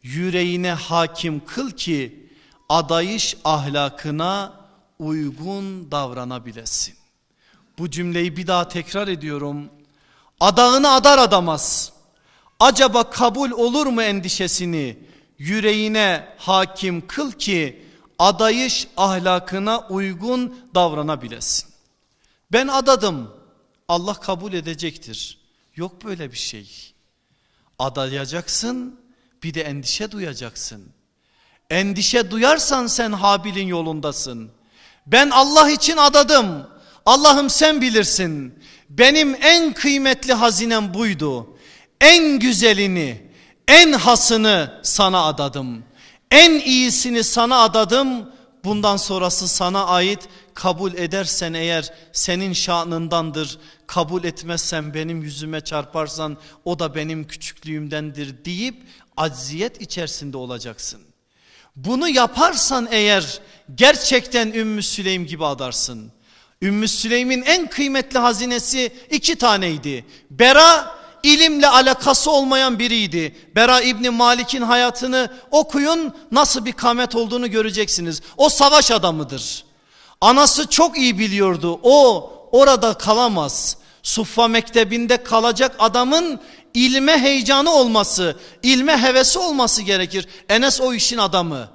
yüreğine 0.02 0.72
hakim 0.72 1.44
kıl 1.44 1.70
ki 1.70 2.28
adayış 2.68 3.36
ahlakına 3.44 4.52
uygun 4.98 5.90
davranabilesin. 5.90 6.94
Bu 7.78 7.90
cümleyi 7.90 8.36
bir 8.36 8.46
daha 8.46 8.68
tekrar 8.68 9.08
ediyorum. 9.08 9.70
Adağını 10.40 10.90
adar 10.90 11.18
adamaz. 11.18 11.92
Acaba 12.60 13.10
kabul 13.10 13.50
olur 13.50 13.86
mu 13.86 14.02
endişesini 14.02 14.98
yüreğine 15.38 16.28
hakim 16.38 17.06
kıl 17.06 17.32
ki 17.32 17.84
adayış 18.18 18.88
ahlakına 18.96 19.80
uygun 19.80 20.56
davranabilesin. 20.74 21.68
Ben 22.52 22.68
adadım 22.68 23.37
Allah 23.88 24.14
kabul 24.14 24.52
edecektir. 24.52 25.38
Yok 25.76 26.04
böyle 26.04 26.32
bir 26.32 26.36
şey. 26.36 26.94
Adayacaksın 27.78 29.00
bir 29.42 29.54
de 29.54 29.62
endişe 29.62 30.10
duyacaksın. 30.10 30.92
Endişe 31.70 32.30
duyarsan 32.30 32.86
sen 32.86 33.12
Habil'in 33.12 33.66
yolundasın. 33.66 34.50
Ben 35.06 35.30
Allah 35.30 35.70
için 35.70 35.96
adadım. 35.96 36.68
Allah'ım 37.06 37.50
sen 37.50 37.80
bilirsin. 37.80 38.58
Benim 38.90 39.36
en 39.42 39.72
kıymetli 39.72 40.32
hazinem 40.32 40.94
buydu. 40.94 41.56
En 42.00 42.38
güzelini, 42.38 43.32
en 43.68 43.92
hasını 43.92 44.80
sana 44.82 45.24
adadım. 45.24 45.84
En 46.30 46.60
iyisini 46.60 47.24
sana 47.24 47.58
adadım. 47.62 48.30
Bundan 48.64 48.96
sonrası 48.96 49.48
sana 49.48 49.86
ait 49.86 50.28
kabul 50.58 50.94
edersen 50.94 51.52
eğer 51.52 51.92
senin 52.12 52.52
şanındandır. 52.52 53.58
Kabul 53.86 54.24
etmezsen 54.24 54.94
benim 54.94 55.22
yüzüme 55.22 55.60
çarparsan 55.60 56.36
o 56.64 56.78
da 56.78 56.94
benim 56.94 57.26
küçüklüğümdendir 57.26 58.44
deyip 58.44 58.82
acziyet 59.16 59.80
içerisinde 59.80 60.36
olacaksın. 60.36 61.00
Bunu 61.76 62.08
yaparsan 62.08 62.88
eğer 62.90 63.40
gerçekten 63.74 64.52
Ümmü 64.52 64.82
Süleym 64.82 65.26
gibi 65.26 65.44
adarsın. 65.44 66.12
Ümmü 66.62 66.88
Süleym'in 66.88 67.42
en 67.42 67.66
kıymetli 67.66 68.18
hazinesi 68.18 68.92
iki 69.10 69.36
taneydi. 69.36 70.04
Bera 70.30 70.98
ilimle 71.22 71.68
alakası 71.68 72.30
olmayan 72.30 72.78
biriydi. 72.78 73.36
Bera 73.54 73.80
İbni 73.80 74.10
Malik'in 74.10 74.62
hayatını 74.62 75.32
okuyun 75.50 76.14
nasıl 76.32 76.64
bir 76.64 76.72
kamet 76.72 77.14
olduğunu 77.14 77.50
göreceksiniz. 77.50 78.22
O 78.36 78.48
savaş 78.48 78.90
adamıdır. 78.90 79.67
Anası 80.20 80.70
çok 80.70 80.98
iyi 80.98 81.18
biliyordu. 81.18 81.80
O 81.82 82.32
orada 82.52 82.94
kalamaz. 82.94 83.76
Suffa 84.02 84.48
mektebinde 84.48 85.22
kalacak 85.22 85.76
adamın 85.78 86.40
ilme 86.74 87.18
heyecanı 87.18 87.70
olması, 87.70 88.36
ilme 88.62 89.02
hevesi 89.02 89.38
olması 89.38 89.82
gerekir. 89.82 90.26
Enes 90.48 90.80
o 90.80 90.94
işin 90.94 91.18
adamı. 91.18 91.68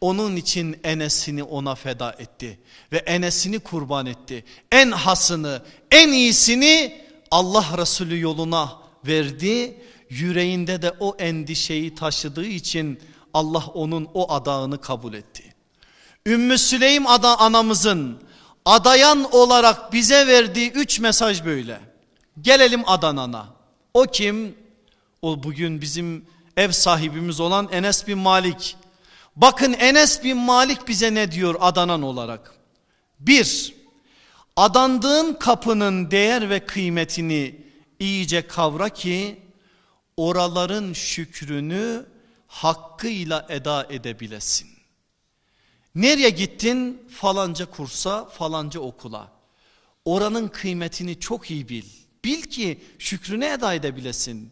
Onun 0.00 0.36
için 0.36 0.80
Enes'ini 0.84 1.42
ona 1.42 1.74
feda 1.74 2.12
etti 2.18 2.60
ve 2.92 2.96
Enes'ini 2.96 3.58
kurban 3.58 4.06
etti. 4.06 4.44
En 4.72 4.90
hasını, 4.90 5.62
en 5.90 6.12
iyisini 6.12 7.02
Allah 7.30 7.66
Resulü 7.78 8.20
yoluna 8.20 8.72
verdi. 9.06 9.80
Yüreğinde 10.10 10.82
de 10.82 10.92
o 11.00 11.16
endişeyi 11.18 11.94
taşıdığı 11.94 12.46
için 12.46 13.00
Allah 13.34 13.64
onun 13.74 14.08
o 14.14 14.32
adağını 14.32 14.80
kabul 14.80 15.14
etti. 15.14 15.55
Ümmü 16.26 16.58
Süleym 16.58 17.06
ada 17.06 17.38
anamızın 17.38 18.22
adayan 18.64 19.34
olarak 19.34 19.92
bize 19.92 20.26
verdiği 20.26 20.70
üç 20.70 21.00
mesaj 21.00 21.44
böyle. 21.44 21.80
Gelelim 22.40 22.82
Adana'na. 22.86 23.46
O 23.94 24.02
kim? 24.02 24.54
O 25.22 25.42
bugün 25.42 25.80
bizim 25.80 26.26
ev 26.56 26.70
sahibimiz 26.70 27.40
olan 27.40 27.68
Enes 27.72 28.06
bin 28.06 28.18
Malik. 28.18 28.76
Bakın 29.36 29.72
Enes 29.72 30.24
bin 30.24 30.36
Malik 30.36 30.88
bize 30.88 31.14
ne 31.14 31.32
diyor 31.32 31.54
adanan 31.60 32.02
olarak. 32.02 32.54
Bir, 33.20 33.74
adandığın 34.56 35.34
kapının 35.34 36.10
değer 36.10 36.50
ve 36.50 36.66
kıymetini 36.66 37.60
iyice 37.98 38.46
kavra 38.46 38.88
ki 38.88 39.38
oraların 40.16 40.92
şükrünü 40.92 42.06
hakkıyla 42.46 43.46
eda 43.48 43.86
edebilesin. 43.90 44.75
Nereye 45.96 46.30
gittin? 46.30 47.02
Falanca 47.10 47.66
kursa, 47.66 48.24
falanca 48.24 48.80
okula. 48.80 49.28
Oranın 50.04 50.48
kıymetini 50.48 51.20
çok 51.20 51.50
iyi 51.50 51.68
bil. 51.68 51.84
Bil 52.24 52.42
ki 52.42 52.80
şükrünü 52.98 53.44
eda 53.44 53.74
edebilesin. 53.74 54.50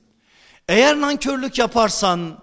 Eğer 0.68 1.00
nankörlük 1.00 1.58
yaparsan, 1.58 2.38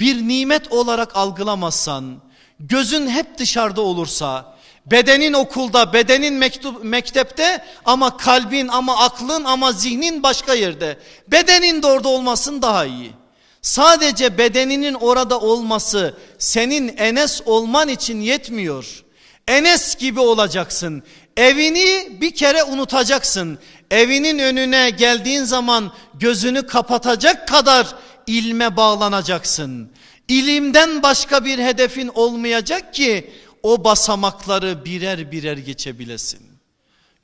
bir 0.00 0.28
nimet 0.28 0.72
olarak 0.72 1.16
algılamazsan, 1.16 2.22
gözün 2.60 3.08
hep 3.08 3.38
dışarıda 3.38 3.80
olursa, 3.80 4.58
bedenin 4.86 5.32
okulda, 5.32 5.92
bedenin 5.92 6.34
mektub, 6.34 6.74
mektepte 6.84 7.64
ama 7.84 8.16
kalbin 8.16 8.68
ama 8.68 8.98
aklın 9.04 9.44
ama 9.44 9.72
zihnin 9.72 10.22
başka 10.22 10.54
yerde. 10.54 10.98
Bedenin 11.28 11.82
de 11.82 11.86
orada 11.86 12.08
olmasın 12.08 12.62
daha 12.62 12.84
iyi. 12.84 13.21
Sadece 13.62 14.38
bedeninin 14.38 14.94
orada 14.94 15.40
olması 15.40 16.14
senin 16.38 16.96
Enes 16.96 17.42
olman 17.46 17.88
için 17.88 18.20
yetmiyor. 18.20 19.04
Enes 19.48 19.96
gibi 19.96 20.20
olacaksın. 20.20 21.02
Evini 21.36 22.18
bir 22.20 22.34
kere 22.34 22.64
unutacaksın. 22.64 23.58
Evinin 23.90 24.38
önüne 24.38 24.90
geldiğin 24.90 25.44
zaman 25.44 25.92
gözünü 26.14 26.66
kapatacak 26.66 27.48
kadar 27.48 27.94
ilme 28.26 28.76
bağlanacaksın. 28.76 29.90
İlimden 30.28 31.02
başka 31.02 31.44
bir 31.44 31.58
hedefin 31.58 32.10
olmayacak 32.14 32.94
ki 32.94 33.30
o 33.62 33.84
basamakları 33.84 34.84
birer 34.84 35.32
birer 35.32 35.56
geçebilesin. 35.56 36.40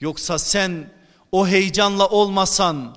Yoksa 0.00 0.38
sen 0.38 0.90
o 1.32 1.46
heyecanla 1.46 2.08
olmasan, 2.08 2.96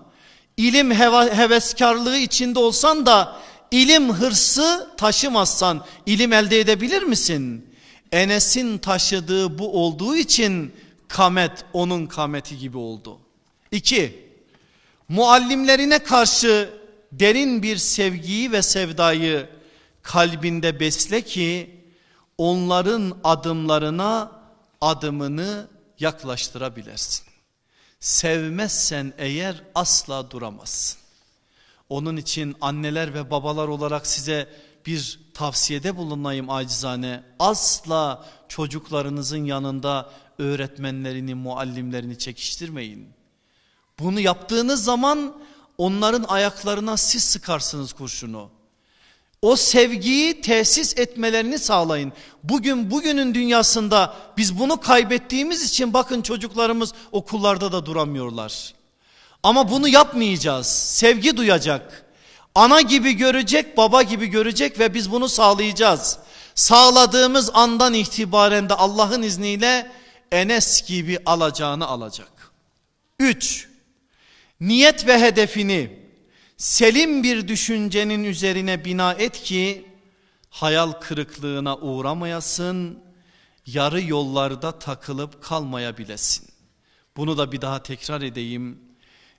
ilim 0.57 0.91
heveskarlığı 0.91 2.17
içinde 2.17 2.59
olsan 2.59 3.05
da 3.05 3.37
ilim 3.71 4.13
hırsı 4.13 4.89
taşımazsan 4.97 5.85
ilim 6.05 6.33
elde 6.33 6.59
edebilir 6.59 7.03
misin? 7.03 7.71
Enes'in 8.11 8.77
taşıdığı 8.77 9.59
bu 9.59 9.83
olduğu 9.83 10.15
için 10.15 10.73
kamet 11.07 11.51
onun 11.73 12.07
kameti 12.07 12.57
gibi 12.57 12.77
oldu. 12.77 13.19
İki, 13.71 14.29
muallimlerine 15.09 15.99
karşı 15.99 16.69
derin 17.11 17.63
bir 17.63 17.77
sevgiyi 17.77 18.51
ve 18.51 18.61
sevdayı 18.61 19.49
kalbinde 20.01 20.79
besle 20.79 21.21
ki 21.21 21.75
onların 22.37 23.17
adımlarına 23.23 24.31
adımını 24.81 25.67
yaklaştırabilersin. 25.99 27.30
Sevmezsen 28.01 29.13
eğer 29.17 29.63
asla 29.75 30.31
duramazsın. 30.31 30.99
Onun 31.89 32.17
için 32.17 32.55
anneler 32.61 33.13
ve 33.13 33.31
babalar 33.31 33.67
olarak 33.67 34.07
size 34.07 34.49
bir 34.85 35.19
tavsiyede 35.33 35.97
bulunayım 35.97 36.49
acizane. 36.49 37.23
Asla 37.39 38.25
çocuklarınızın 38.47 39.45
yanında 39.45 40.09
öğretmenlerini, 40.39 41.35
muallimlerini 41.35 42.17
çekiştirmeyin. 42.17 43.09
Bunu 43.99 44.19
yaptığınız 44.19 44.83
zaman 44.83 45.41
onların 45.77 46.23
ayaklarına 46.23 46.97
siz 46.97 47.23
sıkarsınız 47.23 47.93
kurşunu. 47.93 48.49
O 49.41 49.55
sevgiyi 49.55 50.41
tesis 50.41 50.97
etmelerini 50.97 51.59
sağlayın. 51.59 52.13
Bugün 52.43 52.91
bugünün 52.91 53.33
dünyasında 53.33 54.15
biz 54.37 54.59
bunu 54.59 54.79
kaybettiğimiz 54.79 55.63
için 55.63 55.93
bakın 55.93 56.21
çocuklarımız 56.21 56.93
okullarda 57.11 57.71
da 57.71 57.85
duramıyorlar. 57.85 58.73
Ama 59.43 59.71
bunu 59.71 59.87
yapmayacağız. 59.87 60.67
Sevgi 60.67 61.37
duyacak. 61.37 62.05
Ana 62.55 62.81
gibi 62.81 63.13
görecek, 63.13 63.77
baba 63.77 64.03
gibi 64.03 64.27
görecek 64.27 64.79
ve 64.79 64.93
biz 64.93 65.11
bunu 65.11 65.29
sağlayacağız. 65.29 66.17
Sağladığımız 66.55 67.49
andan 67.53 67.93
itibaren 67.93 68.69
de 68.69 68.73
Allah'ın 68.73 69.21
izniyle 69.21 69.91
Enes 70.31 70.87
gibi 70.87 71.19
alacağını 71.25 71.87
alacak. 71.87 72.51
3. 73.19 73.69
Niyet 74.59 75.07
ve 75.07 75.19
hedefini 75.19 76.00
selim 76.62 77.24
bir 77.24 77.47
düşüncenin 77.47 78.24
üzerine 78.24 78.86
bina 78.86 79.14
et 79.14 79.43
ki 79.43 79.86
hayal 80.49 80.91
kırıklığına 80.91 81.78
uğramayasın, 81.78 82.99
yarı 83.66 84.01
yollarda 84.01 84.80
takılıp 84.80 85.43
kalmayabilesin. 85.43 86.49
Bunu 87.18 87.38
da 87.38 87.51
bir 87.51 87.62
daha 87.62 87.84
tekrar 87.84 88.22
edeyim. 88.22 88.80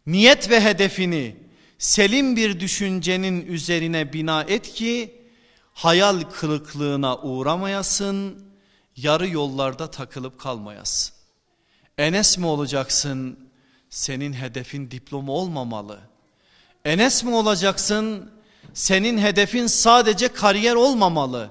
Niyet 0.06 0.50
ve 0.50 0.60
hedefini 0.60 1.36
selim 1.78 2.36
bir 2.36 2.60
düşüncenin 2.60 3.46
üzerine 3.46 4.12
bina 4.12 4.42
et 4.42 4.74
ki 4.74 5.22
hayal 5.74 6.20
kırıklığına 6.20 7.18
uğramayasın, 7.18 8.46
yarı 8.96 9.28
yollarda 9.28 9.90
takılıp 9.90 10.40
kalmayasın. 10.40 11.14
Enes 11.98 12.38
mi 12.38 12.46
olacaksın? 12.46 13.48
Senin 13.90 14.32
hedefin 14.32 14.90
diploma 14.90 15.32
olmamalı. 15.32 16.11
Enes 16.84 17.24
mi 17.24 17.34
olacaksın? 17.34 18.30
Senin 18.74 19.18
hedefin 19.18 19.66
sadece 19.66 20.28
kariyer 20.28 20.74
olmamalı. 20.74 21.48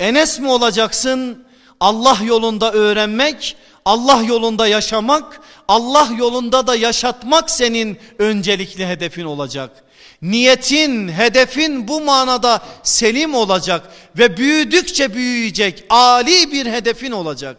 Enes 0.00 0.38
mi 0.38 0.48
olacaksın? 0.48 1.44
Allah 1.80 2.18
yolunda 2.24 2.72
öğrenmek, 2.72 3.56
Allah 3.84 4.22
yolunda 4.22 4.66
yaşamak, 4.66 5.40
Allah 5.68 6.08
yolunda 6.18 6.66
da 6.66 6.76
yaşatmak 6.76 7.50
senin 7.50 7.98
öncelikli 8.18 8.86
hedefin 8.86 9.24
olacak. 9.24 9.84
Niyetin, 10.22 11.08
hedefin 11.08 11.88
bu 11.88 12.00
manada 12.00 12.62
selim 12.82 13.34
olacak 13.34 13.92
ve 14.18 14.36
büyüdükçe 14.36 15.14
büyüyecek, 15.14 15.84
ali 15.90 16.52
bir 16.52 16.66
hedefin 16.66 17.10
olacak. 17.10 17.56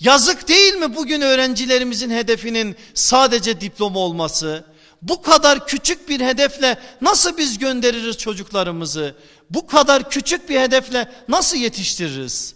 Yazık 0.00 0.48
değil 0.48 0.74
mi 0.74 0.96
bugün 0.96 1.20
öğrencilerimizin 1.20 2.10
hedefinin 2.10 2.76
sadece 2.94 3.60
diploma 3.60 4.00
olması? 4.00 4.71
Bu 5.02 5.22
kadar 5.22 5.66
küçük 5.66 6.08
bir 6.08 6.20
hedefle 6.20 6.78
nasıl 7.00 7.36
biz 7.36 7.58
göndeririz 7.58 8.18
çocuklarımızı? 8.18 9.14
Bu 9.50 9.66
kadar 9.66 10.10
küçük 10.10 10.48
bir 10.48 10.60
hedefle 10.60 11.12
nasıl 11.28 11.56
yetiştiririz? 11.56 12.54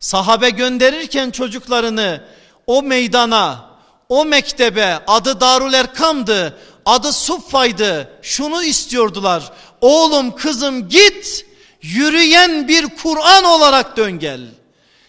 Sahabe 0.00 0.50
gönderirken 0.50 1.30
çocuklarını 1.30 2.24
o 2.66 2.82
meydana, 2.82 3.70
o 4.08 4.24
mektebe 4.24 5.00
adı 5.06 5.40
Darul 5.40 5.72
Erkam'dı, 5.72 6.58
adı 6.86 7.12
Suffa'ydı. 7.12 8.10
Şunu 8.22 8.64
istiyordular. 8.64 9.52
Oğlum 9.80 10.36
kızım 10.36 10.88
git 10.88 11.46
yürüyen 11.82 12.68
bir 12.68 12.86
Kur'an 13.02 13.44
olarak 13.44 13.96
dön 13.96 14.12
gel. 14.18 14.40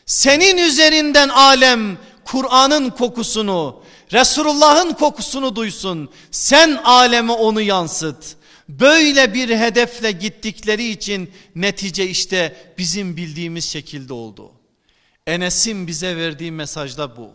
Senin 0.06 0.58
üzerinden 0.58 1.30
alem 1.30 1.98
Kur'an'ın 2.26 2.90
kokusunu, 2.90 3.84
Resulullah'ın 4.14 4.93
kokusunu 4.93 5.55
duysun. 5.55 6.10
Sen 6.32 6.82
aleme 6.84 7.32
onu 7.32 7.62
yansıt. 7.62 8.36
Böyle 8.70 9.34
bir 9.34 9.49
hedefle 9.49 10.12
gittikleri 10.12 10.88
için 10.88 11.32
netice 11.55 12.07
işte 12.07 12.74
bizim 12.78 13.18
bildiğimiz 13.18 13.66
şekilde 13.66 14.14
oldu. 14.14 14.51
Enes'in 15.28 15.88
bize 15.88 16.18
verdiği 16.18 16.51
mesajda 16.51 17.18
bu. 17.18 17.32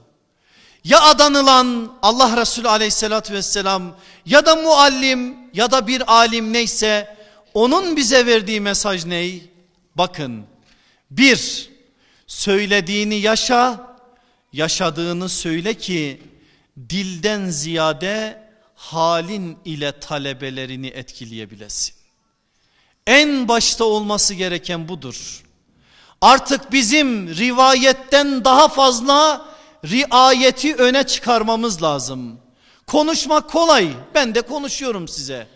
Ya 0.85 1.03
adanılan 1.03 1.93
Allah 2.03 2.37
Resulü 2.41 2.68
aleyhissalatü 2.68 3.35
vesselam 3.35 3.97
ya 4.27 4.47
da 4.47 4.57
muallim 4.57 5.37
ya 5.55 5.70
da 5.70 5.87
bir 5.87 6.12
alim 6.12 6.53
neyse 6.53 7.16
onun 7.55 7.97
bize 7.97 8.27
verdiği 8.27 8.61
mesaj 8.61 9.05
ney? 9.05 9.51
Bakın 9.95 10.45
bir 11.11 11.70
söylediğini 12.27 13.14
yaşa 13.14 13.97
yaşadığını 14.53 15.29
söyle 15.29 15.75
ki 15.75 16.22
dilden 16.79 17.51
ziyade 17.51 18.45
halin 18.75 19.59
ile 19.64 20.01
talebelerini 20.01 20.87
etkileyebilesin. 20.87 21.95
En 23.07 23.49
başta 23.49 23.85
olması 23.85 24.35
gereken 24.35 24.89
budur. 24.89 25.45
Artık 26.20 26.72
bizim 26.72 27.29
rivayetten 27.29 28.45
daha 28.45 28.68
fazla 28.68 29.47
riayeti 29.85 30.75
öne 30.77 31.07
çıkarmamız 31.07 31.83
lazım. 31.83 32.41
Konuşmak 32.87 33.51
kolay 33.51 33.91
ben 34.14 34.35
de 34.35 34.43
konuşuyorum 34.43 35.09
size. 35.09 35.47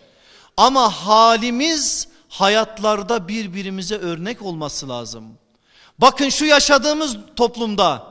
Ama 0.56 0.90
halimiz 0.90 2.08
hayatlarda 2.28 3.28
birbirimize 3.28 3.96
örnek 3.96 4.42
olması 4.42 4.88
lazım. 4.88 5.24
Bakın 5.98 6.28
şu 6.28 6.44
yaşadığımız 6.44 7.16
toplumda 7.36 8.06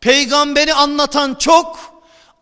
peygamberi 0.00 0.74
anlatan 0.74 1.34
çok 1.34 1.91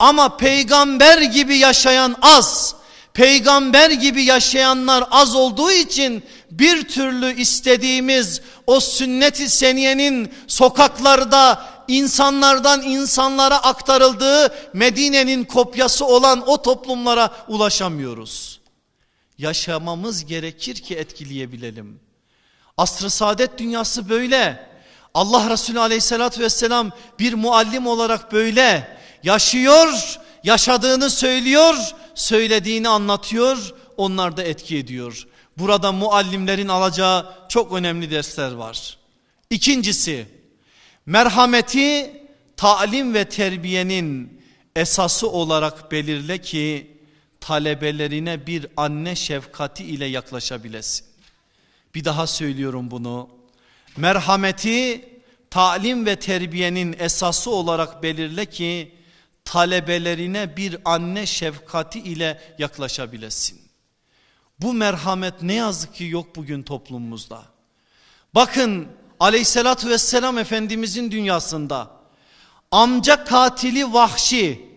ama 0.00 0.36
peygamber 0.36 1.22
gibi 1.22 1.56
yaşayan 1.56 2.16
az. 2.22 2.74
Peygamber 3.14 3.90
gibi 3.90 4.22
yaşayanlar 4.22 5.04
az 5.10 5.34
olduğu 5.34 5.72
için 5.72 6.22
bir 6.50 6.88
türlü 6.88 7.40
istediğimiz 7.40 8.40
o 8.66 8.80
sünnet-i 8.80 9.48
seniyenin 9.48 10.32
sokaklarda 10.46 11.64
insanlardan 11.88 12.82
insanlara 12.82 13.62
aktarıldığı 13.62 14.54
Medine'nin 14.72 15.44
kopyası 15.44 16.06
olan 16.06 16.48
o 16.48 16.62
toplumlara 16.62 17.30
ulaşamıyoruz. 17.48 18.60
Yaşamamız 19.38 20.26
gerekir 20.26 20.74
ki 20.74 20.96
etkileyebilelim. 20.96 22.00
Asr-ı 22.76 23.10
saadet 23.10 23.58
dünyası 23.58 24.08
böyle. 24.08 24.70
Allah 25.14 25.50
Resulü 25.50 25.80
aleyhissalatü 25.80 26.40
vesselam 26.40 26.90
bir 27.18 27.34
muallim 27.34 27.86
olarak 27.86 28.32
böyle 28.32 28.99
yaşıyor, 29.22 30.18
yaşadığını 30.44 31.10
söylüyor, 31.10 31.74
söylediğini 32.14 32.88
anlatıyor, 32.88 33.74
onlar 33.96 34.36
da 34.36 34.42
etki 34.42 34.76
ediyor. 34.76 35.26
Burada 35.58 35.92
muallimlerin 35.92 36.68
alacağı 36.68 37.34
çok 37.48 37.72
önemli 37.72 38.10
dersler 38.10 38.52
var. 38.52 38.98
İkincisi, 39.50 40.26
merhameti 41.06 42.20
talim 42.56 43.14
ve 43.14 43.24
terbiyenin 43.24 44.40
esası 44.76 45.30
olarak 45.30 45.92
belirle 45.92 46.38
ki 46.38 46.96
talebelerine 47.40 48.46
bir 48.46 48.66
anne 48.76 49.16
şefkati 49.16 49.84
ile 49.84 50.04
yaklaşabilesin. 50.04 51.06
Bir 51.94 52.04
daha 52.04 52.26
söylüyorum 52.26 52.90
bunu. 52.90 53.28
Merhameti 53.96 55.08
talim 55.50 56.06
ve 56.06 56.16
terbiyenin 56.16 56.96
esası 56.98 57.50
olarak 57.50 58.02
belirle 58.02 58.46
ki 58.46 58.92
talebelerine 59.50 60.56
bir 60.56 60.76
anne 60.84 61.26
şefkati 61.26 61.98
ile 61.98 62.40
yaklaşabilesin. 62.58 63.60
Bu 64.60 64.74
merhamet 64.74 65.42
ne 65.42 65.54
yazık 65.54 65.94
ki 65.94 66.04
yok 66.04 66.36
bugün 66.36 66.62
toplumumuzda. 66.62 67.42
Bakın 68.34 68.88
aleyhissalatü 69.20 69.88
vesselam 69.88 70.38
efendimizin 70.38 71.10
dünyasında 71.10 71.90
amca 72.70 73.24
katili 73.24 73.92
vahşi 73.92 74.70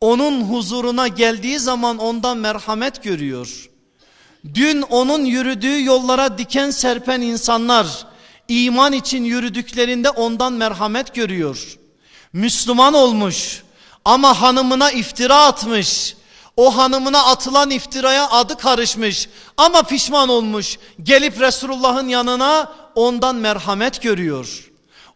onun 0.00 0.44
huzuruna 0.44 1.08
geldiği 1.08 1.58
zaman 1.58 1.98
ondan 1.98 2.38
merhamet 2.38 3.02
görüyor. 3.02 3.70
Dün 4.54 4.82
onun 4.82 5.24
yürüdüğü 5.24 5.84
yollara 5.84 6.38
diken 6.38 6.70
serpen 6.70 7.20
insanlar 7.20 8.06
iman 8.48 8.92
için 8.92 9.24
yürüdüklerinde 9.24 10.10
ondan 10.10 10.52
merhamet 10.52 11.14
görüyor. 11.14 11.78
Müslüman 12.32 12.94
olmuş 12.94 13.65
ama 14.06 14.40
hanımına 14.40 14.90
iftira 14.90 15.44
atmış. 15.44 16.16
O 16.56 16.76
hanımına 16.76 17.24
atılan 17.24 17.70
iftiraya 17.70 18.30
adı 18.30 18.56
karışmış 18.56 19.28
ama 19.56 19.82
pişman 19.82 20.28
olmuş. 20.28 20.78
Gelip 21.02 21.40
Resulullah'ın 21.40 22.08
yanına 22.08 22.72
ondan 22.94 23.36
merhamet 23.36 24.02
görüyor. 24.02 24.70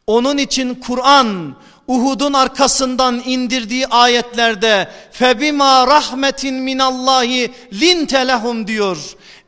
Onun 0.06 0.38
için 0.38 0.74
Kur'an 0.74 1.56
Uhud'un 1.86 2.32
arkasından 2.32 3.22
indirdiği 3.24 3.86
ayetlerde 3.86 4.90
febima 5.12 5.86
rahmetin 5.86 6.54
minallahi 6.54 7.52
linte 7.72 8.28
lehum 8.28 8.66
diyor. 8.66 8.96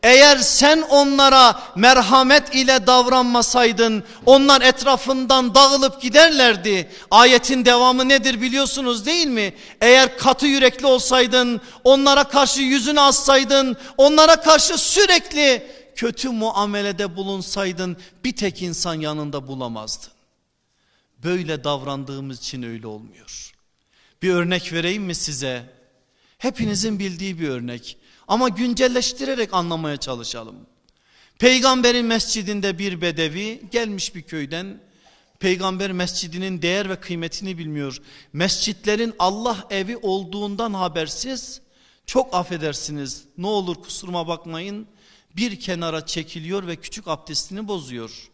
Eğer 0.02 0.36
sen 0.36 0.82
onlara 0.82 1.62
merhamet 1.76 2.54
ile 2.54 2.86
davranmasaydın 2.86 4.04
onlar 4.26 4.60
etrafından 4.62 5.54
dağılıp 5.54 6.02
giderlerdi. 6.02 6.90
Ayetin 7.10 7.64
devamı 7.64 8.08
nedir 8.08 8.40
biliyorsunuz 8.40 9.06
değil 9.06 9.26
mi? 9.26 9.54
Eğer 9.80 10.18
katı 10.18 10.46
yürekli 10.46 10.86
olsaydın, 10.86 11.60
onlara 11.84 12.24
karşı 12.24 12.60
yüzünü 12.60 13.00
assaydın, 13.00 13.76
onlara 13.96 14.40
karşı 14.40 14.78
sürekli 14.78 15.66
kötü 15.96 16.28
muamelede 16.28 17.16
bulunsaydın 17.16 17.96
bir 18.24 18.36
tek 18.36 18.62
insan 18.62 18.94
yanında 18.94 19.46
bulamazdın. 19.46 20.10
Böyle 21.24 21.64
davrandığımız 21.64 22.38
için 22.38 22.62
öyle 22.62 22.86
olmuyor. 22.86 23.52
Bir 24.22 24.30
örnek 24.30 24.72
vereyim 24.72 25.02
mi 25.02 25.14
size? 25.14 25.62
Hepinizin 26.38 26.98
bildiği 26.98 27.40
bir 27.40 27.48
örnek. 27.48 27.98
Ama 28.28 28.48
güncelleştirerek 28.48 29.54
anlamaya 29.54 29.96
çalışalım. 29.96 30.56
Peygamberin 31.38 32.06
mescidinde 32.06 32.78
bir 32.78 33.00
bedevi 33.00 33.62
gelmiş 33.70 34.14
bir 34.14 34.22
köyden 34.22 34.80
peygamber 35.40 35.92
mescidinin 35.92 36.62
değer 36.62 36.88
ve 36.88 36.96
kıymetini 36.96 37.58
bilmiyor. 37.58 38.02
Mescitlerin 38.32 39.14
Allah 39.18 39.66
evi 39.70 39.96
olduğundan 39.96 40.74
habersiz 40.74 41.60
çok 42.06 42.34
affedersiniz 42.34 43.24
ne 43.38 43.46
olur 43.46 43.76
kusuruma 43.76 44.28
bakmayın 44.28 44.86
bir 45.36 45.60
kenara 45.60 46.06
çekiliyor 46.06 46.66
ve 46.66 46.76
küçük 46.76 47.08
abdestini 47.08 47.68
bozuyor. 47.68 48.30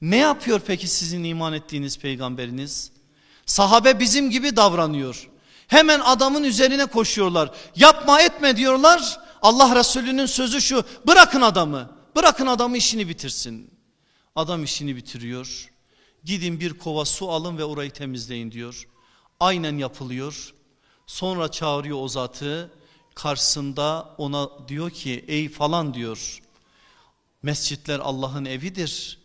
Ne 0.00 0.16
yapıyor 0.16 0.60
peki 0.66 0.88
sizin 0.88 1.24
iman 1.24 1.52
ettiğiniz 1.52 1.98
peygamberiniz? 1.98 2.90
Sahabe 3.46 4.00
bizim 4.00 4.30
gibi 4.30 4.56
davranıyor. 4.56 5.30
Hemen 5.66 6.00
adamın 6.00 6.44
üzerine 6.44 6.86
koşuyorlar. 6.86 7.50
Yapma 7.76 8.20
etme 8.20 8.56
diyorlar. 8.56 9.20
Allah 9.42 9.76
Resulü'nün 9.76 10.26
sözü 10.26 10.60
şu 10.60 10.84
bırakın 11.06 11.40
adamı. 11.40 11.90
Bırakın 12.16 12.46
adamı 12.46 12.76
işini 12.76 13.08
bitirsin. 13.08 13.70
Adam 14.36 14.64
işini 14.64 14.96
bitiriyor. 14.96 15.70
Gidin 16.24 16.60
bir 16.60 16.78
kova 16.78 17.04
su 17.04 17.30
alın 17.30 17.58
ve 17.58 17.64
orayı 17.64 17.90
temizleyin 17.90 18.52
diyor. 18.52 18.88
Aynen 19.40 19.78
yapılıyor. 19.78 20.54
Sonra 21.06 21.50
çağırıyor 21.50 21.98
o 22.02 22.08
zatı. 22.08 22.70
Karşısında 23.14 24.14
ona 24.18 24.68
diyor 24.68 24.90
ki 24.90 25.24
ey 25.28 25.48
falan 25.48 25.94
diyor. 25.94 26.42
Mescitler 27.42 27.98
Allah'ın 27.98 28.44
evidir. 28.44 29.18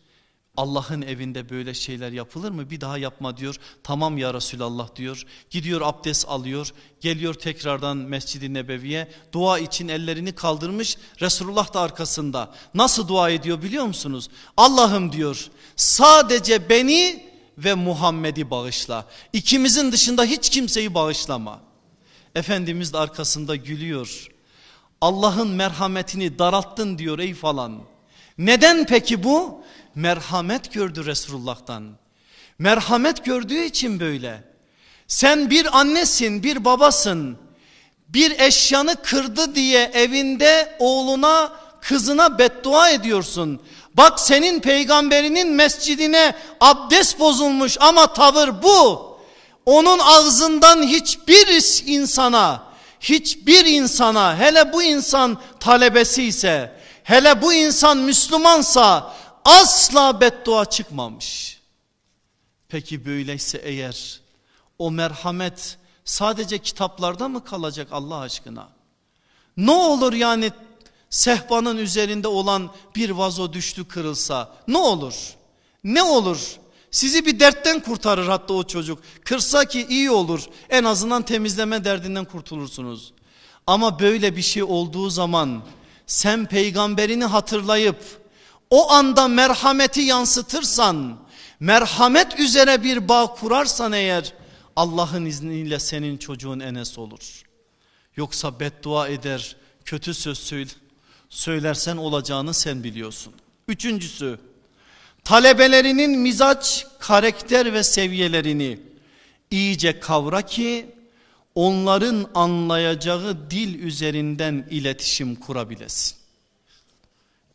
Allah'ın 0.57 1.01
evinde 1.01 1.49
böyle 1.49 1.73
şeyler 1.73 2.11
yapılır 2.11 2.51
mı? 2.51 2.69
Bir 2.69 2.81
daha 2.81 2.97
yapma 2.97 3.37
diyor. 3.37 3.55
Tamam 3.83 4.17
ya 4.17 4.33
Resulallah 4.33 4.95
diyor. 4.95 5.23
Gidiyor 5.49 5.81
abdest 5.81 6.29
alıyor. 6.29 6.73
Geliyor 7.01 7.33
tekrardan 7.33 7.97
Mescid-i 7.97 8.53
Nebevi'ye. 8.53 9.11
Dua 9.31 9.59
için 9.59 9.87
ellerini 9.87 10.35
kaldırmış. 10.35 10.97
Resulullah 11.21 11.73
da 11.73 11.79
arkasında. 11.79 12.53
Nasıl 12.73 13.07
dua 13.07 13.29
ediyor 13.29 13.61
biliyor 13.61 13.85
musunuz? 13.85 14.29
Allah'ım 14.57 15.11
diyor 15.11 15.47
sadece 15.75 16.69
beni 16.69 17.31
ve 17.57 17.73
Muhammed'i 17.73 18.49
bağışla. 18.49 19.05
İkimizin 19.33 19.91
dışında 19.91 20.23
hiç 20.23 20.49
kimseyi 20.49 20.93
bağışlama. 20.93 21.59
Efendimiz 22.35 22.93
de 22.93 22.97
arkasında 22.97 23.55
gülüyor. 23.55 24.27
Allah'ın 25.01 25.47
merhametini 25.49 26.39
daralttın 26.39 26.97
diyor 26.97 27.19
ey 27.19 27.33
falan. 27.33 27.81
Neden 28.37 28.85
peki 28.85 29.23
bu? 29.23 29.63
Merhamet 29.95 30.73
gördü 30.73 31.05
Resulullah'tan. 31.05 31.91
Merhamet 32.59 33.25
gördüğü 33.25 33.63
için 33.63 33.99
böyle. 33.99 34.43
Sen 35.07 35.49
bir 35.49 35.79
annesin, 35.79 36.43
bir 36.43 36.65
babasın. 36.65 37.37
Bir 38.07 38.39
eşyanı 38.39 38.95
kırdı 38.95 39.55
diye 39.55 39.91
evinde 39.93 40.75
oğluna, 40.79 41.51
kızına 41.81 42.39
beddua 42.39 42.89
ediyorsun. 42.89 43.61
Bak 43.93 44.19
senin 44.19 44.59
peygamberinin 44.59 45.51
mescidine 45.51 46.35
abdest 46.59 47.19
bozulmuş 47.19 47.77
ama 47.79 48.13
tavır 48.13 48.63
bu. 48.63 49.11
Onun 49.65 49.99
ağzından 49.99 50.83
hiçbir 50.83 51.47
insana, 51.85 52.63
hiçbir 52.99 53.65
insana 53.65 54.39
hele 54.39 54.73
bu 54.73 54.83
insan 54.83 55.37
talebesi 55.59 56.23
ise, 56.23 56.71
hele 57.03 57.41
bu 57.41 57.53
insan 57.53 57.97
Müslümansa 57.97 59.13
asla 59.45 60.21
beddua 60.21 60.65
çıkmamış. 60.65 61.59
Peki 62.69 63.05
böyleyse 63.05 63.57
eğer 63.57 64.21
o 64.79 64.91
merhamet 64.91 65.77
sadece 66.05 66.57
kitaplarda 66.57 67.27
mı 67.27 67.43
kalacak 67.45 67.87
Allah 67.91 68.17
aşkına? 68.17 68.69
Ne 69.57 69.71
olur 69.71 70.13
yani 70.13 70.51
sehpanın 71.09 71.77
üzerinde 71.77 72.27
olan 72.27 72.71
bir 72.95 73.09
vazo 73.09 73.53
düştü 73.53 73.87
kırılsa 73.87 74.55
ne 74.67 74.77
olur? 74.77 75.15
Ne 75.83 76.03
olur? 76.03 76.57
Sizi 76.91 77.25
bir 77.25 77.39
dertten 77.39 77.79
kurtarır 77.79 78.27
hatta 78.27 78.53
o 78.53 78.63
çocuk. 78.63 78.99
Kırsa 79.25 79.65
ki 79.65 79.87
iyi 79.89 80.11
olur. 80.11 80.45
En 80.69 80.83
azından 80.83 81.21
temizleme 81.21 81.83
derdinden 81.83 82.25
kurtulursunuz. 82.25 83.13
Ama 83.67 83.99
böyle 83.99 84.35
bir 84.35 84.41
şey 84.41 84.63
olduğu 84.63 85.09
zaman 85.09 85.63
sen 86.07 86.45
peygamberini 86.45 87.25
hatırlayıp 87.25 88.20
o 88.71 88.91
anda 88.91 89.27
merhameti 89.27 90.01
yansıtırsan, 90.01 91.19
merhamet 91.59 92.39
üzere 92.39 92.83
bir 92.83 93.07
bağ 93.07 93.33
kurarsan 93.33 93.91
eğer 93.91 94.33
Allah'ın 94.75 95.25
izniyle 95.25 95.79
senin 95.79 96.17
çocuğun 96.17 96.59
Enes 96.59 96.97
olur. 96.97 97.43
Yoksa 98.15 98.59
beddua 98.59 99.07
eder, 99.07 99.55
kötü 99.85 100.13
söz 100.13 100.53
söylersen 101.29 101.97
olacağını 101.97 102.53
sen 102.53 102.83
biliyorsun. 102.83 103.33
Üçüncüsü, 103.67 104.39
talebelerinin 105.23 106.19
mizaç, 106.19 106.87
karakter 106.99 107.73
ve 107.73 107.83
seviyelerini 107.83 108.79
iyice 109.51 109.99
kavra 109.99 110.41
ki 110.41 110.95
onların 111.55 112.27
anlayacağı 112.35 113.51
dil 113.51 113.79
üzerinden 113.79 114.67
iletişim 114.69 115.35
kurabilesin. 115.35 116.20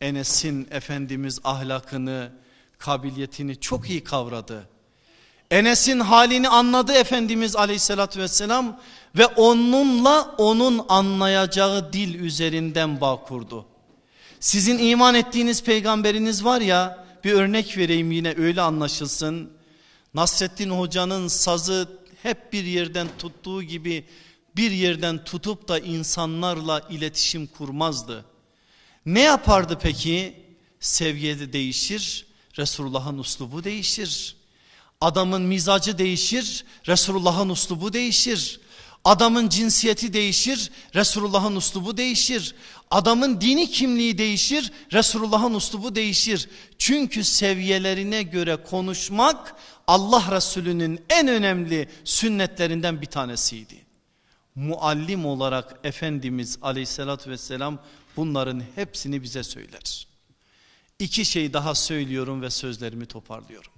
Enes'in 0.01 0.67
Efendimiz 0.71 1.39
ahlakını, 1.43 2.31
kabiliyetini 2.77 3.59
çok 3.59 3.89
iyi 3.89 4.03
kavradı. 4.03 4.69
Enes'in 5.51 5.99
halini 5.99 6.49
anladı 6.49 6.93
Efendimiz 6.93 7.55
aleyhissalatü 7.55 8.19
vesselam 8.19 8.79
ve 9.17 9.25
onunla 9.25 10.35
onun 10.37 10.85
anlayacağı 10.89 11.93
dil 11.93 12.19
üzerinden 12.19 13.01
bağ 13.01 13.23
kurdu. 13.23 13.65
Sizin 14.39 14.77
iman 14.77 15.15
ettiğiniz 15.15 15.63
peygamberiniz 15.63 16.45
var 16.45 16.61
ya 16.61 17.05
bir 17.23 17.33
örnek 17.33 17.77
vereyim 17.77 18.11
yine 18.11 18.35
öyle 18.37 18.61
anlaşılsın. 18.61 19.51
Nasreddin 20.13 20.69
Hoca'nın 20.69 21.27
sazı 21.27 21.89
hep 22.23 22.53
bir 22.53 22.63
yerden 22.63 23.07
tuttuğu 23.19 23.63
gibi 23.63 24.05
bir 24.55 24.71
yerden 24.71 25.23
tutup 25.23 25.67
da 25.67 25.79
insanlarla 25.79 26.81
iletişim 26.89 27.47
kurmazdı. 27.47 28.25
Ne 29.07 29.21
yapardı 29.21 29.77
peki? 29.81 30.33
Seviyede 30.79 31.53
değişir, 31.53 32.25
Resulullah'ın 32.57 33.17
uslubu 33.17 33.63
değişir. 33.63 34.35
Adamın 35.01 35.41
mizacı 35.41 35.97
değişir, 35.97 36.65
Resulullah'ın 36.87 37.49
uslubu 37.49 37.93
değişir. 37.93 38.59
Adamın 39.05 39.49
cinsiyeti 39.49 40.13
değişir, 40.13 40.71
Resulullah'ın 40.95 41.55
uslubu 41.55 41.97
değişir. 41.97 42.55
Adamın 42.91 43.41
dini 43.41 43.71
kimliği 43.71 44.17
değişir, 44.17 44.71
Resulullah'ın 44.93 45.53
uslubu 45.53 45.95
değişir. 45.95 46.49
Çünkü 46.77 47.23
seviyelerine 47.23 48.23
göre 48.23 48.55
konuşmak 48.55 49.55
Allah 49.87 50.23
Resulü'nün 50.31 50.99
en 51.09 51.27
önemli 51.27 51.89
sünnetlerinden 52.03 53.01
bir 53.01 53.05
tanesiydi. 53.05 53.85
Muallim 54.55 55.25
olarak 55.25 55.79
Efendimiz 55.83 56.57
aleyhissalatü 56.61 57.29
vesselam 57.29 57.79
bunların 58.17 58.63
hepsini 58.75 59.23
bize 59.23 59.43
söyler. 59.43 60.07
İki 60.99 61.25
şey 61.25 61.53
daha 61.53 61.75
söylüyorum 61.75 62.41
ve 62.41 62.49
sözlerimi 62.49 63.05
toparlıyorum. 63.05 63.71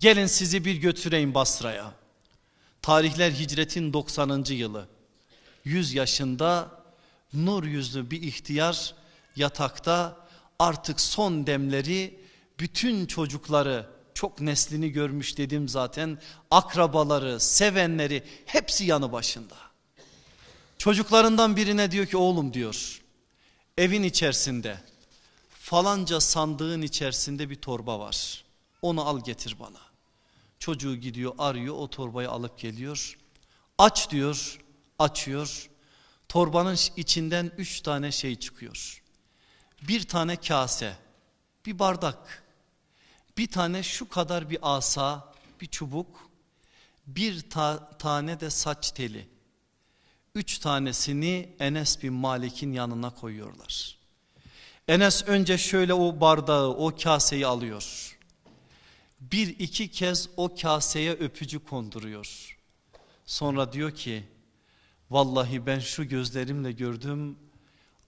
Gelin 0.00 0.26
sizi 0.26 0.64
bir 0.64 0.74
götüreyim 0.74 1.34
Basra'ya. 1.34 1.92
Tarihler 2.82 3.30
hicretin 3.30 3.92
90. 3.92 4.44
yılı. 4.48 4.88
100 5.64 5.94
yaşında 5.94 6.70
nur 7.32 7.64
yüzlü 7.64 8.10
bir 8.10 8.22
ihtiyar 8.22 8.94
yatakta 9.36 10.16
artık 10.58 11.00
son 11.00 11.46
demleri 11.46 12.20
bütün 12.60 13.06
çocukları 13.06 13.86
çok 14.14 14.40
neslini 14.40 14.90
görmüş 14.90 15.38
dedim 15.38 15.68
zaten 15.68 16.18
akrabaları 16.50 17.40
sevenleri 17.40 18.22
hepsi 18.46 18.84
yanı 18.84 19.12
başında. 19.12 19.56
Çocuklarından 20.78 21.56
birine 21.56 21.90
diyor 21.90 22.06
ki 22.06 22.16
oğlum 22.16 22.54
diyor 22.54 22.99
evin 23.78 24.02
içerisinde 24.02 24.80
falanca 25.50 26.20
sandığın 26.20 26.82
içerisinde 26.82 27.50
bir 27.50 27.56
torba 27.56 27.98
var 27.98 28.44
onu 28.82 29.08
al 29.08 29.24
getir 29.24 29.56
bana. 29.60 29.80
Çocuğu 30.58 30.96
gidiyor 30.96 31.34
arıyor 31.38 31.74
o 31.78 31.90
torbayı 31.90 32.30
alıp 32.30 32.58
geliyor. 32.58 33.18
Aç 33.78 34.10
diyor 34.10 34.60
açıyor. 34.98 35.70
Torbanın 36.28 36.78
içinden 36.96 37.52
üç 37.58 37.80
tane 37.80 38.12
şey 38.12 38.36
çıkıyor. 38.36 39.02
Bir 39.82 40.08
tane 40.08 40.36
kase, 40.36 40.96
bir 41.66 41.78
bardak, 41.78 42.44
bir 43.38 43.46
tane 43.46 43.82
şu 43.82 44.08
kadar 44.08 44.50
bir 44.50 44.58
asa, 44.62 45.32
bir 45.60 45.66
çubuk, 45.66 46.30
bir 47.06 47.50
ta 47.50 47.90
tane 47.98 48.40
de 48.40 48.50
saç 48.50 48.90
teli. 48.90 49.28
Üç 50.34 50.58
tanesini 50.58 51.48
Enes 51.60 52.02
bin 52.02 52.12
Malik'in 52.12 52.72
yanına 52.72 53.10
koyuyorlar. 53.10 53.98
Enes 54.88 55.24
önce 55.26 55.58
şöyle 55.58 55.94
o 55.94 56.20
bardağı, 56.20 56.68
o 56.68 56.96
kaseyi 56.96 57.46
alıyor 57.46 58.10
bir 59.20 59.48
iki 59.58 59.88
kez 59.88 60.28
o 60.36 60.54
kaseye 60.54 61.12
öpücü 61.12 61.64
konduruyor. 61.64 62.58
Sonra 63.26 63.72
diyor 63.72 63.94
ki 63.94 64.24
vallahi 65.10 65.66
ben 65.66 65.78
şu 65.78 66.08
gözlerimle 66.08 66.72
gördüm 66.72 67.36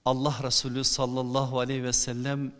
Allah 0.04 0.40
Resulü 0.42 0.84
sallallahu 0.84 1.58
aleyhi 1.58 1.84
ve 1.84 1.92
sellem 1.92 2.52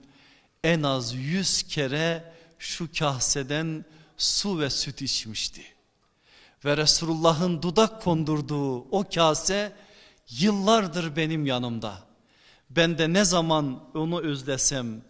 en 0.64 0.82
az 0.82 1.14
yüz 1.14 1.62
kere 1.62 2.32
şu 2.58 2.88
kaseden 2.98 3.84
su 4.16 4.60
ve 4.60 4.70
süt 4.70 5.02
içmişti. 5.02 5.62
Ve 6.64 6.76
Resulullah'ın 6.76 7.62
dudak 7.62 8.02
kondurduğu 8.02 8.78
o 8.78 9.04
kase 9.14 9.72
yıllardır 10.30 11.16
benim 11.16 11.46
yanımda. 11.46 11.94
Ben 12.70 12.98
de 12.98 13.12
ne 13.12 13.24
zaman 13.24 13.80
onu 13.94 14.20
özlesem, 14.20 15.02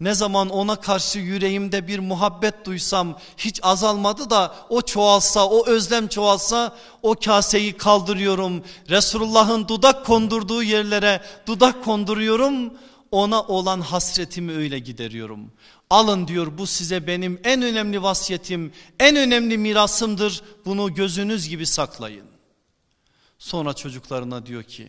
ne 0.00 0.14
zaman 0.14 0.48
ona 0.48 0.76
karşı 0.76 1.18
yüreğimde 1.18 1.88
bir 1.88 1.98
muhabbet 1.98 2.66
duysam 2.66 3.18
hiç 3.36 3.60
azalmadı 3.62 4.30
da 4.30 4.54
o 4.68 4.82
çoğalsa 4.82 5.48
o 5.48 5.66
özlem 5.66 6.08
çoğalsa 6.08 6.76
o 7.02 7.14
kaseyi 7.14 7.76
kaldırıyorum. 7.76 8.64
Resulullah'ın 8.88 9.68
dudak 9.68 10.06
kondurduğu 10.06 10.62
yerlere 10.62 11.22
dudak 11.46 11.84
konduruyorum 11.84 12.72
ona 13.10 13.42
olan 13.42 13.80
hasretimi 13.80 14.52
öyle 14.52 14.78
gideriyorum. 14.78 15.52
Alın 15.90 16.28
diyor 16.28 16.58
bu 16.58 16.66
size 16.66 17.06
benim 17.06 17.40
en 17.44 17.62
önemli 17.62 18.02
vasiyetim 18.02 18.72
en 19.00 19.16
önemli 19.16 19.58
mirasımdır 19.58 20.42
bunu 20.64 20.94
gözünüz 20.94 21.48
gibi 21.48 21.66
saklayın. 21.66 22.26
Sonra 23.38 23.74
çocuklarına 23.74 24.46
diyor 24.46 24.62
ki 24.62 24.88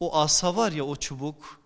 o 0.00 0.16
asa 0.16 0.56
var 0.56 0.72
ya 0.72 0.84
o 0.84 0.96
çubuk 0.96 1.60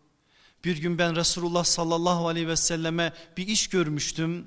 bir 0.65 0.77
gün 0.77 0.99
ben 0.99 1.17
Resulullah 1.17 1.65
sallallahu 1.65 2.29
aleyhi 2.29 2.49
ve 2.49 2.57
selleme 2.57 3.13
bir 3.37 3.49
iş 3.49 3.69
görmüştüm. 3.69 4.47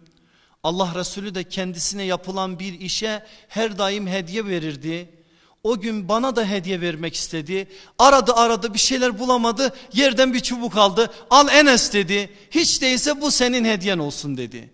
Allah 0.64 0.96
Resulü 0.96 1.36
de 1.36 1.44
kendisine 1.44 2.04
yapılan 2.04 2.60
bir 2.60 2.80
işe 2.80 3.26
her 3.48 3.78
daim 3.78 4.08
hediye 4.08 4.46
verirdi. 4.46 5.19
O 5.64 5.80
gün 5.80 6.10
bana 6.10 6.36
da 6.36 6.46
hediye 6.46 6.82
vermek 6.82 7.16
istedi. 7.16 7.68
Aradı 8.00 8.34
aradı 8.34 8.74
bir 8.74 8.80
şeyler 8.80 9.20
bulamadı. 9.20 9.74
Yerden 9.94 10.34
bir 10.34 10.40
çubuk 10.40 10.78
aldı. 10.78 11.12
Al 11.30 11.48
Enes 11.50 11.94
dedi. 11.94 12.30
Hiç 12.52 12.82
değilse 12.82 13.22
bu 13.22 13.32
senin 13.32 13.66
hediyen 13.66 13.98
olsun 13.98 14.38
dedi. 14.38 14.70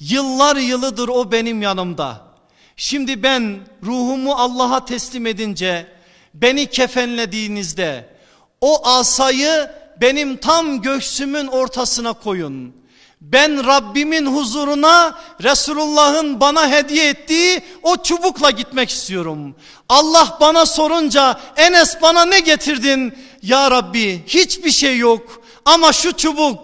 Yıllar 0.00 0.56
yılıdır 0.56 1.08
o 1.08 1.32
benim 1.32 1.62
yanımda. 1.62 2.30
Şimdi 2.76 3.22
ben 3.22 3.60
ruhumu 3.82 4.32
Allah'a 4.32 4.84
teslim 4.84 5.26
edince 5.26 5.86
beni 6.34 6.66
kefenlediğinizde 6.66 8.14
o 8.60 8.88
asayı 8.88 9.70
benim 10.00 10.36
tam 10.36 10.82
göğsümün 10.82 11.46
ortasına 11.46 12.12
koyun. 12.12 12.79
Ben 13.20 13.66
Rabbimin 13.66 14.26
huzuruna 14.26 15.18
Resulullah'ın 15.42 16.40
bana 16.40 16.70
hediye 16.70 17.08
ettiği 17.08 17.62
o 17.82 17.96
çubukla 18.02 18.50
gitmek 18.50 18.90
istiyorum. 18.90 19.54
Allah 19.88 20.38
bana 20.40 20.66
sorunca 20.66 21.40
Enes 21.56 22.02
bana 22.02 22.24
ne 22.24 22.40
getirdin? 22.40 23.14
Ya 23.42 23.70
Rabbi 23.70 24.24
hiçbir 24.26 24.70
şey 24.70 24.98
yok 24.98 25.42
ama 25.64 25.92
şu 25.92 26.12
çubuk 26.12 26.60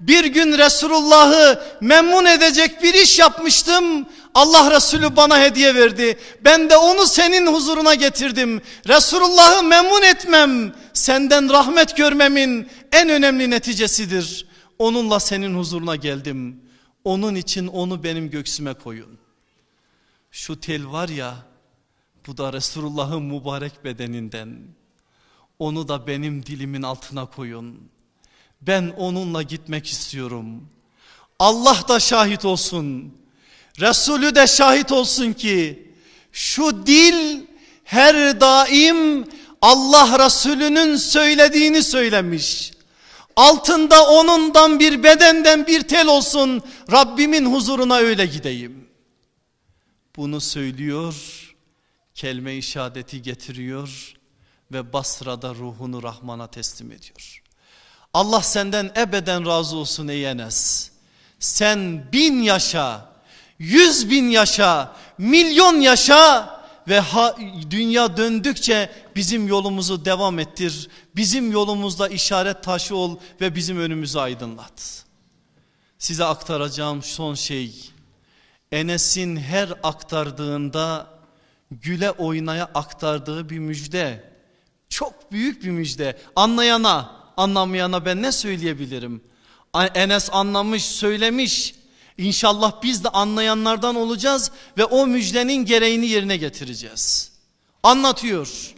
bir 0.00 0.24
gün 0.24 0.58
Resulullah'ı 0.58 1.62
memnun 1.80 2.24
edecek 2.24 2.82
bir 2.82 2.94
iş 2.94 3.18
yapmıştım. 3.18 4.06
Allah 4.34 4.70
Resulü 4.70 5.16
bana 5.16 5.40
hediye 5.40 5.74
verdi. 5.74 6.18
Ben 6.44 6.70
de 6.70 6.76
onu 6.76 7.06
senin 7.06 7.46
huzuruna 7.46 7.94
getirdim. 7.94 8.62
Resulullah'ı 8.88 9.62
memnun 9.62 10.02
etmem 10.02 10.74
senden 10.92 11.52
rahmet 11.52 11.96
görmemin 11.96 12.68
en 12.92 13.08
önemli 13.08 13.50
neticesidir. 13.50 14.45
Onunla 14.78 15.20
senin 15.20 15.58
huzuruna 15.58 15.96
geldim. 15.96 16.60
Onun 17.04 17.34
için 17.34 17.66
onu 17.66 18.04
benim 18.04 18.30
göksüme 18.30 18.74
koyun. 18.74 19.18
Şu 20.30 20.60
tel 20.60 20.86
var 20.92 21.08
ya 21.08 21.36
bu 22.26 22.36
da 22.36 22.52
Resulullah'ın 22.52 23.22
mübarek 23.22 23.84
bedeninden. 23.84 24.58
Onu 25.58 25.88
da 25.88 26.06
benim 26.06 26.46
dilimin 26.46 26.82
altına 26.82 27.26
koyun. 27.26 27.80
Ben 28.60 28.94
onunla 28.96 29.42
gitmek 29.42 29.86
istiyorum. 29.86 30.68
Allah 31.38 31.84
da 31.88 32.00
şahit 32.00 32.44
olsun. 32.44 33.14
Resulü 33.80 34.34
de 34.34 34.46
şahit 34.46 34.92
olsun 34.92 35.32
ki 35.32 35.92
şu 36.32 36.86
dil 36.86 37.46
her 37.84 38.40
daim 38.40 39.28
Allah 39.62 40.26
Resulü'nün 40.26 40.96
söylediğini 40.96 41.82
söylemiş. 41.82 42.72
Altında 43.36 44.06
onundan 44.06 44.80
bir 44.80 45.02
bedenden 45.02 45.66
bir 45.66 45.82
tel 45.82 46.06
olsun 46.06 46.62
Rabbimin 46.92 47.52
huzuruna 47.52 47.96
öyle 47.96 48.26
gideyim. 48.26 48.88
Bunu 50.16 50.40
söylüyor, 50.40 51.14
kelime-i 52.14 52.62
şehadeti 52.62 53.22
getiriyor 53.22 54.14
ve 54.72 54.92
Basra'da 54.92 55.54
ruhunu 55.54 56.02
Rahman'a 56.02 56.46
teslim 56.46 56.92
ediyor. 56.92 57.42
Allah 58.14 58.42
senden 58.42 58.92
ebeden 58.96 59.46
razı 59.46 59.76
olsun 59.76 60.08
ey 60.08 60.26
Enes. 60.26 60.90
Sen 61.38 62.12
bin 62.12 62.42
yaşa, 62.42 63.12
yüz 63.58 64.10
bin 64.10 64.28
yaşa, 64.28 64.96
milyon 65.18 65.80
yaşa 65.80 66.55
ve 66.88 67.00
ha, 67.00 67.36
dünya 67.70 68.16
döndükçe 68.16 68.90
bizim 69.16 69.48
yolumuzu 69.48 70.04
devam 70.04 70.38
ettir. 70.38 70.88
Bizim 71.16 71.52
yolumuzda 71.52 72.08
işaret 72.08 72.62
taşı 72.62 72.96
ol 72.96 73.16
ve 73.40 73.54
bizim 73.54 73.78
önümüzü 73.78 74.18
aydınlat. 74.18 75.04
Size 75.98 76.24
aktaracağım 76.24 77.02
son 77.02 77.34
şey 77.34 77.92
Enes'in 78.72 79.36
her 79.36 79.72
aktardığında 79.82 81.06
güle 81.70 82.10
oynaya 82.10 82.64
aktardığı 82.74 83.50
bir 83.50 83.58
müjde. 83.58 84.32
Çok 84.88 85.32
büyük 85.32 85.64
bir 85.64 85.70
müjde. 85.70 86.18
Anlayana, 86.36 87.16
anlamayana 87.36 88.04
ben 88.04 88.22
ne 88.22 88.32
söyleyebilirim? 88.32 89.22
Enes 89.94 90.28
anlamış, 90.32 90.84
söylemiş. 90.84 91.74
İnşallah 92.18 92.82
biz 92.82 93.04
de 93.04 93.08
anlayanlardan 93.08 93.96
olacağız 93.96 94.50
ve 94.78 94.84
o 94.84 95.06
müjdenin 95.06 95.64
gereğini 95.64 96.06
yerine 96.06 96.36
getireceğiz. 96.36 97.32
Anlatıyor. 97.82 98.74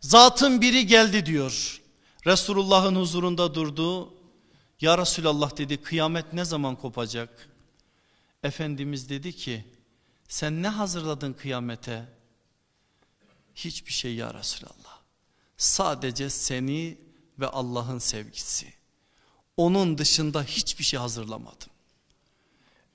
Zatın 0.00 0.60
biri 0.60 0.86
geldi 0.86 1.26
diyor. 1.26 1.80
Resulullah'ın 2.26 2.96
huzurunda 2.96 3.54
durdu. 3.54 4.14
Ya 4.80 4.98
Resulallah 4.98 5.56
dedi 5.56 5.82
kıyamet 5.82 6.32
ne 6.32 6.44
zaman 6.44 6.76
kopacak? 6.76 7.48
Efendimiz 8.42 9.08
dedi 9.08 9.32
ki 9.32 9.64
sen 10.28 10.62
ne 10.62 10.68
hazırladın 10.68 11.32
kıyamete? 11.32 12.08
Hiçbir 13.54 13.92
şey 13.92 14.14
ya 14.14 14.34
Resulallah. 14.34 15.00
Sadece 15.56 16.30
seni 16.30 16.98
ve 17.38 17.46
Allah'ın 17.46 17.98
sevgisi. 17.98 18.72
Onun 19.56 19.98
dışında 19.98 20.42
hiçbir 20.42 20.84
şey 20.84 21.00
hazırlamadım. 21.00 21.68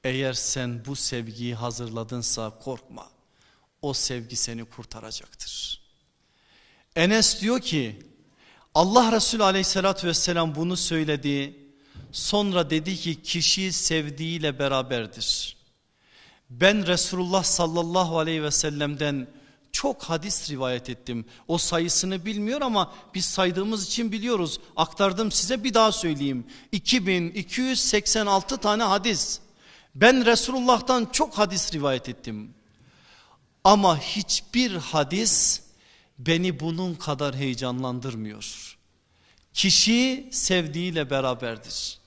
Eğer 0.03 0.34
sen 0.34 0.86
bu 0.86 0.95
sevgiyi 0.95 1.56
hazırladınsa 1.56 2.60
korkma. 2.60 3.10
O 3.82 3.94
sevgi 3.94 4.36
seni 4.36 4.65
kurtaracaktır. 4.65 5.82
Enes 6.95 7.41
diyor 7.41 7.60
ki 7.60 7.99
Allah 8.76 9.11
Resulü 9.11 9.44
aleyhissalatü 9.44 10.07
vesselam 10.07 10.56
bunu 10.56 10.78
söyledi. 10.78 11.56
Sonra 12.11 12.69
dedi 12.69 12.95
ki 12.95 13.22
kişi 13.23 13.73
sevdiğiyle 13.73 14.60
beraberdir. 14.60 15.57
Ben 16.49 16.88
Resulullah 16.88 17.44
sallallahu 17.44 18.19
aleyhi 18.19 18.44
ve 18.44 18.52
sellem'den 18.52 19.28
çok 19.72 20.03
hadis 20.03 20.49
rivayet 20.49 20.90
ettim. 20.90 21.26
O 21.48 21.57
sayısını 21.57 22.26
bilmiyor 22.26 22.61
ama 22.61 22.94
biz 23.14 23.26
saydığımız 23.26 23.88
için 23.88 24.11
biliyoruz. 24.11 24.60
Aktardım 24.76 25.32
size 25.32 25.64
bir 25.64 25.73
daha 25.73 25.91
söyleyeyim. 25.91 26.48
2286 26.72 28.57
tane 28.57 28.84
hadis. 28.84 29.40
Ben 29.95 30.26
Resulullah'tan 30.26 31.07
çok 31.11 31.38
hadis 31.38 31.73
rivayet 31.73 32.09
ettim. 32.09 32.53
Ama 33.63 33.99
hiçbir 33.99 34.76
hadis 34.76 35.61
beni 36.19 36.59
bunun 36.59 36.95
kadar 36.95 37.35
heyecanlandırmıyor. 37.35 38.77
Kişi 39.53 40.30
sevdiğiyle 40.31 41.09
beraberdir. 41.09 41.99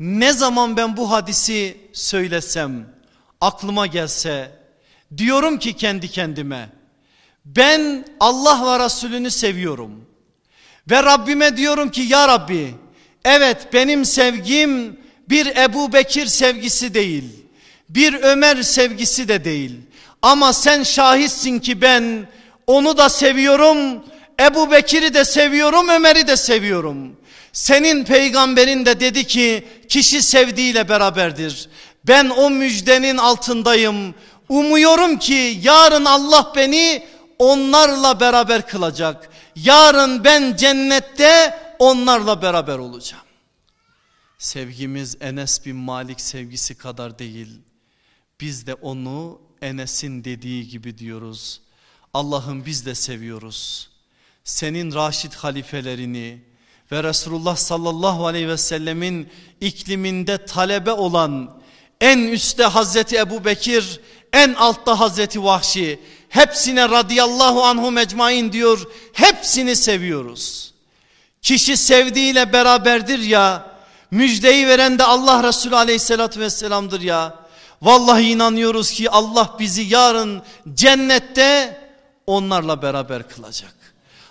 Ne 0.00 0.32
zaman 0.32 0.76
ben 0.76 0.96
bu 0.96 1.10
hadisi 1.10 1.76
söylesem, 1.92 2.94
aklıma 3.40 3.86
gelse, 3.86 4.58
diyorum 5.16 5.58
ki 5.58 5.76
kendi 5.76 6.08
kendime, 6.08 6.70
ben 7.44 8.04
Allah 8.20 8.66
ve 8.66 8.84
Resulünü 8.84 9.30
seviyorum. 9.30 10.06
Ve 10.90 11.02
Rabbime 11.02 11.56
diyorum 11.56 11.90
ki 11.90 12.00
ya 12.00 12.28
Rabbi, 12.28 12.74
evet 13.24 13.68
benim 13.72 14.04
sevgim 14.04 15.01
bir 15.32 15.56
Ebu 15.56 15.92
Bekir 15.92 16.26
sevgisi 16.26 16.94
değil. 16.94 17.24
Bir 17.88 18.14
Ömer 18.22 18.62
sevgisi 18.62 19.28
de 19.28 19.44
değil. 19.44 19.80
Ama 20.22 20.52
sen 20.52 20.82
şahitsin 20.82 21.58
ki 21.58 21.80
ben 21.80 22.28
onu 22.66 22.96
da 22.98 23.08
seviyorum. 23.08 24.04
Ebu 24.40 24.70
Bekir'i 24.70 25.14
de 25.14 25.24
seviyorum, 25.24 25.88
Ömer'i 25.88 26.26
de 26.26 26.36
seviyorum. 26.36 27.16
Senin 27.52 28.04
peygamberin 28.04 28.86
de 28.86 29.00
dedi 29.00 29.24
ki 29.24 29.68
kişi 29.88 30.22
sevdiğiyle 30.22 30.88
beraberdir. 30.88 31.68
Ben 32.04 32.28
o 32.28 32.50
müjdenin 32.50 33.16
altındayım. 33.16 34.14
Umuyorum 34.48 35.18
ki 35.18 35.58
yarın 35.62 36.04
Allah 36.04 36.52
beni 36.56 37.02
onlarla 37.38 38.20
beraber 38.20 38.66
kılacak. 38.66 39.30
Yarın 39.56 40.24
ben 40.24 40.56
cennette 40.56 41.58
onlarla 41.78 42.42
beraber 42.42 42.78
olacağım. 42.78 43.31
Sevgimiz 44.42 45.16
Enes 45.20 45.66
bin 45.66 45.76
Malik 45.76 46.20
sevgisi 46.20 46.74
kadar 46.74 47.18
değil. 47.18 47.48
Biz 48.40 48.66
de 48.66 48.74
onu 48.74 49.40
Enes'in 49.60 50.24
dediği 50.24 50.68
gibi 50.68 50.98
diyoruz. 50.98 51.60
Allah'ım 52.14 52.66
biz 52.66 52.86
de 52.86 52.94
seviyoruz. 52.94 53.90
Senin 54.44 54.94
raşit 54.94 55.34
halifelerini 55.34 56.42
ve 56.92 57.02
Resulullah 57.02 57.56
sallallahu 57.56 58.26
aleyhi 58.26 58.48
ve 58.48 58.56
sellemin 58.56 59.28
ikliminde 59.60 60.46
talebe 60.46 60.92
olan 60.92 61.60
en 62.00 62.18
üstte 62.18 62.64
Hazreti 62.64 63.16
Ebu 63.16 63.44
Bekir, 63.44 64.00
en 64.32 64.54
altta 64.54 65.00
Hazreti 65.00 65.44
Vahşi. 65.44 66.00
Hepsine 66.28 66.88
radıyallahu 66.88 67.62
anhu 67.62 67.90
mecmain 67.90 68.52
diyor. 68.52 68.88
Hepsini 69.12 69.76
seviyoruz. 69.76 70.74
Kişi 71.42 71.76
sevdiğiyle 71.76 72.52
beraberdir 72.52 73.18
ya 73.18 73.71
Müjdeyi 74.12 74.66
veren 74.66 74.98
de 74.98 75.04
Allah 75.04 75.42
Resulü 75.42 75.76
aleyhissalatü 75.76 76.40
vesselamdır 76.40 77.00
ya. 77.00 77.34
Vallahi 77.82 78.30
inanıyoruz 78.30 78.90
ki 78.90 79.10
Allah 79.10 79.56
bizi 79.58 79.82
yarın 79.82 80.42
cennette 80.74 81.80
onlarla 82.26 82.82
beraber 82.82 83.28
kılacak. 83.28 83.74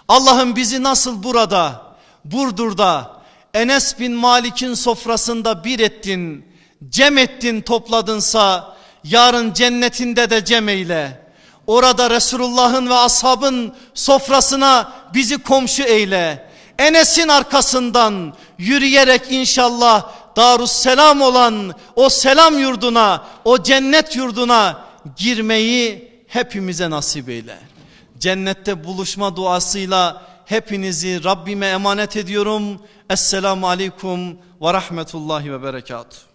Allah'ım 0.08 0.56
bizi 0.56 0.84
nasıl 0.84 1.24
burada, 1.24 1.84
Burdur'da, 2.26 3.22
Enes 3.54 4.00
bin 4.00 4.12
Malik'in 4.12 4.74
sofrasında 4.74 5.64
bir 5.64 5.80
ettin. 5.80 6.46
cem 6.90 7.18
ettin 7.18 7.62
topladınsa 7.62 8.76
yarın 9.04 9.54
cennetinde 9.54 10.30
de 10.30 10.46
cem 10.46 10.70
eyle. 10.70 11.22
Orada 11.68 12.10
Resulullah'ın 12.10 12.90
ve 12.90 12.94
ashabın 12.94 13.76
sofrasına 13.94 14.94
bizi 15.14 15.38
komşu 15.38 15.84
eyle. 15.84 16.52
Enes'in 16.80 17.28
arkasından 17.28 18.34
yürüyerek 18.62 19.22
inşallah 19.30 20.12
Darusselam 20.36 21.22
olan 21.22 21.74
o 21.96 22.10
selam 22.10 22.60
yurduna, 22.60 23.26
o 23.46 23.64
cennet 23.64 24.16
yurduna 24.16 24.86
girmeyi 25.18 26.12
hepimize 26.28 26.90
nasip 26.90 27.30
eyle. 27.30 27.58
Cennette 28.20 28.84
buluşma 28.84 29.36
duasıyla 29.36 30.22
hepinizi 30.46 31.24
Rabbime 31.24 31.68
emanet 31.68 32.18
ediyorum. 32.18 32.82
Esselamu 33.10 33.68
Aleyküm 33.68 34.38
ve 34.62 34.74
Rahmetullahi 34.74 35.54
ve 35.54 35.64
Berekatuhu. 35.64 36.31